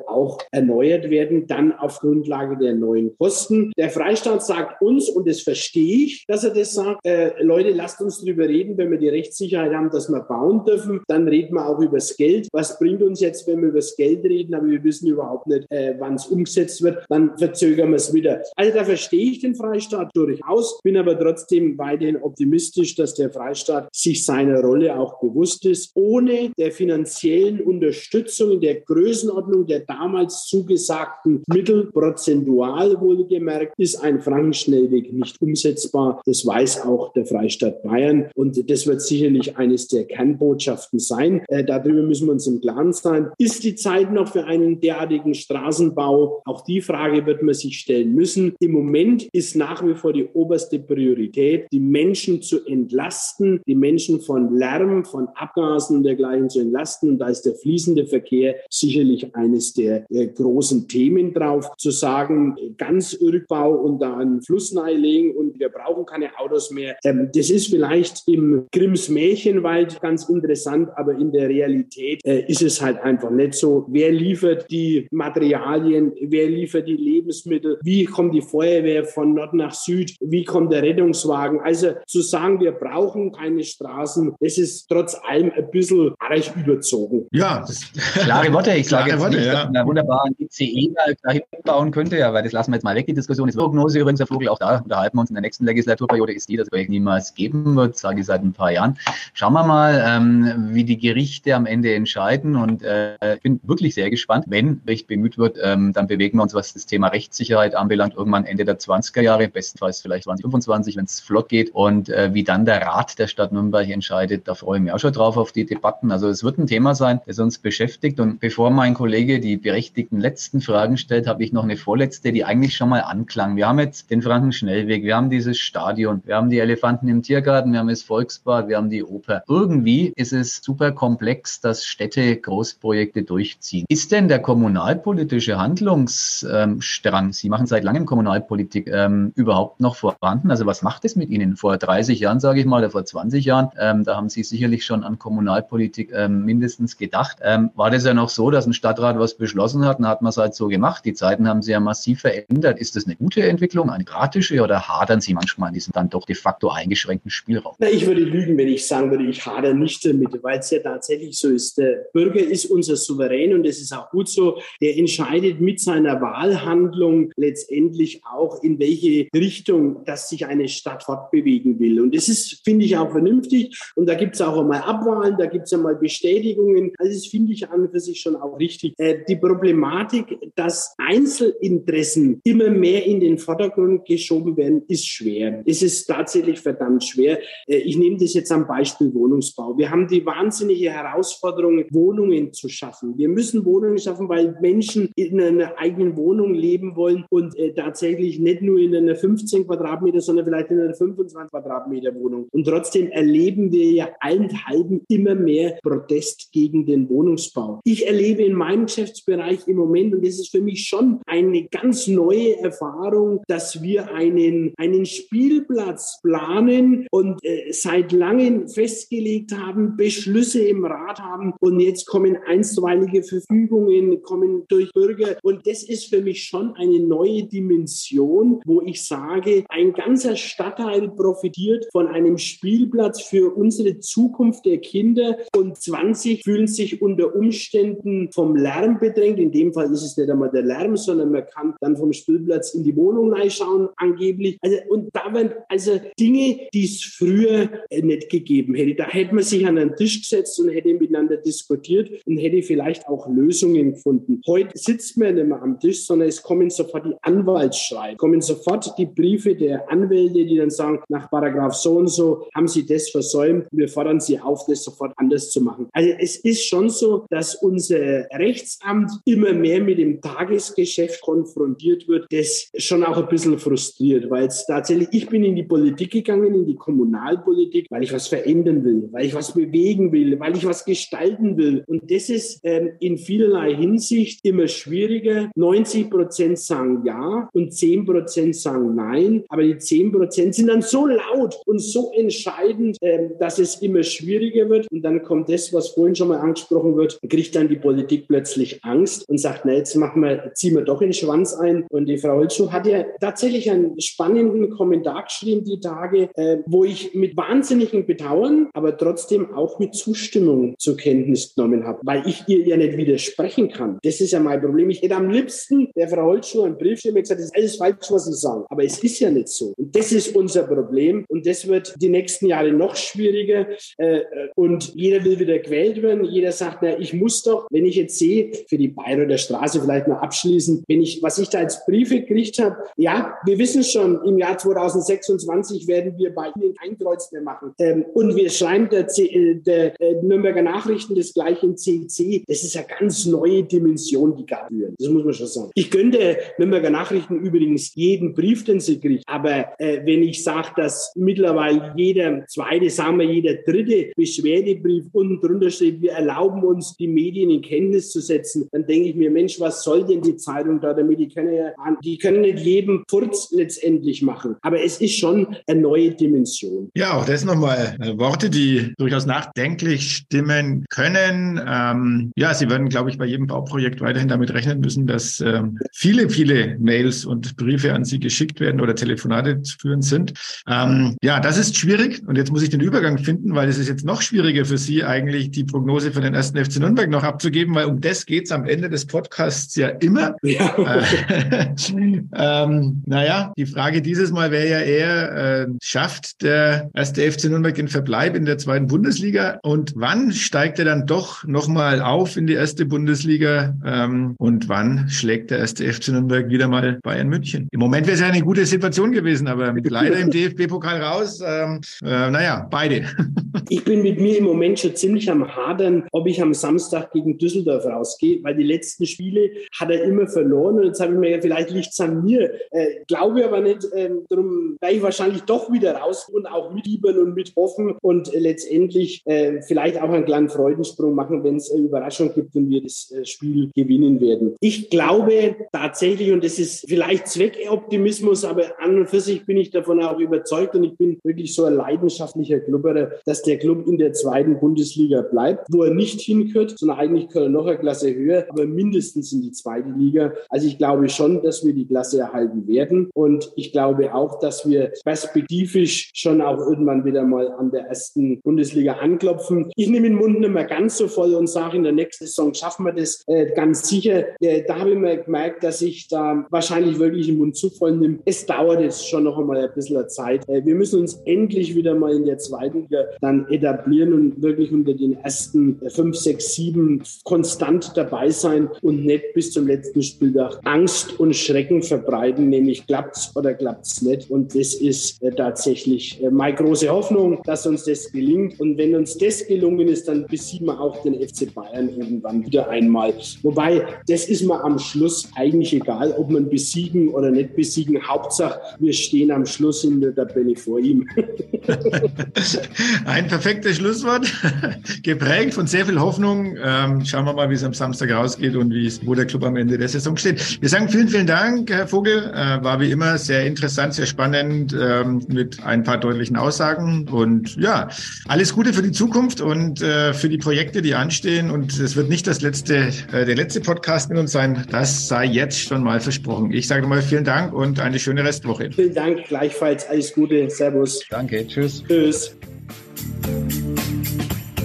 auch 0.07 0.39
erneuert 0.51 1.09
werden, 1.09 1.47
dann 1.47 1.71
auf 1.71 1.99
Grundlage 1.99 2.57
der 2.57 2.73
neuen 2.73 3.15
Kosten. 3.17 3.71
Der 3.77 3.89
Freistaat 3.89 4.16
Freistaat 4.17 4.43
sagt 4.43 4.81
uns, 4.81 5.09
und 5.09 5.27
das 5.27 5.41
verstehe 5.41 6.05
ich, 6.05 6.25
dass 6.27 6.43
er 6.43 6.49
das 6.49 6.73
sagt, 6.73 7.05
äh, 7.05 7.39
Leute, 7.43 7.69
lasst 7.69 8.01
uns 8.01 8.19
drüber 8.19 8.47
reden, 8.47 8.75
wenn 8.77 8.89
wir 8.89 8.97
die 8.97 9.09
Rechtssicherheit 9.09 9.71
haben, 9.73 9.91
dass 9.91 10.09
wir 10.09 10.21
bauen 10.21 10.65
dürfen, 10.65 11.01
dann 11.07 11.27
reden 11.27 11.53
wir 11.53 11.67
auch 11.67 11.79
über 11.79 11.97
das 11.97 12.17
Geld. 12.17 12.47
Was 12.51 12.79
bringt 12.79 13.03
uns 13.03 13.19
jetzt, 13.19 13.47
wenn 13.47 13.61
wir 13.61 13.69
über 13.69 13.77
das 13.77 13.95
Geld 13.95 14.23
reden, 14.23 14.55
aber 14.55 14.65
wir 14.65 14.83
wissen 14.83 15.07
überhaupt 15.07 15.45
nicht, 15.45 15.69
äh, 15.71 15.93
wann 15.99 16.15
es 16.15 16.25
umgesetzt 16.27 16.81
wird, 16.81 17.05
dann 17.09 17.37
verzögern 17.37 17.89
wir 17.89 17.97
es 17.97 18.11
wieder. 18.11 18.41
Also 18.55 18.73
da 18.73 18.85
verstehe 18.85 19.31
ich 19.31 19.39
den 19.39 19.53
Freistaat 19.53 20.09
durchaus, 20.15 20.79
bin 20.81 20.97
aber 20.97 21.19
trotzdem 21.19 21.77
weiterhin 21.77 22.17
optimistisch, 22.17 22.95
dass 22.95 23.13
der 23.13 23.29
Freistaat 23.29 23.89
sich 23.93 24.25
seiner 24.25 24.61
Rolle 24.61 24.97
auch 24.97 25.19
bewusst 25.19 25.63
ist. 25.65 25.91
Ohne 25.93 26.51
der 26.57 26.71
finanziellen 26.71 27.61
Unterstützung 27.61 28.53
in 28.53 28.61
der 28.61 28.81
Größenordnung 28.81 29.67
der 29.67 29.81
damals 29.81 30.45
zugesagten 30.45 31.43
Mittel, 31.47 31.91
prozentual 31.91 32.99
wohlgemerkt, 32.99 33.73
ist 33.77 34.06
ein 34.07 34.21
Frankenschnellweg 34.21 35.13
nicht 35.13 35.41
umsetzbar. 35.41 36.21
Das 36.25 36.45
weiß 36.45 36.81
auch 36.81 37.13
der 37.13 37.25
Freistaat 37.25 37.83
Bayern 37.83 38.29
und 38.35 38.69
das 38.69 38.87
wird 38.87 39.01
sicherlich 39.01 39.57
eines 39.57 39.87
der 39.87 40.05
Kernbotschaften 40.05 40.99
sein. 40.99 41.41
Äh, 41.47 41.63
darüber 41.63 42.01
müssen 42.01 42.27
wir 42.27 42.33
uns 42.33 42.47
im 42.47 42.61
Klaren 42.61 42.93
sein. 42.93 43.29
Ist 43.37 43.63
die 43.63 43.75
Zeit 43.75 44.11
noch 44.11 44.29
für 44.29 44.45
einen 44.45 44.79
derartigen 44.79 45.33
Straßenbau? 45.33 46.41
Auch 46.45 46.61
die 46.61 46.81
Frage 46.81 47.25
wird 47.25 47.43
man 47.43 47.53
sich 47.53 47.79
stellen 47.79 48.13
müssen. 48.13 48.55
Im 48.59 48.71
Moment 48.71 49.27
ist 49.31 49.55
nach 49.55 49.85
wie 49.85 49.95
vor 49.95 50.13
die 50.13 50.25
oberste 50.33 50.79
Priorität, 50.79 51.67
die 51.71 51.79
Menschen 51.79 52.41
zu 52.41 52.65
entlasten, 52.65 53.61
die 53.67 53.75
Menschen 53.75 54.21
von 54.21 54.55
Lärm, 54.55 55.05
von 55.05 55.27
Abgasen 55.35 55.97
und 55.97 56.03
dergleichen 56.03 56.49
zu 56.49 56.59
entlasten. 56.59 57.11
Und 57.11 57.19
da 57.19 57.27
ist 57.27 57.43
der 57.43 57.55
fließende 57.55 58.05
Verkehr 58.05 58.55
sicherlich 58.69 59.35
eines 59.35 59.73
der 59.73 60.09
äh, 60.09 60.27
großen 60.27 60.87
Themen 60.87 61.33
drauf. 61.33 61.69
Zu 61.77 61.91
sagen, 61.91 62.55
ganz 62.77 63.17
Rückbau 63.21 63.75
und 63.87 63.99
da 64.01 64.17
einen 64.17 64.41
Fluss 64.41 64.73
legen 64.73 65.35
und 65.35 65.59
wir 65.59 65.69
brauchen 65.69 66.05
keine 66.05 66.29
Autos 66.37 66.71
mehr. 66.71 66.97
Ähm, 67.03 67.29
das 67.33 67.49
ist 67.49 67.67
vielleicht 67.67 68.27
im 68.27 68.67
Grimms 68.71 69.09
Märchenwald 69.09 69.99
ganz 70.01 70.29
interessant, 70.29 70.89
aber 70.95 71.13
in 71.13 71.31
der 71.31 71.49
Realität 71.49 72.23
äh, 72.25 72.41
ist 72.47 72.61
es 72.61 72.81
halt 72.81 72.99
einfach 73.01 73.29
nicht 73.29 73.53
so. 73.53 73.85
Wer 73.89 74.11
liefert 74.11 74.69
die 74.69 75.07
Materialien? 75.11 76.13
Wer 76.21 76.49
liefert 76.49 76.87
die 76.87 76.97
Lebensmittel? 76.97 77.79
Wie 77.81 78.05
kommt 78.05 78.33
die 78.33 78.41
Feuerwehr 78.41 79.05
von 79.05 79.33
Nord 79.33 79.53
nach 79.53 79.73
Süd? 79.73 80.15
Wie 80.19 80.43
kommt 80.43 80.73
der 80.73 80.83
Rettungswagen? 80.83 81.61
Also 81.61 81.93
zu 82.05 82.21
sagen, 82.21 82.59
wir 82.59 82.73
brauchen 82.73 83.31
keine 83.31 83.63
Straßen, 83.63 84.35
das 84.39 84.57
ist 84.57 84.87
trotz 84.87 85.17
allem 85.27 85.51
ein 85.55 85.69
bisschen 85.71 86.13
arg 86.19 86.55
überzogen. 86.55 87.27
Ja, 87.31 87.65
klare 88.13 88.51
Worte. 88.53 88.71
Ich 88.75 88.87
sage 88.89 89.11
jetzt 89.11 89.19
Worte, 89.19 89.37
nicht, 89.37 89.45
ja. 89.45 89.65
dass 89.65 89.71
man 89.71 89.87
wunderbar 89.87 90.25
ein 90.25 90.35
ICE 90.39 90.93
dahin 91.23 91.41
bauen 91.63 91.91
könnte, 91.91 92.25
aber 92.25 92.41
das 92.41 92.51
lassen 92.51 92.71
wir 92.71 92.75
jetzt 92.75 92.83
mal 92.83 92.95
weg, 92.95 93.05
die 93.05 93.13
Diskussion. 93.13 93.47
Ist 93.49 93.57
Prognose 93.77 93.99
übrigens, 93.99 94.19
Herr 94.19 94.25
Vogel, 94.25 94.49
auch 94.49 94.57
da 94.57 94.79
unterhalten 94.79 95.17
wir 95.17 95.21
uns 95.21 95.29
in 95.29 95.35
der 95.35 95.43
nächsten 95.43 95.63
Legislaturperiode, 95.65 96.33
ist 96.33 96.49
die, 96.49 96.57
dass 96.57 96.67
es 96.71 96.89
niemals 96.89 97.35
geben 97.35 97.75
wird, 97.75 97.95
sage 97.95 98.21
ich 98.21 98.25
seit 98.25 98.41
ein 98.41 98.53
paar 98.53 98.71
Jahren. 98.71 98.97
Schauen 99.33 99.53
wir 99.53 99.63
mal, 99.63 100.03
ähm, 100.03 100.69
wie 100.69 100.83
die 100.83 100.97
Gerichte 100.97 101.53
am 101.53 101.67
Ende 101.67 101.93
entscheiden 101.93 102.55
und 102.55 102.81
äh, 102.81 103.35
ich 103.35 103.41
bin 103.41 103.59
wirklich 103.61 103.93
sehr 103.93 104.09
gespannt. 104.09 104.45
Wenn 104.47 104.81
Recht 104.87 105.05
bemüht 105.05 105.37
wird, 105.37 105.57
ähm, 105.61 105.93
dann 105.93 106.07
bewegen 106.07 106.39
wir 106.39 106.41
uns, 106.41 106.55
was 106.55 106.73
das 106.73 106.87
Thema 106.87 107.09
Rechtssicherheit 107.09 107.75
anbelangt, 107.75 108.15
irgendwann 108.15 108.45
Ende 108.45 108.65
der 108.65 108.79
20er 108.79 109.21
Jahre, 109.21 109.47
bestenfalls 109.47 110.01
vielleicht 110.01 110.23
2025, 110.23 110.97
wenn 110.97 111.05
es 111.05 111.19
flott 111.19 111.47
geht 111.47 111.69
und 111.75 112.09
äh, 112.09 112.33
wie 112.33 112.43
dann 112.43 112.65
der 112.65 112.81
Rat 112.81 113.19
der 113.19 113.27
Stadt 113.27 113.51
Nürnberg 113.51 113.87
entscheidet, 113.87 114.47
da 114.47 114.55
freue 114.55 114.79
ich 114.79 114.83
mich 114.85 114.91
auch 114.91 114.99
schon 114.99 115.13
drauf 115.13 115.37
auf 115.37 115.51
die 115.51 115.67
Debatten. 115.67 116.11
Also 116.11 116.29
es 116.29 116.43
wird 116.43 116.57
ein 116.57 116.65
Thema 116.65 116.95
sein, 116.95 117.21
das 117.27 117.37
uns 117.37 117.59
beschäftigt 117.59 118.19
und 118.19 118.39
bevor 118.39 118.71
mein 118.71 118.95
Kollege 118.95 119.39
die 119.39 119.55
berechtigten 119.55 120.19
letzten 120.19 120.61
Fragen 120.61 120.97
stellt, 120.97 121.27
habe 121.27 121.43
ich 121.43 121.53
noch 121.53 121.63
eine 121.63 121.77
vorletzte, 121.77 122.31
die 122.31 122.43
eigentlich 122.43 122.75
schon 122.75 122.89
mal 122.89 123.01
anklang. 123.01 123.55
Wir 123.55 123.66
haben 123.67 123.79
jetzt 123.79 124.09
den 124.09 124.21
Frankenschnellweg, 124.21 125.03
wir 125.03 125.15
haben 125.15 125.29
dieses 125.29 125.59
Stadion, 125.59 126.21
wir 126.25 126.35
haben 126.35 126.49
die 126.49 126.59
Elefanten 126.59 127.07
im 127.07 127.21
Tiergarten, 127.21 127.71
wir 127.71 127.79
haben 127.79 127.87
das 127.89 128.01
Volksbad, 128.01 128.67
wir 128.67 128.77
haben 128.77 128.89
die 128.89 129.03
Oper. 129.03 129.43
Irgendwie 129.47 130.13
ist 130.15 130.33
es 130.33 130.61
super 130.63 130.91
komplex, 130.91 131.61
dass 131.61 131.85
Städte 131.85 132.35
Großprojekte 132.35 133.23
durchziehen. 133.23 133.85
Ist 133.89 134.11
denn 134.11 134.27
der 134.27 134.39
kommunalpolitische 134.39 135.57
Handlungsstrang, 135.57 137.33
Sie 137.33 137.49
machen 137.49 137.67
seit 137.67 137.83
langem 137.83 138.05
Kommunalpolitik, 138.05 138.87
ähm, 138.87 139.33
überhaupt 139.35 139.79
noch 139.79 139.95
vorhanden? 139.95 140.51
Also 140.51 140.65
was 140.65 140.81
macht 140.81 141.05
es 141.05 141.15
mit 141.15 141.29
Ihnen? 141.29 141.57
Vor 141.57 141.77
30 141.77 142.19
Jahren, 142.19 142.39
sage 142.39 142.59
ich 142.59 142.65
mal, 142.65 142.79
oder 142.79 142.89
vor 142.89 143.05
20 143.05 143.43
Jahren, 143.45 143.69
ähm, 143.79 144.03
da 144.03 144.15
haben 144.15 144.29
Sie 144.29 144.43
sicherlich 144.43 144.85
schon 144.85 145.03
an 145.03 145.19
Kommunalpolitik 145.19 146.11
ähm, 146.13 146.45
mindestens 146.45 146.97
gedacht. 146.97 147.37
Ähm, 147.41 147.71
war 147.75 147.91
das 147.91 148.05
ja 148.05 148.13
noch 148.13 148.29
so, 148.29 148.51
dass 148.51 148.65
ein 148.65 148.73
Stadtrat 148.73 149.19
was 149.19 149.35
beschlossen 149.35 149.85
hat, 149.85 149.99
dann 149.99 150.07
hat 150.07 150.21
man 150.21 150.29
es 150.29 150.37
halt 150.37 150.55
so 150.55 150.67
gemacht. 150.67 151.05
Die 151.05 151.13
Zeiten 151.13 151.47
haben 151.47 151.61
sich 151.61 151.73
ja 151.73 151.79
massiv 151.79 152.21
verändert. 152.21 152.79
Ist 152.79 152.95
das 152.95 153.05
eine 153.05 153.15
gute 153.15 153.41
Entwicklung, 153.57 153.89
eine 153.89 154.03
gratische 154.03 154.61
oder 154.61 154.87
hadern 154.87 155.19
Sie 155.19 155.33
manchmal 155.33 155.69
an 155.69 155.73
diesem 155.73 155.91
dann 155.91 156.09
doch 156.09 156.25
de 156.25 156.35
facto 156.35 156.69
eingeschränkten 156.69 157.31
Spielraum? 157.31 157.73
Na, 157.79 157.89
ich 157.89 158.05
würde 158.05 158.21
lügen, 158.21 158.55
wenn 158.57 158.67
ich 158.67 158.85
sagen 158.85 159.09
würde, 159.09 159.25
ich 159.25 159.45
hadere 159.45 159.73
nicht 159.73 160.05
damit, 160.05 160.43
weil 160.43 160.59
es 160.59 160.69
ja 160.69 160.79
tatsächlich 160.79 161.37
so 161.39 161.49
ist. 161.49 161.77
Der 161.79 162.05
Bürger 162.13 162.39
ist 162.39 162.65
unser 162.65 162.95
Souverän 162.95 163.55
und 163.55 163.65
es 163.65 163.81
ist 163.81 163.93
auch 163.93 164.11
gut 164.11 164.29
so. 164.29 164.59
Der 164.79 164.95
entscheidet 164.95 165.59
mit 165.59 165.79
seiner 165.79 166.21
Wahlhandlung 166.21 167.31
letztendlich 167.35 168.21
auch, 168.31 168.61
in 168.61 168.77
welche 168.79 169.27
Richtung 169.33 170.03
das 170.05 170.29
sich 170.29 170.45
eine 170.45 170.67
Stadt 170.67 171.03
fortbewegen 171.03 171.79
will. 171.79 171.99
Und 171.99 172.15
das 172.15 172.29
ist, 172.29 172.61
finde 172.63 172.85
ich, 172.85 172.95
auch 172.95 173.11
vernünftig. 173.11 173.79
Und 173.95 174.07
da 174.07 174.13
gibt 174.13 174.35
es 174.35 174.41
auch 174.41 174.59
einmal 174.59 174.81
Abwahlen, 174.81 175.35
da 175.39 175.47
gibt 175.47 175.65
es 175.65 175.73
einmal 175.73 175.95
Bestätigungen. 175.95 176.93
Also 176.99 177.11
das 177.11 177.25
finde 177.25 177.53
ich 177.53 177.67
an 177.67 177.81
und 177.81 177.91
für 177.91 177.99
sich 177.99 178.19
schon 178.21 178.35
auch 178.35 178.59
richtig. 178.59 178.93
Äh, 178.97 179.23
die 179.27 179.35
Problematik, 179.35 180.37
dass 180.55 180.93
Einzelinteressen 180.99 182.41
immer 182.43 182.69
mehr 182.69 183.05
in 183.05 183.19
den 183.19 183.37
Vordergrund 183.47 184.05
geschoben 184.05 184.57
werden, 184.57 184.83
ist 184.89 185.07
schwer. 185.07 185.63
Es 185.65 185.81
ist 185.81 186.05
tatsächlich 186.05 186.59
verdammt 186.59 187.05
schwer. 187.05 187.39
Äh, 187.65 187.77
ich 187.77 187.97
nehme 187.97 188.17
das 188.17 188.33
jetzt 188.33 188.51
am 188.51 188.67
Beispiel 188.67 189.13
Wohnungsbau. 189.13 189.77
Wir 189.77 189.89
haben 189.89 190.07
die 190.07 190.25
wahnsinnige 190.25 190.91
Herausforderung, 190.91 191.85
Wohnungen 191.91 192.51
zu 192.51 192.67
schaffen. 192.67 193.17
Wir 193.17 193.29
müssen 193.29 193.63
Wohnungen 193.63 193.97
schaffen, 193.97 194.27
weil 194.27 194.57
Menschen 194.61 195.11
in 195.15 195.39
einer 195.39 195.77
eigenen 195.77 196.17
Wohnung 196.17 196.53
leben 196.53 196.97
wollen 196.97 197.25
und 197.29 197.57
äh, 197.57 197.73
tatsächlich 197.73 198.39
nicht 198.39 198.61
nur 198.61 198.79
in 198.79 198.93
einer 198.93 199.15
15 199.15 199.65
Quadratmeter, 199.65 200.19
sondern 200.19 200.45
vielleicht 200.45 200.71
in 200.71 200.81
einer 200.81 200.93
25 200.93 201.49
Quadratmeter 201.49 202.13
Wohnung. 202.15 202.47
Und 202.51 202.65
trotzdem 202.65 203.09
erleben 203.11 203.71
wir 203.71 203.91
ja 203.91 204.09
allenthalben 204.19 205.01
immer 205.07 205.35
mehr 205.35 205.79
Protest 205.81 206.49
gegen 206.51 206.85
den 206.85 207.07
Wohnungsbau. 207.07 207.79
Ich 207.85 208.05
erlebe 208.05 208.43
in 208.43 208.53
meinem 208.53 208.87
Geschäftsbereich 208.87 209.67
im 209.67 209.77
Moment, 209.77 210.13
und 210.13 210.25
das 210.25 210.35
ist 210.35 210.49
für 210.49 210.61
mich 210.61 210.85
schon 210.85 211.21
eine 211.25 211.63
ganz 211.69 212.07
neue 212.07 212.59
Erfahrung, 212.59 213.36
dass 213.47 213.81
wir 213.81 214.13
einen, 214.13 214.73
einen 214.77 215.05
Spielplatz 215.05 216.19
planen 216.21 217.07
und 217.11 217.43
äh, 217.43 217.71
seit 217.71 218.11
langem 218.11 218.67
festgelegt 218.67 219.57
haben, 219.57 219.97
Beschlüsse 219.97 220.61
im 220.61 220.85
Rat 220.85 221.19
haben 221.19 221.53
und 221.59 221.79
jetzt 221.79 222.05
kommen 222.05 222.37
einstweilige 222.47 223.23
Verfügungen, 223.23 224.21
kommen 224.21 224.63
durch 224.67 224.91
Bürger. 224.93 225.37
Und 225.43 225.67
das 225.67 225.83
ist 225.83 226.13
für 226.13 226.21
mich 226.21 226.43
schon 226.43 226.75
eine 226.75 226.99
neue 226.99 227.43
Dimension, 227.43 228.61
wo 228.65 228.81
ich 228.81 229.05
sage, 229.05 229.63
ein 229.69 229.93
ganzer 229.93 230.35
Stadtteil 230.35 231.09
profitiert 231.09 231.87
von 231.91 232.07
einem 232.07 232.37
Spielplatz 232.37 233.21
für 233.21 233.55
unsere 233.55 233.99
Zukunft 233.99 234.65
der 234.65 234.79
Kinder 234.79 235.37
und 235.55 235.77
20 235.77 236.43
fühlen 236.43 236.67
sich 236.67 237.01
unter 237.01 237.35
Umständen 237.35 238.31
vom 238.31 238.55
Lärm 238.55 238.99
bedrängt. 238.99 239.39
In 239.39 239.51
dem 239.51 239.73
Fall 239.73 239.91
ist 239.91 240.03
es 240.03 240.17
nicht 240.17 240.29
einmal 240.29 240.49
der 240.49 240.63
Lärm, 240.63 240.97
sondern 240.97 241.31
man 241.31 241.45
kann 241.45 241.75
dann 241.79 241.97
vom 241.97 242.13
Spielplatz 242.13 242.73
in 242.73 242.83
die 242.83 242.95
Wohnung 242.95 243.26
reinschauen, 243.33 243.89
angeblich. 243.97 244.57
Also, 244.61 244.77
und 244.89 245.09
da 245.13 245.33
werden 245.33 245.51
also 245.69 245.99
Dinge, 246.19 246.67
die 246.73 246.85
es 246.85 247.03
früher 247.03 247.69
äh, 247.89 248.01
nicht 248.01 248.29
gegeben 248.29 248.75
hätte. 248.75 248.95
Da 248.95 249.07
hätte 249.07 249.35
man 249.35 249.43
sich 249.43 249.65
an 249.65 249.77
einen 249.77 249.95
Tisch 249.95 250.21
gesetzt 250.21 250.59
und 250.59 250.69
hätte 250.69 250.93
miteinander 250.93 251.37
diskutiert 251.37 252.09
und 252.25 252.37
hätte 252.37 252.61
vielleicht 252.63 253.07
auch 253.07 253.27
Lösungen 253.27 253.93
gefunden. 253.93 254.41
Heute 254.47 254.77
sitzt 254.77 255.17
man 255.17 255.35
nicht 255.35 255.47
mehr 255.47 255.61
am 255.61 255.79
Tisch, 255.79 256.05
sondern 256.05 256.29
es 256.29 256.41
kommen 256.41 256.69
sofort 256.69 257.05
die 257.05 257.15
Anwaltsschreiben, 257.21 258.17
kommen 258.17 258.41
sofort 258.41 258.93
die 258.97 259.05
Briefe 259.05 259.55
der 259.55 259.89
Anwälte, 259.91 260.45
die 260.45 260.57
dann 260.57 260.69
sagen, 260.69 260.99
nach 261.09 261.29
Paragraph 261.29 261.73
so 261.75 261.97
und 261.97 262.07
so 262.07 262.47
haben 262.55 262.67
Sie 262.67 262.85
das 262.85 263.09
versäumt. 263.09 263.67
Wir 263.71 263.87
fordern 263.87 264.19
Sie 264.19 264.39
auf, 264.39 264.65
das 264.67 264.83
sofort 264.83 265.13
anders 265.17 265.51
zu 265.51 265.61
machen. 265.61 265.87
Also 265.91 266.09
es 266.19 266.37
ist 266.37 266.65
schon 266.65 266.89
so, 266.89 267.25
dass 267.29 267.55
unser 267.55 268.25
Rechtsamt 268.31 269.11
immer 269.25 269.53
mehr 269.53 269.81
mit 269.81 269.97
dem 269.99 270.21
Tagesgeschäft 270.21 271.21
konfrontiert 271.21 272.07
wird, 272.07 272.27
das 272.31 272.69
schon 272.77 273.03
auch 273.03 273.16
ein 273.17 273.29
bisschen 273.29 273.57
frustriert, 273.57 274.29
weil 274.29 274.47
es 274.47 274.65
tatsächlich, 274.65 275.09
ich 275.11 275.27
bin 275.27 275.43
in 275.43 275.55
die 275.55 275.63
Politik 275.63 276.11
gegangen, 276.11 276.53
in 276.53 276.65
die 276.65 276.75
Kommunalpolitik, 276.75 277.87
weil 277.89 278.03
ich 278.03 278.13
was 278.13 278.27
verändern 278.27 278.83
will, 278.83 279.09
weil 279.11 279.25
ich 279.25 279.33
was 279.33 279.53
bewegen 279.53 280.11
will, 280.11 280.39
weil 280.39 280.55
ich 280.55 280.65
was 280.65 280.85
gestalten 280.85 281.57
will. 281.57 281.83
Und 281.87 282.09
das 282.11 282.29
ist 282.29 282.59
ähm, 282.63 282.91
in 282.99 283.17
vielerlei 283.17 283.75
Hinsicht 283.75 284.39
immer 284.43 284.67
schwieriger. 284.67 285.49
90 285.55 286.09
Prozent 286.09 286.59
sagen 286.59 287.03
ja 287.05 287.49
und 287.53 287.73
10 287.73 288.05
Prozent 288.05 288.55
sagen 288.55 288.95
nein, 288.95 289.43
aber 289.49 289.63
die 289.63 289.77
10 289.77 290.11
Prozent 290.11 290.55
sind 290.55 290.67
dann 290.67 290.81
so 290.81 291.07
laut 291.07 291.59
und 291.65 291.79
so 291.79 292.11
entscheidend, 292.15 292.97
ähm, 293.01 293.31
dass 293.39 293.59
es 293.59 293.81
immer 293.81 294.03
schwieriger 294.03 294.69
wird. 294.69 294.87
Und 294.91 295.01
dann 295.01 295.23
kommt 295.23 295.49
das, 295.49 295.73
was 295.73 295.89
vorhin 295.89 296.15
schon 296.15 296.29
mal 296.29 296.39
angesprochen 296.39 296.95
wird, 296.95 297.19
kriegt 297.29 297.55
dann 297.55 297.67
die 297.67 297.75
Politik 297.75 298.27
plötzlich 298.27 298.83
Angst 298.83 299.27
und 299.29 299.39
sagt, 299.39 299.65
na, 299.65 299.73
jetzt 299.73 299.95
machen 299.95 300.21
wir, 300.21 300.51
ziehen 300.53 300.75
wir 300.75 300.83
doch 300.83 300.99
den 300.99 301.13
Schwanz 301.13 301.53
ein. 301.53 301.85
Und 301.89 302.05
die 302.07 302.17
Frau 302.17 302.37
Holzschuh 302.37 302.71
hat 302.71 302.87
ja 302.87 302.96
mir 302.97 303.15
tatsächlich 303.19 303.69
einen 303.69 303.99
spannenden 303.99 304.69
Kommentar 304.69 305.23
geschrieben 305.23 305.63
die 305.63 305.79
Tage, 305.79 306.29
äh, 306.35 306.57
wo 306.65 306.83
ich 306.83 307.13
mit 307.13 307.35
wahnsinnigem 307.37 308.05
Bedauern, 308.05 308.69
aber 308.73 308.97
trotzdem 308.97 309.53
auch 309.53 309.79
mit 309.79 309.95
Zustimmung 309.95 310.75
zur 310.77 310.97
Kenntnis 310.97 311.55
genommen 311.55 311.85
habe, 311.85 311.99
weil 312.03 312.27
ich 312.27 312.43
ihr 312.47 312.65
ja 312.65 312.77
nicht 312.77 312.97
widersprechen 312.97 313.69
kann. 313.69 313.99
Das 314.03 314.21
ist 314.21 314.31
ja 314.31 314.39
mein 314.39 314.61
Problem. 314.61 314.89
Ich 314.89 315.01
hätte 315.01 315.15
am 315.15 315.29
liebsten 315.29 315.89
der 315.95 316.09
Frau 316.09 316.23
Holzschuh 316.23 316.63
einen 316.63 316.77
Brief 316.77 316.95
geschrieben 316.95 317.17
und 317.17 317.23
gesagt, 317.23 317.39
das 317.39 317.47
ist 317.47 317.55
alles 317.55 317.75
falsch, 317.75 318.07
was 318.09 318.25
Sie 318.25 318.33
sagen. 318.33 318.65
Aber 318.69 318.83
es 318.83 319.03
ist 319.03 319.19
ja 319.19 319.29
nicht 319.29 319.49
so. 319.49 319.73
Und 319.77 319.95
das 319.95 320.11
ist 320.11 320.35
unser 320.35 320.63
Problem. 320.63 321.25
Und 321.29 321.45
das 321.45 321.67
wird 321.67 321.95
die 322.01 322.09
nächsten 322.09 322.47
Jahre 322.47 322.71
noch 322.71 322.95
schwieriger. 322.95 323.67
Äh, 323.97 324.21
und 324.55 324.93
jeder 324.95 325.23
will 325.23 325.39
wieder 325.39 325.59
gewählt 325.59 326.01
werden. 326.01 326.25
Jeder 326.25 326.51
sagt, 326.51 326.79
na, 326.81 326.97
ich 326.99 327.13
muss 327.13 327.43
doch, 327.43 327.67
wenn 327.71 327.85
ich 327.85 327.95
jetzt 327.95 328.17
sehe, 328.17 328.51
für 328.67 328.77
die 328.77 328.89
Bayreuther 328.89 329.37
Straße 329.37 329.81
vielleicht 329.81 330.07
mal 330.07 330.19
abschließen, 330.19 330.83
wenn 330.87 331.01
ich, 331.01 331.21
was 331.21 331.37
ich 331.37 331.49
da 331.49 331.59
als 331.59 331.85
Briefe 331.85 332.21
gekriegt 332.21 332.59
habe, 332.59 332.77
ja, 332.95 333.37
wir 333.45 333.57
wissen 333.57 333.83
schon, 333.83 334.23
im 334.25 334.37
Jahr 334.37 334.57
2026 334.57 335.87
werden 335.87 336.17
wir 336.17 336.33
bei 336.33 336.51
Ihnen 336.55 336.73
kein 336.73 336.97
Kreuz 336.97 337.31
mehr 337.31 337.41
machen. 337.41 337.73
Ähm, 337.79 338.05
und 338.13 338.35
wir 338.35 338.49
schreiben 338.49 338.89
der, 338.89 339.07
C, 339.07 339.25
äh, 339.25 339.55
der 339.55 339.99
äh, 339.99 340.21
Nürnberger 340.21 340.61
Nachrichten 340.61 341.15
das 341.15 341.33
gleiche 341.33 341.65
in 341.65 341.77
CC. 341.77 342.43
Das 342.47 342.63
ist 342.63 342.75
ja 342.75 342.83
ganz 342.83 343.25
neue 343.25 343.63
Dimension, 343.63 344.35
die 344.35 344.45
gar 344.45 344.67
führen. 344.67 344.95
Das 344.97 345.09
muss 345.09 345.23
man 345.23 345.33
schon 345.33 345.47
sagen. 345.47 345.71
Ich 345.75 345.91
könnte 345.91 346.37
Nürnberger 346.57 346.89
Nachrichten 346.89 347.37
übrigens 347.37 347.93
jeden 347.95 348.33
Brief, 348.33 348.63
den 348.63 348.79
sie 348.79 348.99
kriegt. 348.99 349.23
Aber 349.27 349.67
äh, 349.79 350.05
wenn 350.05 350.23
ich 350.23 350.43
sage, 350.43 350.69
dass 350.75 351.11
mittlerweile 351.15 351.93
jeder 351.95 352.45
zweite, 352.47 352.89
sagen 352.89 353.19
wir 353.19 353.25
jeder 353.25 353.55
dritte 353.55 354.11
Beschwerdebrief 354.15 355.05
unten 355.13 355.39
drunter 355.39 355.69
steht, 355.69 356.01
wir 356.01 356.13
erlauben 356.13 356.63
uns, 356.63 356.95
die 356.97 357.07
Medien 357.07 357.49
in 357.49 357.61
Kenntnis 357.61 358.11
zu 358.11 358.21
setzen, 358.21 358.67
dann 358.71 358.85
denke 358.85 359.09
ich 359.09 359.15
mir, 359.15 359.31
Mensch, 359.31 359.59
was 359.59 359.83
soll 359.83 360.05
denn 360.05 360.21
die 360.21 360.35
Zeitung 360.35 360.79
da 360.79 360.93
damit? 360.93 361.19
Die 361.19 361.27
können 361.27 361.53
ja, 361.53 361.73
die 362.03 362.17
können 362.17 362.41
nicht 362.41 362.63
jedem 362.77 363.03
Furz 363.09 363.49
letztendlich 363.51 364.21
machen. 364.21 364.55
Aber 364.61 364.81
es 364.81 365.01
ist 365.01 365.17
schon 365.17 365.55
eine 365.67 365.81
neue 365.81 366.11
Dimension. 366.11 366.89
Ja, 366.95 367.13
auch 367.13 367.25
das 367.25 367.43
nochmal 367.43 367.97
äh, 367.99 368.17
Worte, 368.17 368.49
die 368.49 368.93
durchaus 368.97 369.25
nachdenklich 369.25 370.15
stimmen 370.15 370.85
können. 370.89 371.61
Ähm, 371.65 372.31
ja, 372.35 372.53
Sie 372.53 372.69
werden, 372.69 372.89
glaube 372.89 373.09
ich, 373.09 373.17
bei 373.17 373.25
jedem 373.25 373.47
Bauprojekt 373.47 374.01
weiterhin 374.01 374.27
damit 374.27 374.53
rechnen 374.53 374.79
müssen, 374.79 375.07
dass 375.07 375.39
ähm, 375.41 375.79
viele, 375.93 376.29
viele 376.29 376.77
Mails 376.79 377.25
und 377.25 377.57
Briefe 377.57 377.93
an 377.93 378.05
Sie 378.05 378.19
geschickt 378.19 378.59
werden 378.59 378.79
oder 378.79 378.95
Telefonate 378.95 379.61
zu 379.61 379.77
führen 379.79 380.01
sind. 380.01 380.33
Ähm, 380.67 381.15
ja, 381.21 381.39
das 381.39 381.57
ist 381.57 381.75
schwierig. 381.77 382.21
Und 382.27 382.35
jetzt 382.37 382.51
muss 382.51 382.61
ich 382.61 382.69
den 382.69 382.81
Übergang 382.81 383.17
finden, 383.17 383.55
weil 383.55 383.69
es 383.69 383.77
ist 383.77 383.87
jetzt 383.87 384.05
noch 384.05 384.21
schwieriger 384.21 384.65
für 384.65 384.77
Sie 384.77 385.03
eigentlich, 385.03 385.51
die 385.51 385.63
Prognose 385.63 386.11
für 386.11 386.21
den 386.21 386.33
ersten 386.33 386.63
FC 386.63 386.77
Nürnberg 386.77 387.09
noch 387.09 387.23
abzugeben, 387.23 387.73
weil 387.73 387.85
um 387.85 388.01
das 388.01 388.25
geht 388.25 388.45
es 388.45 388.51
am 388.51 388.65
Ende 388.65 388.89
des 388.89 389.07
Podcasts 389.07 389.75
ja 389.75 389.87
immer. 389.87 390.35
Ja. 390.43 390.75
Äh, 390.77 391.73
ähm, 392.69 393.03
naja, 393.05 393.53
die 393.57 393.65
Frage 393.65 394.01
dieses 394.01 394.31
Mal 394.31 394.51
wäre 394.51 394.69
ja 394.69 394.79
eher, 394.79 395.31
äh, 395.31 395.67
schafft 395.81 396.41
der 396.41 396.89
erste 396.93 397.31
FC 397.31 397.45
Nürnberg 397.45 397.75
den 397.75 397.87
Verbleib 397.87 398.35
in 398.35 398.45
der 398.45 398.57
zweiten 398.57 398.87
Bundesliga 398.87 399.59
und 399.63 399.93
wann 399.95 400.31
steigt 400.31 400.79
er 400.79 400.85
dann 400.85 401.05
doch 401.05 401.43
nochmal 401.45 402.01
auf 402.01 402.37
in 402.37 402.47
die 402.47 402.53
erste 402.53 402.85
Bundesliga 402.85 403.75
ähm, 403.85 404.35
und 404.37 404.69
wann 404.69 405.09
schlägt 405.09 405.51
der 405.51 405.59
erste 405.59 405.91
FC 405.91 406.09
Nürnberg 406.09 406.49
wieder 406.49 406.67
mal 406.67 406.99
Bayern 407.03 407.29
München? 407.29 407.67
Im 407.71 407.79
Moment 407.79 408.07
wäre 408.07 408.15
es 408.15 408.21
ja 408.21 408.27
eine 408.27 408.41
gute 408.41 408.65
Situation 408.65 409.11
gewesen, 409.11 409.47
aber 409.47 409.73
mit 409.73 409.89
leider 409.89 410.19
im 410.19 410.29
DFB-Pokal 410.29 411.01
raus, 411.01 411.41
ähm, 411.45 411.81
äh, 412.03 412.29
naja, 412.29 412.67
beide. 412.69 413.05
ich 413.69 413.83
bin 413.83 414.01
mit 414.01 414.19
mir 414.19 414.37
im 414.37 414.45
Moment 414.45 414.79
schon 414.79 414.95
ziemlich 414.95 415.29
am 415.29 415.47
Hadern, 415.47 416.07
ob 416.11 416.27
ich 416.27 416.41
am 416.41 416.53
Samstag 416.53 417.11
gegen 417.11 417.37
Düsseldorf 417.37 417.85
rausgehe, 417.85 418.39
weil 418.43 418.55
die 418.55 418.63
letzten 418.63 419.05
Spiele 419.05 419.49
hat 419.79 419.89
er 419.89 420.03
immer 420.03 420.27
verloren 420.27 420.79
und 420.79 420.85
jetzt 420.85 420.99
habe 420.99 421.13
ich 421.13 421.19
mir, 421.19 421.41
vielleicht 421.41 421.71
liegt 421.71 421.89
es 421.91 421.99
an 421.99 422.23
mir. 422.23 422.51
Äh, 422.71 423.03
glaube 423.07 423.45
aber 423.45 423.61
nicht, 423.61 423.83
äh, 423.93 424.09
darum 424.29 424.77
werde 424.79 424.95
ich 424.95 425.01
wahrscheinlich 425.01 425.41
doch 425.43 425.71
wieder 425.71 425.95
raus 425.95 426.29
und 426.31 426.45
auch 426.45 426.73
mitliebern 426.73 427.17
und 427.19 427.35
mithoffen 427.35 427.95
und 428.01 428.33
äh, 428.33 428.39
letztendlich 428.39 429.21
äh, 429.25 429.61
vielleicht 429.61 430.01
auch 430.01 430.09
einen 430.09 430.25
kleinen 430.25 430.49
Freudensprung 430.49 431.15
machen, 431.15 431.43
wenn 431.43 431.57
es 431.57 431.71
eine 431.71 431.83
Überraschung 431.83 432.33
gibt 432.33 432.55
und 432.55 432.69
wir 432.69 432.81
das 432.81 433.11
äh, 433.11 433.25
Spiel 433.25 433.69
gewinnen 433.75 434.21
werden. 434.21 434.55
Ich 434.59 434.89
glaube 434.89 435.55
tatsächlich, 435.71 436.31
und 436.31 436.43
das 436.43 436.59
ist 436.59 436.85
vielleicht 436.87 437.27
Zweckoptimismus, 437.27 438.45
aber 438.45 438.79
an 438.79 438.97
und 438.97 439.09
für 439.09 439.19
sich 439.19 439.45
bin 439.45 439.57
ich 439.57 439.69
davon 439.69 440.01
auch 440.01 440.19
überzeugt 440.19 440.75
und 440.75 440.83
ich 440.83 440.97
bin 440.97 441.19
wirklich 441.23 441.53
so 441.53 441.65
ein 441.65 441.75
leidenschaftlicher 441.75 442.59
Klubberer, 442.59 443.11
dass 443.25 443.41
der 443.41 443.57
Club 443.57 443.87
in 443.87 443.97
der 443.97 444.13
zweiten 444.13 444.59
Bundesliga 444.59 445.21
bleibt, 445.21 445.67
wo 445.69 445.83
er 445.83 445.93
nicht 445.93 446.21
hinkört, 446.21 446.77
sondern 446.77 446.99
eigentlich 446.99 447.29
kann 447.29 447.43
er 447.43 447.49
noch 447.49 447.65
eine 447.65 447.77
Klasse 447.77 448.13
höher, 448.13 448.45
aber 448.49 448.65
mindestens 448.65 449.31
in 449.33 449.41
die 449.41 449.51
zweite 449.51 449.89
Liga. 449.89 450.33
Also 450.49 450.67
ich 450.67 450.77
glaube 450.77 451.09
schon, 451.09 451.41
dass 451.41 451.65
wir 451.65 451.73
die 451.73 451.87
Klasse 451.87 452.19
erhalten 452.19 452.46
werden 452.65 453.09
und 453.13 453.51
ich 453.55 453.71
glaube 453.71 454.13
auch, 454.13 454.39
dass 454.39 454.67
wir 454.67 454.91
perspektivisch 455.03 456.11
schon 456.13 456.41
auch 456.41 456.59
irgendwann 456.59 457.05
wieder 457.05 457.23
mal 457.23 457.51
an 457.51 457.71
der 457.71 457.87
ersten 457.87 458.41
Bundesliga 458.41 458.93
anklopfen. 458.93 459.71
Ich 459.75 459.89
nehme 459.89 460.07
den 460.07 460.17
Mund 460.17 460.39
nicht 460.39 460.51
mehr 460.51 460.65
ganz 460.65 460.97
so 460.97 461.07
voll 461.07 461.33
und 461.35 461.47
sage, 461.47 461.77
in 461.77 461.83
der 461.83 461.91
nächsten 461.91 462.25
Saison 462.25 462.53
schaffen 462.53 462.85
wir 462.85 462.93
das 462.93 463.23
äh, 463.27 463.51
ganz 463.53 463.87
sicher. 463.87 464.25
Äh, 464.39 464.63
da 464.67 464.79
habe 464.79 464.91
ich 464.91 464.97
mir 464.97 465.17
gemerkt, 465.17 465.63
dass 465.63 465.81
ich 465.81 466.07
da 466.07 466.45
wahrscheinlich 466.49 466.99
wirklich 466.99 467.27
den 467.27 467.37
Mund 467.37 467.55
zu 467.55 467.69
voll 467.69 467.95
nehme. 467.95 468.19
Es 468.25 468.45
dauert 468.45 468.81
jetzt 468.81 469.07
schon 469.07 469.23
noch 469.23 469.37
einmal 469.37 469.57
ein 469.57 469.73
bisschen 469.73 470.07
Zeit. 470.09 470.47
Äh, 470.47 470.65
wir 470.65 470.75
müssen 470.75 471.01
uns 471.01 471.21
endlich 471.25 471.75
wieder 471.75 471.95
mal 471.95 472.13
in 472.13 472.25
der 472.25 472.37
zweiten 472.37 472.81
Liga 472.81 473.05
dann 473.21 473.47
etablieren 473.49 474.13
und 474.13 474.41
wirklich 474.41 474.71
unter 474.71 474.93
den 474.93 475.17
ersten 475.23 475.79
fünf, 475.89 476.15
sechs, 476.15 476.55
sieben 476.55 477.03
konstant 477.23 477.91
dabei 477.95 478.29
sein 478.29 478.69
und 478.81 479.05
nicht 479.05 479.33
bis 479.33 479.51
zum 479.51 479.67
letzten 479.67 480.01
Spieltag 480.01 480.59
Angst 480.63 481.19
und 481.19 481.35
Schrecken 481.35 481.81
verbreiten, 481.83 482.36
nämlich 482.39 482.85
klappt's 482.87 483.31
oder 483.35 483.53
klappt's 483.53 484.01
nicht. 484.01 484.29
Und 484.29 484.55
das 484.55 484.73
ist 484.75 485.21
äh, 485.21 485.31
tatsächlich 485.31 486.21
äh, 486.23 486.29
meine 486.29 486.55
große 486.55 486.89
Hoffnung, 486.89 487.41
dass 487.43 487.65
uns 487.65 487.83
das 487.85 488.11
gelingt. 488.11 488.59
Und 488.59 488.77
wenn 488.77 488.95
uns 488.95 489.17
das 489.17 489.45
gelungen 489.47 489.87
ist, 489.87 490.07
dann 490.07 490.25
besiegen 490.27 490.67
wir 490.67 490.79
auch 490.79 491.01
den 491.03 491.15
FC 491.15 491.53
Bayern 491.53 491.89
irgendwann 491.89 492.45
wieder 492.45 492.69
einmal. 492.69 493.13
Wobei, 493.43 493.85
das 494.07 494.25
ist 494.25 494.43
mir 494.43 494.63
am 494.63 494.79
Schluss 494.79 495.29
eigentlich 495.35 495.73
egal, 495.73 496.13
ob 496.17 496.29
man 496.29 496.49
besiegen 496.49 497.09
oder 497.09 497.31
nicht 497.31 497.55
besiegen. 497.55 498.01
Hauptsache, 498.07 498.59
wir 498.79 498.93
stehen 498.93 499.31
am 499.31 499.45
Schluss 499.45 499.83
in 499.83 500.01
der 500.01 500.15
Tabelle 500.15 500.55
vor 500.55 500.79
ihm. 500.79 501.07
Ein 503.05 503.27
perfektes 503.27 503.77
Schlusswort, 503.77 504.31
geprägt 505.03 505.53
von 505.53 505.67
sehr 505.67 505.85
viel 505.85 505.99
Hoffnung. 505.99 506.57
Ähm, 506.63 507.05
schauen 507.05 507.25
wir 507.25 507.33
mal, 507.33 507.49
wie 507.49 507.55
es 507.55 507.63
am 507.63 507.73
Samstag 507.73 508.11
rausgeht 508.11 508.55
und 508.55 508.73
wie 508.73 508.87
es, 508.87 509.05
wo 509.05 509.15
der 509.15 509.25
Club 509.25 509.43
am 509.43 509.55
Ende 509.55 509.77
der 509.77 509.87
Saison 509.87 510.17
steht. 510.17 510.61
Wir 510.61 510.69
sagen 510.69 510.89
vielen, 510.89 511.07
vielen 511.07 511.27
Dank, 511.27 511.69
Herr 511.69 511.87
Vogel. 511.87 512.26
Äh, 512.33 512.63
war 512.63 512.79
wie 512.79 512.91
immer 512.91 513.17
sehr 513.17 513.45
interessant, 513.45 513.93
sehr 513.93 514.05
spannend 514.05 514.75
ähm, 514.79 515.25
mit 515.27 515.63
ein 515.63 515.83
paar 515.83 515.97
deutlichen 515.97 516.37
Aussagen. 516.37 517.07
Und 517.09 517.55
ja, 517.57 517.89
alles 518.27 518.53
Gute 518.53 518.73
für 518.73 518.81
die 518.81 518.91
Zukunft 518.91 519.41
und 519.41 519.81
äh, 519.81 520.13
für 520.13 520.29
die 520.29 520.37
Projekte, 520.37 520.81
die 520.81 520.95
anstehen. 520.95 521.49
Und 521.49 521.79
es 521.79 521.95
wird 521.95 522.09
nicht 522.09 522.27
das 522.27 522.41
letzte, 522.41 522.89
äh, 523.11 523.25
der 523.25 523.35
letzte 523.35 523.61
Podcast 523.61 524.09
mit 524.09 524.17
uns 524.17 524.31
sein. 524.31 524.65
Das 524.69 525.07
sei 525.07 525.25
jetzt 525.25 525.59
schon 525.59 525.83
mal 525.83 525.99
versprochen. 525.99 526.51
Ich 526.51 526.67
sage 526.67 526.87
mal 526.87 527.01
vielen 527.01 527.23
Dank 527.23 527.53
und 527.53 527.79
eine 527.79 527.99
schöne 527.99 528.23
Restwoche. 528.23 528.71
Vielen 528.71 528.93
Dank, 528.93 529.25
gleichfalls. 529.27 529.87
Alles 529.89 530.13
Gute. 530.13 530.49
Servus. 530.49 531.01
Danke. 531.09 531.47
Tschüss. 531.47 531.83
Tschüss. 531.87 532.35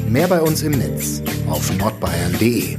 Mehr 0.09 0.29
bei 0.29 0.41
uns 0.41 0.63
im 0.63 0.73
Netz 0.73 1.23
auf 1.49 1.75
nordbayern.de 1.79 2.77